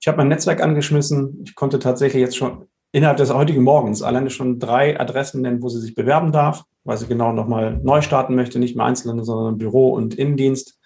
Ich 0.00 0.08
habe 0.08 0.16
mein 0.16 0.28
Netzwerk 0.28 0.62
angeschmissen. 0.62 1.42
Ich 1.44 1.54
konnte 1.54 1.78
tatsächlich 1.78 2.22
jetzt 2.22 2.38
schon 2.38 2.64
innerhalb 2.90 3.18
des 3.18 3.34
heutigen 3.34 3.62
Morgens 3.62 4.00
alleine 4.00 4.30
schon 4.30 4.58
drei 4.58 4.98
Adressen 4.98 5.42
nennen, 5.42 5.62
wo 5.62 5.68
sie 5.68 5.80
sich 5.80 5.94
bewerben 5.94 6.32
darf, 6.32 6.64
weil 6.84 6.96
sie 6.96 7.06
genau 7.06 7.34
nochmal 7.34 7.78
neu 7.82 8.00
starten 8.00 8.34
möchte, 8.34 8.58
nicht 8.58 8.76
mehr 8.76 8.86
Einzelhandel, 8.86 9.26
sondern 9.26 9.58
Büro 9.58 9.90
und 9.92 10.14
Innendienst. 10.14 10.79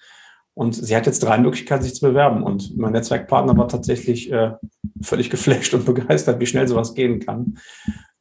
Und 0.54 0.74
sie 0.74 0.94
hat 0.94 1.06
jetzt 1.06 1.22
drei 1.22 1.38
Möglichkeiten, 1.38 1.82
sich 1.82 1.94
zu 1.94 2.06
bewerben. 2.06 2.42
Und 2.42 2.76
mein 2.76 2.92
Netzwerkpartner 2.92 3.56
war 3.56 3.68
tatsächlich 3.68 4.30
äh, 4.32 4.52
völlig 5.02 5.30
geflasht 5.30 5.74
und 5.74 5.84
begeistert, 5.84 6.40
wie 6.40 6.46
schnell 6.46 6.68
sowas 6.68 6.94
gehen 6.94 7.20
kann. 7.20 7.58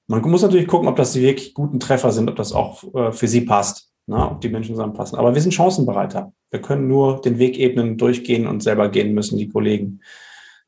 Man 0.08 0.22
muss 0.24 0.42
natürlich 0.42 0.68
gucken, 0.68 0.88
ob 0.88 0.96
das 0.96 1.14
die 1.14 1.22
wirklich 1.22 1.54
guten 1.54 1.80
Treffer 1.80 2.12
sind, 2.12 2.30
ob 2.30 2.36
das 2.36 2.52
auch 2.52 2.84
äh, 2.94 3.12
für 3.12 3.28
sie 3.28 3.42
passt, 3.42 3.92
na, 4.08 4.32
ob 4.32 4.42
die 4.42 4.50
Menschen 4.50 4.76
zusammenpassen. 4.76 5.18
Aber 5.18 5.34
wir 5.34 5.42
sind 5.42 5.54
Chancenbereiter. 5.54 6.34
Wir 6.50 6.62
können 6.62 6.88
nur 6.88 7.22
den 7.22 7.40
Wegebenen 7.40 7.98
durchgehen 7.98 8.48
und 8.48 8.62
selber 8.62 8.90
gehen 8.90 9.14
müssen, 9.14 9.38
die 9.38 9.50
Kollegen. 9.50 10.02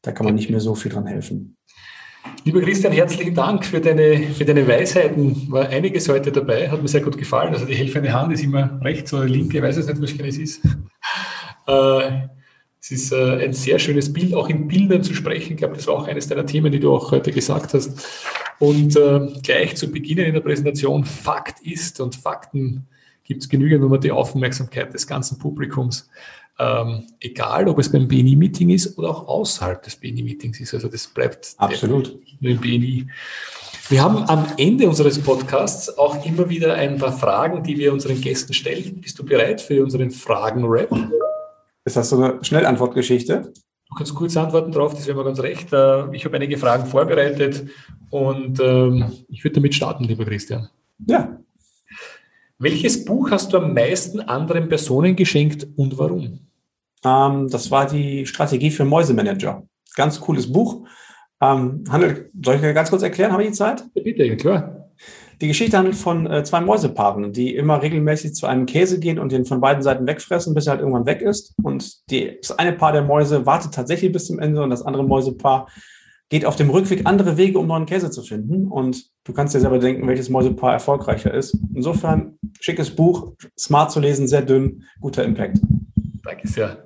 Da 0.02 0.12
kann 0.12 0.26
man 0.26 0.36
nicht 0.36 0.50
mehr 0.50 0.60
so 0.60 0.76
viel 0.76 0.92
dran 0.92 1.08
helfen. 1.08 1.58
Lieber 2.44 2.62
Christian, 2.62 2.94
herzlichen 2.94 3.34
Dank 3.34 3.66
für 3.66 3.82
deine, 3.82 4.18
für 4.34 4.46
deine 4.46 4.68
Weisheiten. 4.68 5.52
War 5.52 5.68
einiges 5.70 6.08
heute 6.10 6.32
dabei, 6.32 6.70
hat 6.70 6.82
mir 6.82 6.88
sehr 6.88 7.02
gut 7.02 7.18
gefallen. 7.18 7.54
Also 7.54 7.66
die 7.66 7.76
helfende 7.76 8.14
Hand 8.14 8.32
ist 8.34 8.44
immer 8.44 8.80
rechts 8.84 9.14
oder 9.14 9.26
linke, 9.26 9.58
ich 9.58 9.64
weiß 9.64 9.78
es 9.78 9.88
nicht, 9.88 10.02
was 10.02 10.12
es 10.12 10.38
ist. 10.38 10.62
Äh, 11.68 12.28
es 12.82 12.92
ist 12.92 13.12
äh, 13.14 13.44
ein 13.44 13.54
sehr 13.54 13.80
schönes 13.80 14.14
Bild, 14.14 14.36
auch 14.36 14.48
in 14.48 14.68
Bildern 14.68 15.04
zu 15.04 15.16
sprechen. 15.16 15.54
Ich 15.54 15.58
glaube, 15.58 15.76
das 15.76 15.88
war 15.88 15.96
auch 15.96 16.08
eines 16.08 16.28
deiner 16.28 16.46
Themen, 16.46 16.72
die 16.72 16.80
du 16.80 16.96
auch 16.96 17.12
heute 17.12 17.32
gesagt 17.32 17.74
hast. 17.74 18.06
Und 18.60 18.96
äh, 18.96 19.28
gleich 19.42 19.76
zu 19.76 19.92
Beginn 19.92 20.20
in 20.20 20.36
der 20.36 20.42
Präsentation, 20.42 21.04
Fakt 21.04 21.62
ist 21.66 22.00
und 22.00 22.16
Fakten 22.16 22.86
gibt 23.24 23.42
es 23.42 23.50
genügend, 23.50 23.84
um 23.84 24.00
die 24.00 24.12
Aufmerksamkeit 24.12 24.94
des 24.94 25.08
ganzen 25.08 25.40
Publikums, 25.40 26.10
ähm, 26.60 27.08
egal 27.20 27.68
ob 27.68 27.80
es 27.80 27.92
beim 27.92 28.08
BNI-Meeting 28.08 28.70
ist 28.70 28.98
oder 29.00 29.10
auch 29.10 29.28
außerhalb 29.28 29.82
des 29.82 29.96
BNI-Meetings 29.96 30.60
ist. 30.60 30.74
Also 30.76 30.88
das 30.88 31.08
bleibt 31.08 31.56
absolut 31.58 32.18
nur 32.40 32.52
im 32.52 32.62
BNI. 32.62 33.08
Wir 33.90 34.04
haben 34.04 34.18
am 34.30 34.46
Ende 34.58 34.88
unseres 34.88 35.20
Podcasts 35.20 35.98
auch 35.98 36.24
immer 36.26 36.50
wieder 36.50 36.76
ein 36.76 36.98
paar 36.98 37.12
Fragen, 37.12 37.64
die 37.64 37.78
wir 37.78 37.92
unseren 37.92 38.22
Gästen 38.22 38.54
stellen. 38.54 39.02
Bist 39.02 39.18
du 39.20 39.26
bereit 39.26 39.60
für 39.60 39.84
unseren 39.84 40.12
Fragen-Rap? 40.12 40.92
Ist 41.86 41.96
das 41.96 42.10
so 42.10 42.22
eine 42.22 42.44
Schnellantwortgeschichte? 42.44 43.54
Du 43.88 43.96
kannst 43.96 44.16
kurz 44.16 44.36
antworten 44.36 44.72
drauf, 44.72 44.96
das 44.96 45.06
wäre 45.06 45.18
mir 45.18 45.24
ganz 45.24 45.40
recht. 45.40 45.72
Äh, 45.72 46.14
ich 46.16 46.26
habe 46.26 46.36
einige 46.36 46.58
Fragen 46.58 46.88
vorbereitet 46.88 47.68
und 48.10 48.60
ähm, 48.60 49.12
ich 49.30 49.44
würde 49.44 49.56
damit 49.56 49.76
starten, 49.76 50.04
lieber 50.06 50.26
Christian. 50.26 50.68
Ja. 51.06 51.40
Welches 52.58 53.06
Buch 53.06 53.30
hast 53.30 53.54
du 53.54 53.58
am 53.58 53.74
meisten 53.74 54.20
anderen 54.22 54.68
Personen 54.68 55.16
geschenkt 55.16 55.68
und 55.76 55.98
warum? 56.00 56.40
Ähm, 57.04 57.50
das 57.50 57.70
war 57.70 57.86
die 57.86 58.26
Strategie 58.26 58.72
für 58.72 58.86
Mäusemanager. 58.86 59.64
Ganz 59.96 60.20
cooles 60.20 60.52
Buch. 60.52 60.88
Ähm, 61.40 61.84
handelt, 61.90 62.32
soll 62.44 62.56
ich 62.56 62.62
ganz 62.62 62.90
kurz 62.90 63.04
erklären? 63.04 63.32
Habe 63.32 63.44
ich 63.44 63.50
die 63.50 63.56
Zeit? 63.56 63.84
Bitte, 63.94 64.26
ja, 64.26 64.36
klar. 64.36 64.85
Die 65.42 65.48
Geschichte 65.48 65.78
handelt 65.78 65.96
von 65.96 66.28
äh, 66.28 66.44
zwei 66.44 66.62
Mäusepaaren, 66.62 67.34
die 67.34 67.56
immer 67.56 67.82
regelmäßig 67.82 68.36
zu 68.36 68.48
einem 68.48 68.66
Käse 68.66 69.00
gehen 69.00 69.20
und 69.20 69.32
den 69.32 69.46
von 69.46 69.60
beiden 69.60 69.84
Seiten 69.84 70.08
wegfressen, 70.08 70.54
bis 70.54 70.68
er 70.68 70.72
halt 70.72 70.82
irgendwann 70.82 71.06
weg 71.06 71.22
ist. 71.22 71.54
Und 71.62 72.10
die, 72.10 72.38
das 72.42 72.58
eine 72.58 72.74
Paar 72.74 72.94
der 72.94 73.04
Mäuse 73.04 73.46
wartet 73.46 73.74
tatsächlich 73.74 74.12
bis 74.12 74.28
zum 74.28 74.40
Ende 74.40 74.64
und 74.64 74.70
das 74.70 74.82
andere 74.82 75.04
Mäusepaar 75.04 75.68
geht 76.30 76.46
auf 76.46 76.56
dem 76.56 76.70
Rückweg 76.70 77.06
andere 77.06 77.38
Wege, 77.38 77.60
um 77.60 77.68
neuen 77.68 77.86
Käse 77.86 78.10
zu 78.10 78.24
finden. 78.24 78.68
Und 78.68 79.06
du 79.26 79.34
kannst 79.34 79.54
dir 79.54 79.60
selber 79.60 79.80
denken, 79.80 80.08
welches 80.08 80.30
Mäusepaar 80.30 80.74
erfolgreicher 80.74 81.34
ist. 81.34 81.58
Insofern, 81.74 82.38
schickes 82.60 82.90
Buch, 82.96 83.34
smart 83.60 83.92
zu 83.92 84.00
lesen, 84.00 84.28
sehr 84.28 84.42
dünn, 84.42 84.84
guter 85.02 85.24
Impact. 85.24 85.60
Danke 86.24 86.48
sehr. 86.48 86.86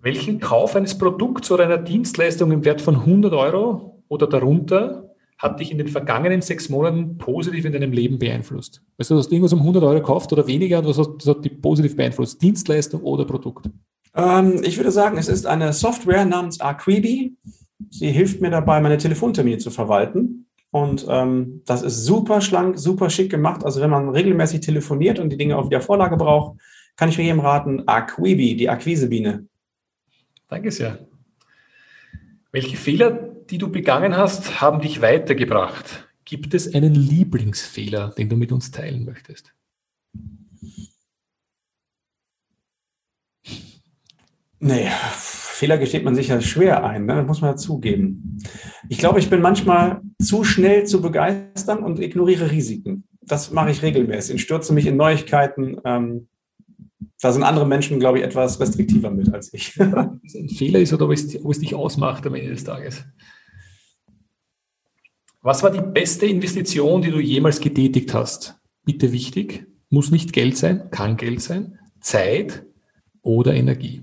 Welchen 0.00 0.40
Kauf 0.40 0.76
eines 0.76 0.96
Produkts 0.96 1.50
oder 1.50 1.64
einer 1.64 1.78
Dienstleistung 1.78 2.52
im 2.52 2.64
Wert 2.64 2.80
von 2.80 2.94
100 2.94 3.32
Euro 3.34 4.02
oder 4.08 4.26
darunter 4.26 5.10
hat 5.38 5.60
dich 5.60 5.70
in 5.70 5.78
den 5.78 5.88
vergangenen 5.88 6.40
sechs 6.40 6.68
Monaten 6.68 7.18
positiv 7.18 7.64
in 7.64 7.72
deinem 7.72 7.92
Leben 7.92 8.18
beeinflusst? 8.18 8.82
Weißt 8.96 9.10
du, 9.10 9.16
hast 9.16 9.28
du 9.28 9.34
irgendwas 9.34 9.52
um 9.52 9.60
100 9.60 9.82
Euro 9.82 9.94
gekauft 9.94 10.32
oder 10.32 10.46
weniger 10.46 10.78
und 10.78 10.86
was 10.86 10.98
hat, 10.98 11.08
das 11.18 11.26
hat 11.26 11.44
dich 11.44 11.60
positiv 11.60 11.96
beeinflusst? 11.96 12.40
Dienstleistung 12.40 13.02
oder 13.02 13.24
Produkt? 13.24 13.68
Ähm, 14.14 14.62
ich 14.64 14.78
würde 14.78 14.90
sagen, 14.90 15.18
es 15.18 15.28
ist 15.28 15.46
eine 15.46 15.72
Software 15.72 16.24
namens 16.24 16.60
Aquibi. 16.60 17.36
Sie 17.90 18.10
hilft 18.10 18.40
mir 18.40 18.50
dabei, 18.50 18.80
meine 18.80 18.96
Telefontermine 18.96 19.58
zu 19.58 19.70
verwalten. 19.70 20.46
Und 20.70 21.06
ähm, 21.08 21.62
das 21.66 21.82
ist 21.82 22.04
super 22.04 22.40
schlank, 22.40 22.78
super 22.78 23.10
schick 23.10 23.30
gemacht. 23.30 23.64
Also 23.64 23.80
wenn 23.80 23.90
man 23.90 24.08
regelmäßig 24.08 24.60
telefoniert 24.60 25.18
und 25.18 25.30
die 25.30 25.36
Dinge 25.36 25.56
auf 25.56 25.68
der 25.68 25.80
Vorlage 25.80 26.16
braucht, 26.16 26.58
kann 26.96 27.10
ich 27.10 27.18
mir 27.18 27.24
jedem 27.24 27.40
raten, 27.40 27.86
Aquibi, 27.86 28.56
die 28.56 28.70
Akquisebiene. 28.70 29.46
Danke 30.48 30.70
sehr. 30.70 30.98
Welche 32.52 32.76
Fehler 32.76 33.35
die 33.50 33.58
du 33.58 33.70
begangen 33.70 34.16
hast, 34.16 34.60
haben 34.60 34.80
dich 34.80 35.00
weitergebracht. 35.00 36.08
Gibt 36.24 36.54
es 36.54 36.74
einen 36.74 36.94
Lieblingsfehler, 36.94 38.10
den 38.16 38.28
du 38.28 38.36
mit 38.36 38.52
uns 38.52 38.70
teilen 38.70 39.04
möchtest? 39.04 39.54
Nee, 44.58 44.88
Fehler 45.12 45.78
gesteht 45.78 46.04
man 46.04 46.14
sich 46.14 46.28
ja 46.28 46.40
schwer 46.40 46.84
ein, 46.84 47.06
ne? 47.06 47.16
das 47.16 47.26
muss 47.26 47.40
man 47.40 47.52
ja 47.52 47.56
zugeben. 47.56 48.38
Ich 48.88 48.98
glaube, 48.98 49.20
ich 49.20 49.30
bin 49.30 49.40
manchmal 49.40 50.00
zu 50.20 50.44
schnell 50.44 50.84
zu 50.84 51.00
begeistern 51.00 51.84
und 51.84 52.00
ignoriere 52.00 52.50
Risiken. 52.50 53.04
Das 53.22 53.52
mache 53.52 53.70
ich 53.70 53.82
regelmäßig. 53.82 54.36
Ich 54.36 54.42
stürze 54.42 54.72
mich 54.72 54.86
in 54.86 54.96
Neuigkeiten. 54.96 55.78
Ähm, 55.84 56.28
da 57.20 57.32
sind 57.32 57.42
andere 57.42 57.66
Menschen, 57.66 57.98
glaube 58.00 58.18
ich, 58.18 58.24
etwas 58.24 58.60
restriktiver 58.60 59.10
mit 59.10 59.32
als 59.32 59.52
ich. 59.54 59.78
ein 59.80 60.48
Fehler 60.48 60.80
ist 60.80 60.92
oder 60.92 61.06
ob 61.06 61.12
es, 61.12 61.42
ob 61.42 61.50
es 61.50 61.60
dich 61.60 61.74
ausmacht 61.74 62.26
am 62.26 62.34
Ende 62.34 62.50
des 62.50 62.64
Tages. 62.64 63.04
Was 65.46 65.62
war 65.62 65.70
die 65.70 65.80
beste 65.80 66.26
Investition, 66.26 67.02
die 67.02 67.12
du 67.12 67.20
jemals 67.20 67.60
getätigt 67.60 68.12
hast? 68.12 68.58
Bitte 68.84 69.12
wichtig, 69.12 69.64
muss 69.90 70.10
nicht 70.10 70.32
Geld 70.32 70.56
sein, 70.56 70.90
kann 70.90 71.16
Geld 71.16 71.40
sein, 71.40 71.78
Zeit 72.00 72.66
oder 73.22 73.54
Energie. 73.54 74.02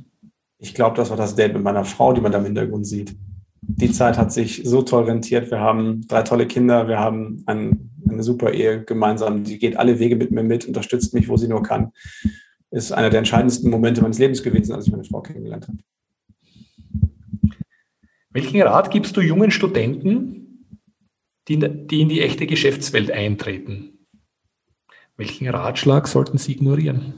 Ich 0.58 0.74
glaube, 0.74 0.96
das 0.96 1.10
war 1.10 1.18
das 1.18 1.36
Date 1.36 1.54
mit 1.54 1.62
meiner 1.62 1.84
Frau, 1.84 2.14
die 2.14 2.22
man 2.22 2.32
da 2.32 2.38
im 2.38 2.46
Hintergrund 2.46 2.88
sieht. 2.88 3.18
Die 3.60 3.92
Zeit 3.92 4.18
hat 4.18 4.32
sich 4.32 4.62
so 4.64 4.84
toll 4.84 5.04
rentiert. 5.04 5.52
Wir 5.52 5.60
haben 5.60 6.08
drei 6.08 6.22
tolle 6.22 6.48
Kinder, 6.48 6.88
wir 6.88 7.00
haben 7.00 7.44
ein, 7.46 7.92
eine 8.08 8.24
super 8.24 8.54
Ehe 8.54 8.86
gemeinsam. 8.86 9.44
Die 9.44 9.60
geht 9.60 9.76
alle 9.76 10.00
Wege 10.00 10.16
mit 10.16 10.32
mir 10.32 10.44
mit, 10.44 10.66
unterstützt 10.66 11.14
mich, 11.14 11.28
wo 11.28 11.36
sie 11.36 11.50
nur 11.50 11.62
kann. 11.62 11.92
Ist 12.72 12.94
einer 12.94 13.10
der 13.10 13.20
entscheidendsten 13.20 13.70
Momente 13.70 14.02
meines 14.02 14.18
Lebens 14.18 14.44
gewesen, 14.44 14.72
als 14.72 14.86
ich 14.86 14.94
meine 14.94 15.04
Frau 15.04 15.20
kennengelernt 15.20 15.68
habe. 15.68 15.80
Welchen 18.30 18.62
Rat 18.62 18.92
gibst 18.92 19.18
du 19.18 19.20
jungen 19.20 19.52
Studenten, 19.52 20.43
die 21.48 21.56
in, 21.56 21.88
die 21.88 22.02
in 22.02 22.10
die 22.10 22.22
echte 22.22 22.48
Geschäftswelt 22.48 23.12
eintreten. 23.12 24.08
Welchen 25.18 25.48
Ratschlag 25.48 26.08
sollten 26.08 26.38
Sie 26.38 26.54
ignorieren? 26.54 27.14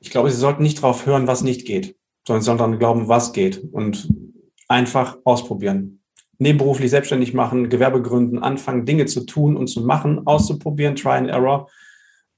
Ich 0.00 0.10
glaube, 0.10 0.30
Sie 0.30 0.36
sollten 0.36 0.62
nicht 0.62 0.78
darauf 0.78 1.06
hören, 1.06 1.26
was 1.26 1.42
nicht 1.42 1.66
geht, 1.66 1.96
sondern 2.26 2.42
Sie 2.42 2.46
sollten 2.46 2.58
daran 2.58 2.78
glauben, 2.78 3.08
was 3.08 3.32
geht 3.32 3.62
und 3.72 4.08
einfach 4.68 5.18
ausprobieren. 5.24 6.00
Nebenberuflich 6.38 6.90
selbstständig 6.90 7.34
machen, 7.34 7.68
Gewerbe 7.68 8.02
gründen, 8.02 8.38
anfangen, 8.38 8.84
Dinge 8.84 9.06
zu 9.06 9.24
tun 9.24 9.56
und 9.56 9.68
zu 9.68 9.82
machen, 9.82 10.26
auszuprobieren, 10.26 10.96
Try 10.96 11.12
and 11.12 11.28
Error. 11.28 11.68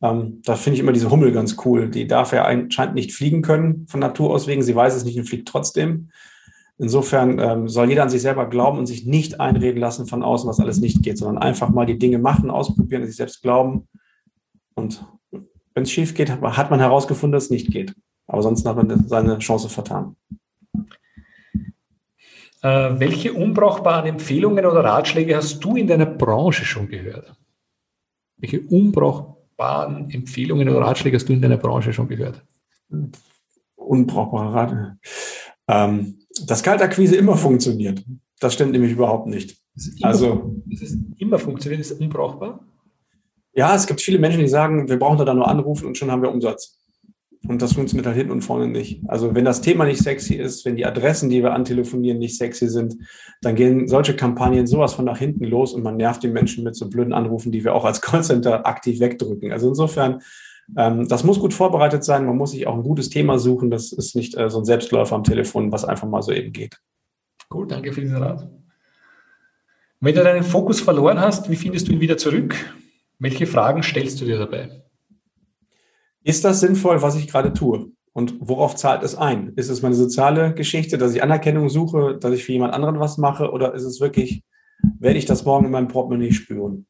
Ähm, 0.03 0.43
da 0.45 0.57
finde 0.57 0.75
ich 0.75 0.81
immer 0.81 0.93
diese 0.93 1.11
Hummel 1.11 1.33
ganz 1.33 1.57
cool. 1.65 1.89
Die 1.89 2.07
darf 2.07 2.33
ja 2.33 2.45
anscheinend 2.45 2.97
nicht 2.97 3.13
fliegen 3.13 3.41
können 3.41 3.87
von 3.89 4.01
Natur 4.01 4.31
aus 4.31 4.47
wegen. 4.47 4.63
Sie 4.63 4.77
weiß 4.77 4.95
es 4.95 5.05
nicht 5.05 5.19
und 5.19 5.25
fliegt 5.25 5.49
trotzdem. 5.49 6.11
Insofern 6.79 7.39
ähm, 7.39 7.69
soll 7.69 7.89
jeder 7.89 8.03
an 8.03 8.09
sich 8.11 8.23
selber 8.23 8.47
glauben 8.47 8.79
und 8.79 8.87
sich 8.87 9.07
nicht 9.07 9.41
einreden 9.41 9.81
lassen 9.81 10.07
von 10.07 10.25
außen, 10.25 10.49
was 10.49 10.59
alles 10.59 10.81
nicht 10.81 11.03
geht, 11.03 11.19
sondern 11.19 11.43
einfach 11.43 11.69
mal 11.69 11.87
die 11.87 11.99
Dinge 11.99 12.19
machen, 12.19 12.51
ausprobieren, 12.51 13.03
an 13.03 13.09
sich 13.09 13.17
selbst 13.17 13.43
glauben. 13.43 13.89
Und 14.75 15.07
wenn 15.31 15.85
es 15.85 15.93
schief 15.93 16.15
geht, 16.15 16.31
hat 16.31 16.71
man 16.71 16.81
herausgefunden, 16.81 17.33
dass 17.33 17.45
es 17.45 17.51
nicht 17.51 17.71
geht. 17.71 17.95
Aber 18.27 18.43
sonst 18.43 18.67
hat 18.67 18.77
man 18.77 19.07
seine 19.07 19.39
Chance 19.39 19.69
vertan. 19.69 20.17
Äh, 22.63 22.99
welche 22.99 23.35
unbrauchbaren 23.35 24.07
Empfehlungen 24.07 24.65
oder 24.67 24.83
Ratschläge 24.83 25.37
hast 25.37 25.61
du 25.63 25.77
in 25.77 25.87
deiner 25.87 26.07
Branche 26.07 26.65
schon 26.65 26.89
gehört? 26.89 27.37
Welche 28.39 28.63
unbrauchbaren 28.63 30.11
Empfehlungen 30.11 30.69
oder 30.69 30.81
Ratschläge 30.81 31.19
hast 31.19 31.29
du 31.29 31.35
in 31.35 31.43
deiner 31.43 31.59
Branche 31.59 31.93
schon 31.93 32.09
gehört? 32.09 32.43
Unbrauchbare 33.77 34.55
Ratschläge. 34.55 34.99
Ähm, 35.69 36.24
dass 36.47 36.63
Kaltakquise 36.63 37.17
immer 37.17 37.37
funktioniert. 37.37 38.05
Das 38.41 38.55
stimmt 38.55 38.73
nämlich 38.73 38.93
überhaupt 38.93 39.27
nicht. 39.27 39.57
Immer, 39.77 40.07
also, 40.07 40.57
es 40.71 40.97
immer 41.19 41.39
funktioniert, 41.39 41.81
ist 41.81 41.93
unbrauchbar? 42.01 42.67
Ja, 43.55 43.75
es 43.75 43.87
gibt 43.87 44.01
viele 44.01 44.19
Menschen, 44.19 44.41
die 44.41 44.49
sagen, 44.49 44.89
wir 44.89 44.99
brauchen 44.99 45.25
da 45.25 45.33
nur 45.33 45.49
anrufen 45.49 45.87
und 45.87 45.97
schon 45.97 46.11
haben 46.11 46.23
wir 46.23 46.31
Umsatz. 46.31 46.81
Und 47.47 47.61
das 47.61 47.75
funktioniert 47.75 48.07
halt 48.07 48.17
hinten 48.17 48.33
und 48.33 48.41
vorne 48.41 48.69
nicht. 48.69 49.03
Also 49.07 49.35
wenn 49.35 49.45
das 49.45 49.61
Thema 49.61 49.85
nicht 49.85 50.03
sexy 50.03 50.35
ist, 50.35 50.65
wenn 50.65 50.77
die 50.77 50.87
Adressen, 50.87 51.29
die 51.29 51.43
wir 51.43 51.53
antelefonieren, 51.53 52.19
nicht 52.19 52.39
sexy 52.39 52.69
sind, 52.69 52.97
dann 53.43 53.55
gehen 53.55 53.87
solche 53.87 54.17
Kampagnen 54.17 54.67
sowas 54.67 54.95
von 54.95 55.05
nach 55.05 55.19
hinten 55.19 55.45
los 55.45 55.75
und 55.75 55.83
man 55.83 55.97
nervt 55.97 56.23
die 56.23 56.29
Menschen 56.29 56.65
mit 56.65 56.75
so 56.75 56.89
blöden 56.89 57.13
Anrufen, 57.13 57.53
die 57.53 57.63
wir 57.63 57.75
auch 57.75 57.85
als 57.85 58.01
Callcenter 58.01 58.67
aktiv 58.67 58.99
wegdrücken. 58.99 59.53
Also 59.53 59.69
insofern 59.69 60.23
das 60.69 61.25
muss 61.25 61.41
gut 61.41 61.53
vorbereitet 61.53 62.05
sein. 62.05 62.27
Man 62.27 62.37
muss 62.37 62.53
sich 62.53 62.67
auch 62.67 62.75
ein 62.75 62.83
gutes 62.83 63.11
Thema 63.11 63.39
suchen. 63.39 63.71
Das 63.71 63.93
ist 63.93 64.17
nicht 64.17 64.37
äh, 64.37 64.49
so 64.49 64.59
ein 64.59 64.65
Selbstläufer 64.65 65.15
am 65.15 65.25
Telefon, 65.25 65.73
was 65.73 65.85
einfach 65.85 66.09
mal 66.09 66.23
so 66.23 66.33
eben 66.33 66.53
geht. 66.53 66.81
Cool, 67.53 67.67
danke 67.67 67.93
für 67.93 68.01
den 68.01 68.17
Rat. 68.17 68.49
Wenn 70.01 70.15
du 70.15 70.23
deinen 70.23 70.43
Fokus 70.43 70.81
verloren 70.81 71.21
hast, 71.21 71.51
wie 71.51 71.57
findest 71.57 71.89
du 71.89 71.93
ihn 71.93 72.01
wieder 72.01 72.17
zurück? 72.17 72.55
Welche 73.19 73.47
Fragen 73.47 73.83
stellst 73.83 74.21
du 74.21 74.25
dir 74.25 74.39
dabei? 74.39 74.83
Ist 76.23 76.45
das 76.45 76.61
sinnvoll, 76.61 77.01
was 77.03 77.17
ich 77.17 77.29
gerade 77.29 77.53
tue? 77.53 77.91
Und 78.13 78.37
worauf 78.41 78.77
zahlt 78.77 79.03
es 79.03 79.15
ein? 79.15 79.53
Ist 79.57 79.69
es 79.69 79.83
meine 79.83 79.95
soziale 79.95 80.55
Geschichte, 80.55 80.99
dass 80.99 81.15
ich 81.15 81.23
Anerkennung 81.23 81.69
suche, 81.69 82.17
dass 82.19 82.33
ich 82.33 82.45
für 82.45 82.53
jemand 82.53 82.73
anderen 82.73 83.01
was 83.01 83.19
mache? 83.19 83.51
Oder 83.51 83.75
ist 83.75 83.85
es 83.85 84.01
wirklich, 84.01 84.43
werde 84.99 85.19
ich 85.19 85.27
das 85.27 85.45
morgen 85.45 85.67
in 85.67 85.73
meinem 85.73 85.89
Portemonnaie 85.89 86.33
spüren? 86.33 86.87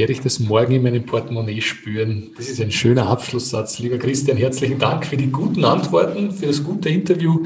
Werde 0.00 0.12
ich 0.12 0.20
das 0.20 0.38
morgen 0.38 0.74
in 0.74 0.82
meinem 0.82 1.04
Portemonnaie 1.04 1.60
spüren. 1.60 2.30
Das 2.36 2.48
ist 2.48 2.60
ein 2.60 2.72
schöner 2.72 3.06
Abschlusssatz. 3.08 3.78
Lieber 3.80 3.98
Christian, 3.98 4.36
herzlichen 4.36 4.78
Dank 4.78 5.04
für 5.04 5.16
die 5.16 5.30
guten 5.30 5.64
Antworten, 5.64 6.30
für 6.30 6.46
das 6.46 6.64
gute 6.64 6.88
Interview. 6.88 7.44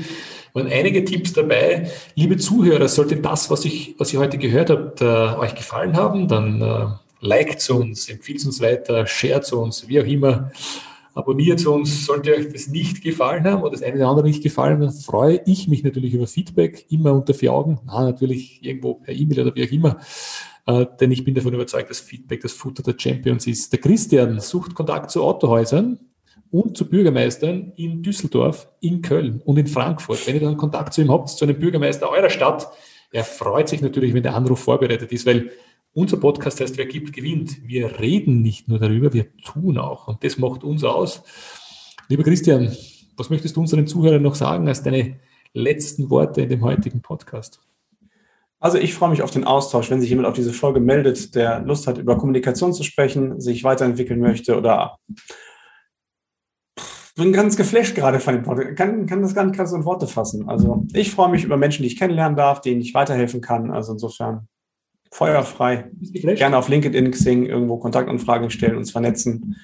waren 0.52 0.68
einige 0.68 1.04
Tipps 1.04 1.32
dabei. 1.32 1.90
Liebe 2.14 2.36
Zuhörer, 2.36 2.86
sollte 2.88 3.16
das, 3.16 3.50
was, 3.50 3.64
ich, 3.64 3.96
was 3.98 4.12
ihr 4.12 4.20
heute 4.20 4.38
gehört 4.38 4.70
habt, 4.70 5.00
äh, 5.00 5.04
euch 5.04 5.56
gefallen 5.56 5.96
haben, 5.96 6.28
dann 6.28 6.62
äh, 6.62 6.86
liked 7.20 7.68
uns, 7.70 8.08
empfiehlt 8.08 8.44
uns 8.46 8.60
weiter, 8.60 9.06
shared 9.06 9.52
uns, 9.52 9.88
wie 9.88 10.00
auch 10.00 10.06
immer. 10.06 10.52
Abonniert 11.14 11.64
uns, 11.66 12.06
sollte 12.06 12.34
euch 12.34 12.52
das 12.52 12.68
nicht 12.68 13.02
gefallen 13.02 13.44
haben 13.44 13.62
oder 13.62 13.72
das 13.72 13.82
eine 13.82 13.96
oder 13.96 14.08
andere 14.08 14.26
nicht 14.26 14.42
gefallen, 14.42 14.80
dann 14.80 14.92
freue 14.92 15.40
ich 15.46 15.68
mich 15.68 15.84
natürlich 15.84 16.12
über 16.12 16.26
Feedback, 16.26 16.86
immer 16.90 17.12
unter 17.12 17.34
vier 17.34 17.52
Augen, 17.52 17.80
na, 17.86 18.04
natürlich 18.04 18.58
irgendwo 18.62 18.94
per 18.94 19.14
E-Mail 19.14 19.40
oder 19.40 19.54
wie 19.54 19.66
auch 19.66 19.72
immer. 19.72 20.00
Äh, 20.66 20.86
denn 21.00 21.12
ich 21.12 21.24
bin 21.24 21.34
davon 21.34 21.54
überzeugt, 21.54 21.90
dass 21.90 22.00
Feedback 22.00 22.40
das 22.40 22.52
Futter 22.52 22.82
der 22.82 22.94
Champions 22.98 23.46
ist. 23.46 23.72
Der 23.72 23.80
Christian 23.80 24.40
sucht 24.40 24.74
Kontakt 24.74 25.10
zu 25.10 25.22
Autohäusern 25.22 25.98
und 26.50 26.76
zu 26.76 26.88
Bürgermeistern 26.88 27.72
in 27.76 28.02
Düsseldorf, 28.02 28.68
in 28.80 29.02
Köln 29.02 29.42
und 29.44 29.58
in 29.58 29.66
Frankfurt. 29.66 30.26
Wenn 30.26 30.36
ihr 30.36 30.40
dann 30.40 30.56
Kontakt 30.56 30.94
zu 30.94 31.02
ihm 31.02 31.10
habt, 31.10 31.28
zu 31.28 31.44
einem 31.44 31.58
Bürgermeister 31.58 32.08
eurer 32.08 32.30
Stadt, 32.30 32.68
er 33.12 33.24
freut 33.24 33.68
sich 33.68 33.80
natürlich, 33.80 34.14
wenn 34.14 34.22
der 34.22 34.34
Anruf 34.34 34.60
vorbereitet 34.60 35.12
ist, 35.12 35.26
weil 35.26 35.50
unser 35.92 36.16
Podcast 36.16 36.60
heißt, 36.60 36.76
wer 36.76 36.86
gibt, 36.86 37.12
gewinnt. 37.12 37.68
Wir 37.68 38.00
reden 38.00 38.42
nicht 38.42 38.68
nur 38.68 38.80
darüber, 38.80 39.12
wir 39.12 39.36
tun 39.36 39.78
auch. 39.78 40.08
Und 40.08 40.24
das 40.24 40.38
macht 40.38 40.64
uns 40.64 40.82
aus. 40.82 41.22
Lieber 42.08 42.24
Christian, 42.24 42.74
was 43.16 43.30
möchtest 43.30 43.56
du 43.56 43.60
unseren 43.60 43.86
Zuhörern 43.86 44.22
noch 44.22 44.34
sagen 44.34 44.66
als 44.66 44.82
deine 44.82 45.20
letzten 45.52 46.10
Worte 46.10 46.42
in 46.42 46.48
dem 46.48 46.62
heutigen 46.62 47.00
Podcast? 47.00 47.60
Also 48.64 48.78
ich 48.78 48.94
freue 48.94 49.10
mich 49.10 49.20
auf 49.20 49.30
den 49.30 49.44
Austausch, 49.44 49.90
wenn 49.90 50.00
sich 50.00 50.08
jemand 50.08 50.26
auf 50.26 50.32
diese 50.32 50.54
Folge 50.54 50.80
meldet, 50.80 51.34
der 51.34 51.60
Lust 51.60 51.86
hat, 51.86 51.98
über 51.98 52.16
Kommunikation 52.16 52.72
zu 52.72 52.82
sprechen, 52.82 53.38
sich 53.38 53.62
weiterentwickeln 53.62 54.20
möchte 54.20 54.56
oder 54.56 54.96
bin 57.14 57.34
ganz 57.34 57.58
geflasht 57.58 57.94
gerade 57.94 58.20
von 58.20 58.32
dem 58.32 58.42
Podcast. 58.42 58.74
Kann, 58.76 59.04
kann 59.04 59.20
das 59.20 59.34
gar 59.34 59.44
nicht 59.44 59.58
ganz 59.58 59.72
in 59.72 59.84
Worte 59.84 60.06
fassen. 60.06 60.48
Also 60.48 60.86
ich 60.94 61.10
freue 61.10 61.28
mich 61.28 61.44
über 61.44 61.58
Menschen, 61.58 61.82
die 61.82 61.88
ich 61.88 61.98
kennenlernen 61.98 62.38
darf, 62.38 62.62
denen 62.62 62.80
ich 62.80 62.94
weiterhelfen 62.94 63.42
kann. 63.42 63.70
Also 63.70 63.92
insofern 63.92 64.48
feuerfrei. 65.12 65.90
Gerne 66.00 66.56
auf 66.56 66.70
LinkedIn, 66.70 67.10
Xing 67.10 67.44
irgendwo 67.44 67.76
Kontaktanfragen 67.76 68.48
stellen, 68.48 68.78
uns 68.78 68.92
vernetzen 68.92 69.56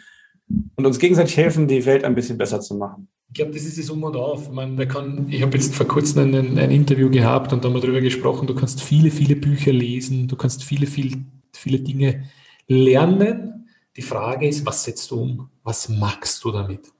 und 0.76 0.84
uns 0.84 0.98
gegenseitig 0.98 1.38
helfen, 1.38 1.68
die 1.68 1.86
Welt 1.86 2.04
ein 2.04 2.14
bisschen 2.14 2.36
besser 2.36 2.60
zu 2.60 2.74
machen. 2.74 3.08
Ich 3.30 3.34
glaube, 3.34 3.52
das 3.52 3.62
ist 3.62 3.78
es 3.78 3.88
um 3.90 4.02
und 4.02 4.16
auf. 4.16 4.48
Ich, 4.48 4.50
meine, 4.50 4.88
kann, 4.88 5.28
ich 5.28 5.40
habe 5.40 5.56
jetzt 5.56 5.72
vor 5.76 5.86
kurzem 5.86 6.34
ein, 6.34 6.58
ein, 6.58 6.70
Interview 6.72 7.08
gehabt 7.08 7.52
und 7.52 7.62
da 7.62 7.68
haben 7.68 7.74
wir 7.74 7.80
darüber 7.80 8.00
gesprochen, 8.00 8.48
du 8.48 8.56
kannst 8.56 8.82
viele, 8.82 9.12
viele 9.12 9.36
Bücher 9.36 9.72
lesen, 9.72 10.26
du 10.26 10.34
kannst 10.34 10.64
viele, 10.64 10.88
viele, 10.88 11.16
viele 11.52 11.78
Dinge 11.78 12.24
lernen. 12.66 13.68
Die 13.96 14.02
Frage 14.02 14.48
ist, 14.48 14.66
was 14.66 14.82
setzt 14.82 15.12
du 15.12 15.20
um? 15.20 15.50
Was 15.62 15.88
machst 15.88 16.42
du 16.42 16.50
damit? 16.50 16.92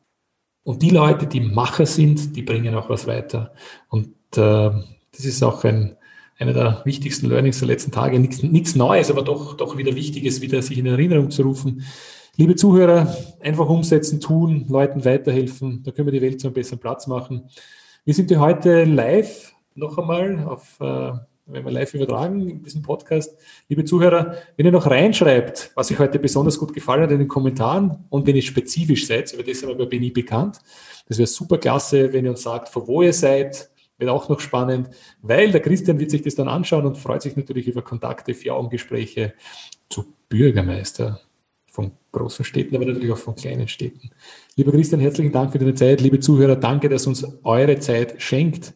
Und 0.62 0.82
die 0.82 0.90
Leute, 0.90 1.26
die 1.26 1.40
Macher 1.40 1.84
sind, 1.84 2.36
die 2.36 2.42
bringen 2.42 2.76
auch 2.76 2.88
was 2.88 3.08
weiter. 3.08 3.52
Und 3.88 4.14
äh, 4.36 4.70
das 5.10 5.24
ist 5.24 5.42
auch 5.42 5.64
ein, 5.64 5.96
einer 6.38 6.52
der 6.52 6.82
wichtigsten 6.84 7.28
Learnings 7.28 7.58
der 7.58 7.66
letzten 7.66 7.90
Tage. 7.90 8.20
Nichts, 8.20 8.44
nichts 8.44 8.76
Neues, 8.76 9.10
aber 9.10 9.22
doch, 9.22 9.56
doch 9.56 9.76
wieder 9.76 9.96
Wichtiges, 9.96 10.40
wieder 10.42 10.62
sich 10.62 10.78
in 10.78 10.86
Erinnerung 10.86 11.32
zu 11.32 11.42
rufen. 11.42 11.84
Liebe 12.40 12.56
Zuhörer, 12.56 13.14
einfach 13.40 13.68
umsetzen, 13.68 14.18
tun, 14.18 14.64
Leuten 14.66 15.04
weiterhelfen. 15.04 15.82
Da 15.82 15.90
können 15.90 16.06
wir 16.06 16.12
die 16.18 16.22
Welt 16.22 16.40
zu 16.40 16.46
einem 16.46 16.54
besseren 16.54 16.78
Platz 16.78 17.06
machen. 17.06 17.50
Wir 18.06 18.14
sind 18.14 18.30
hier 18.30 18.40
heute 18.40 18.84
live 18.84 19.52
noch 19.74 19.98
einmal 19.98 20.42
auf 20.44 20.80
äh, 20.80 21.12
wenn 21.44 21.66
wir 21.66 21.70
live 21.70 21.92
übertragen 21.92 22.48
in 22.48 22.62
diesem 22.62 22.80
Podcast. 22.80 23.36
Liebe 23.68 23.84
Zuhörer, 23.84 24.36
wenn 24.56 24.64
ihr 24.64 24.72
noch 24.72 24.86
reinschreibt, 24.86 25.72
was 25.74 25.90
euch 25.90 25.98
heute 25.98 26.18
besonders 26.18 26.58
gut 26.58 26.72
gefallen 26.72 27.02
hat 27.02 27.10
in 27.10 27.18
den 27.18 27.28
Kommentaren 27.28 28.06
und 28.08 28.26
wenn 28.26 28.36
ihr 28.36 28.40
spezifisch 28.40 29.06
seid, 29.06 29.30
über 29.34 29.42
das 29.42 29.60
wir 29.60 29.74
bei 29.74 29.84
BNI 29.84 30.10
bekannt, 30.10 30.60
das 31.08 31.18
wäre 31.18 31.26
super 31.26 31.58
klasse, 31.58 32.10
wenn 32.14 32.24
ihr 32.24 32.30
uns 32.30 32.40
sagt, 32.40 32.70
von 32.70 32.88
wo 32.88 33.02
ihr 33.02 33.12
seid, 33.12 33.68
wird 33.98 34.08
auch 34.08 34.30
noch 34.30 34.40
spannend, 34.40 34.88
weil 35.20 35.52
der 35.52 35.60
Christian 35.60 36.00
wird 36.00 36.10
sich 36.10 36.22
das 36.22 36.36
dann 36.36 36.48
anschauen 36.48 36.86
und 36.86 36.96
freut 36.96 37.20
sich 37.20 37.36
natürlich 37.36 37.68
über 37.68 37.82
Kontakte, 37.82 38.32
Vier-Augen-Gespräche 38.32 39.34
zu 39.90 40.06
Bürgermeister 40.30 41.20
von 41.70 41.92
großen 42.12 42.44
Städten, 42.44 42.74
aber 42.76 42.84
natürlich 42.84 43.12
auch 43.12 43.18
von 43.18 43.34
kleinen 43.34 43.68
Städten. 43.68 44.10
Lieber 44.56 44.72
Christian, 44.72 45.00
herzlichen 45.00 45.32
Dank 45.32 45.52
für 45.52 45.58
deine 45.58 45.74
Zeit. 45.74 46.00
Liebe 46.00 46.20
Zuhörer, 46.20 46.56
danke, 46.56 46.88
dass 46.88 47.06
uns 47.06 47.26
eure 47.44 47.78
Zeit 47.78 48.20
schenkt. 48.20 48.74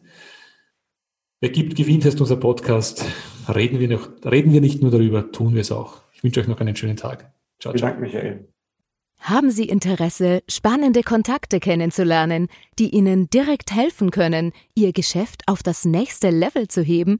Wer 1.41 1.49
gibt, 1.49 1.75
gewinnt, 1.75 2.05
heißt 2.05 2.19
unser 2.21 2.37
Podcast. 2.37 3.05
Reden 3.53 3.79
wir, 3.79 3.89
noch, 3.89 4.09
reden 4.23 4.53
wir 4.53 4.61
nicht 4.61 4.81
nur 4.81 4.91
darüber, 4.91 5.31
tun 5.31 5.53
wir 5.53 5.61
es 5.61 5.71
auch. 5.71 6.01
Ich 6.13 6.23
wünsche 6.23 6.39
euch 6.39 6.47
noch 6.47 6.59
einen 6.59 6.75
schönen 6.75 6.97
Tag. 6.97 7.31
Ciao, 7.59 7.73
Vielen 7.73 7.81
Dank, 7.81 7.99
Michael. 7.99 8.47
Haben 9.19 9.49
Sie 9.49 9.67
Interesse, 9.67 10.43
spannende 10.49 11.01
Kontakte 11.01 11.59
kennenzulernen, 11.59 12.47
die 12.79 12.89
Ihnen 12.89 13.29
direkt 13.29 13.73
helfen 13.73 14.11
können, 14.11 14.53
Ihr 14.75 14.93
Geschäft 14.93 15.43
auf 15.47 15.63
das 15.63 15.83
nächste 15.83 16.29
Level 16.29 16.67
zu 16.67 16.81
heben? 16.81 17.19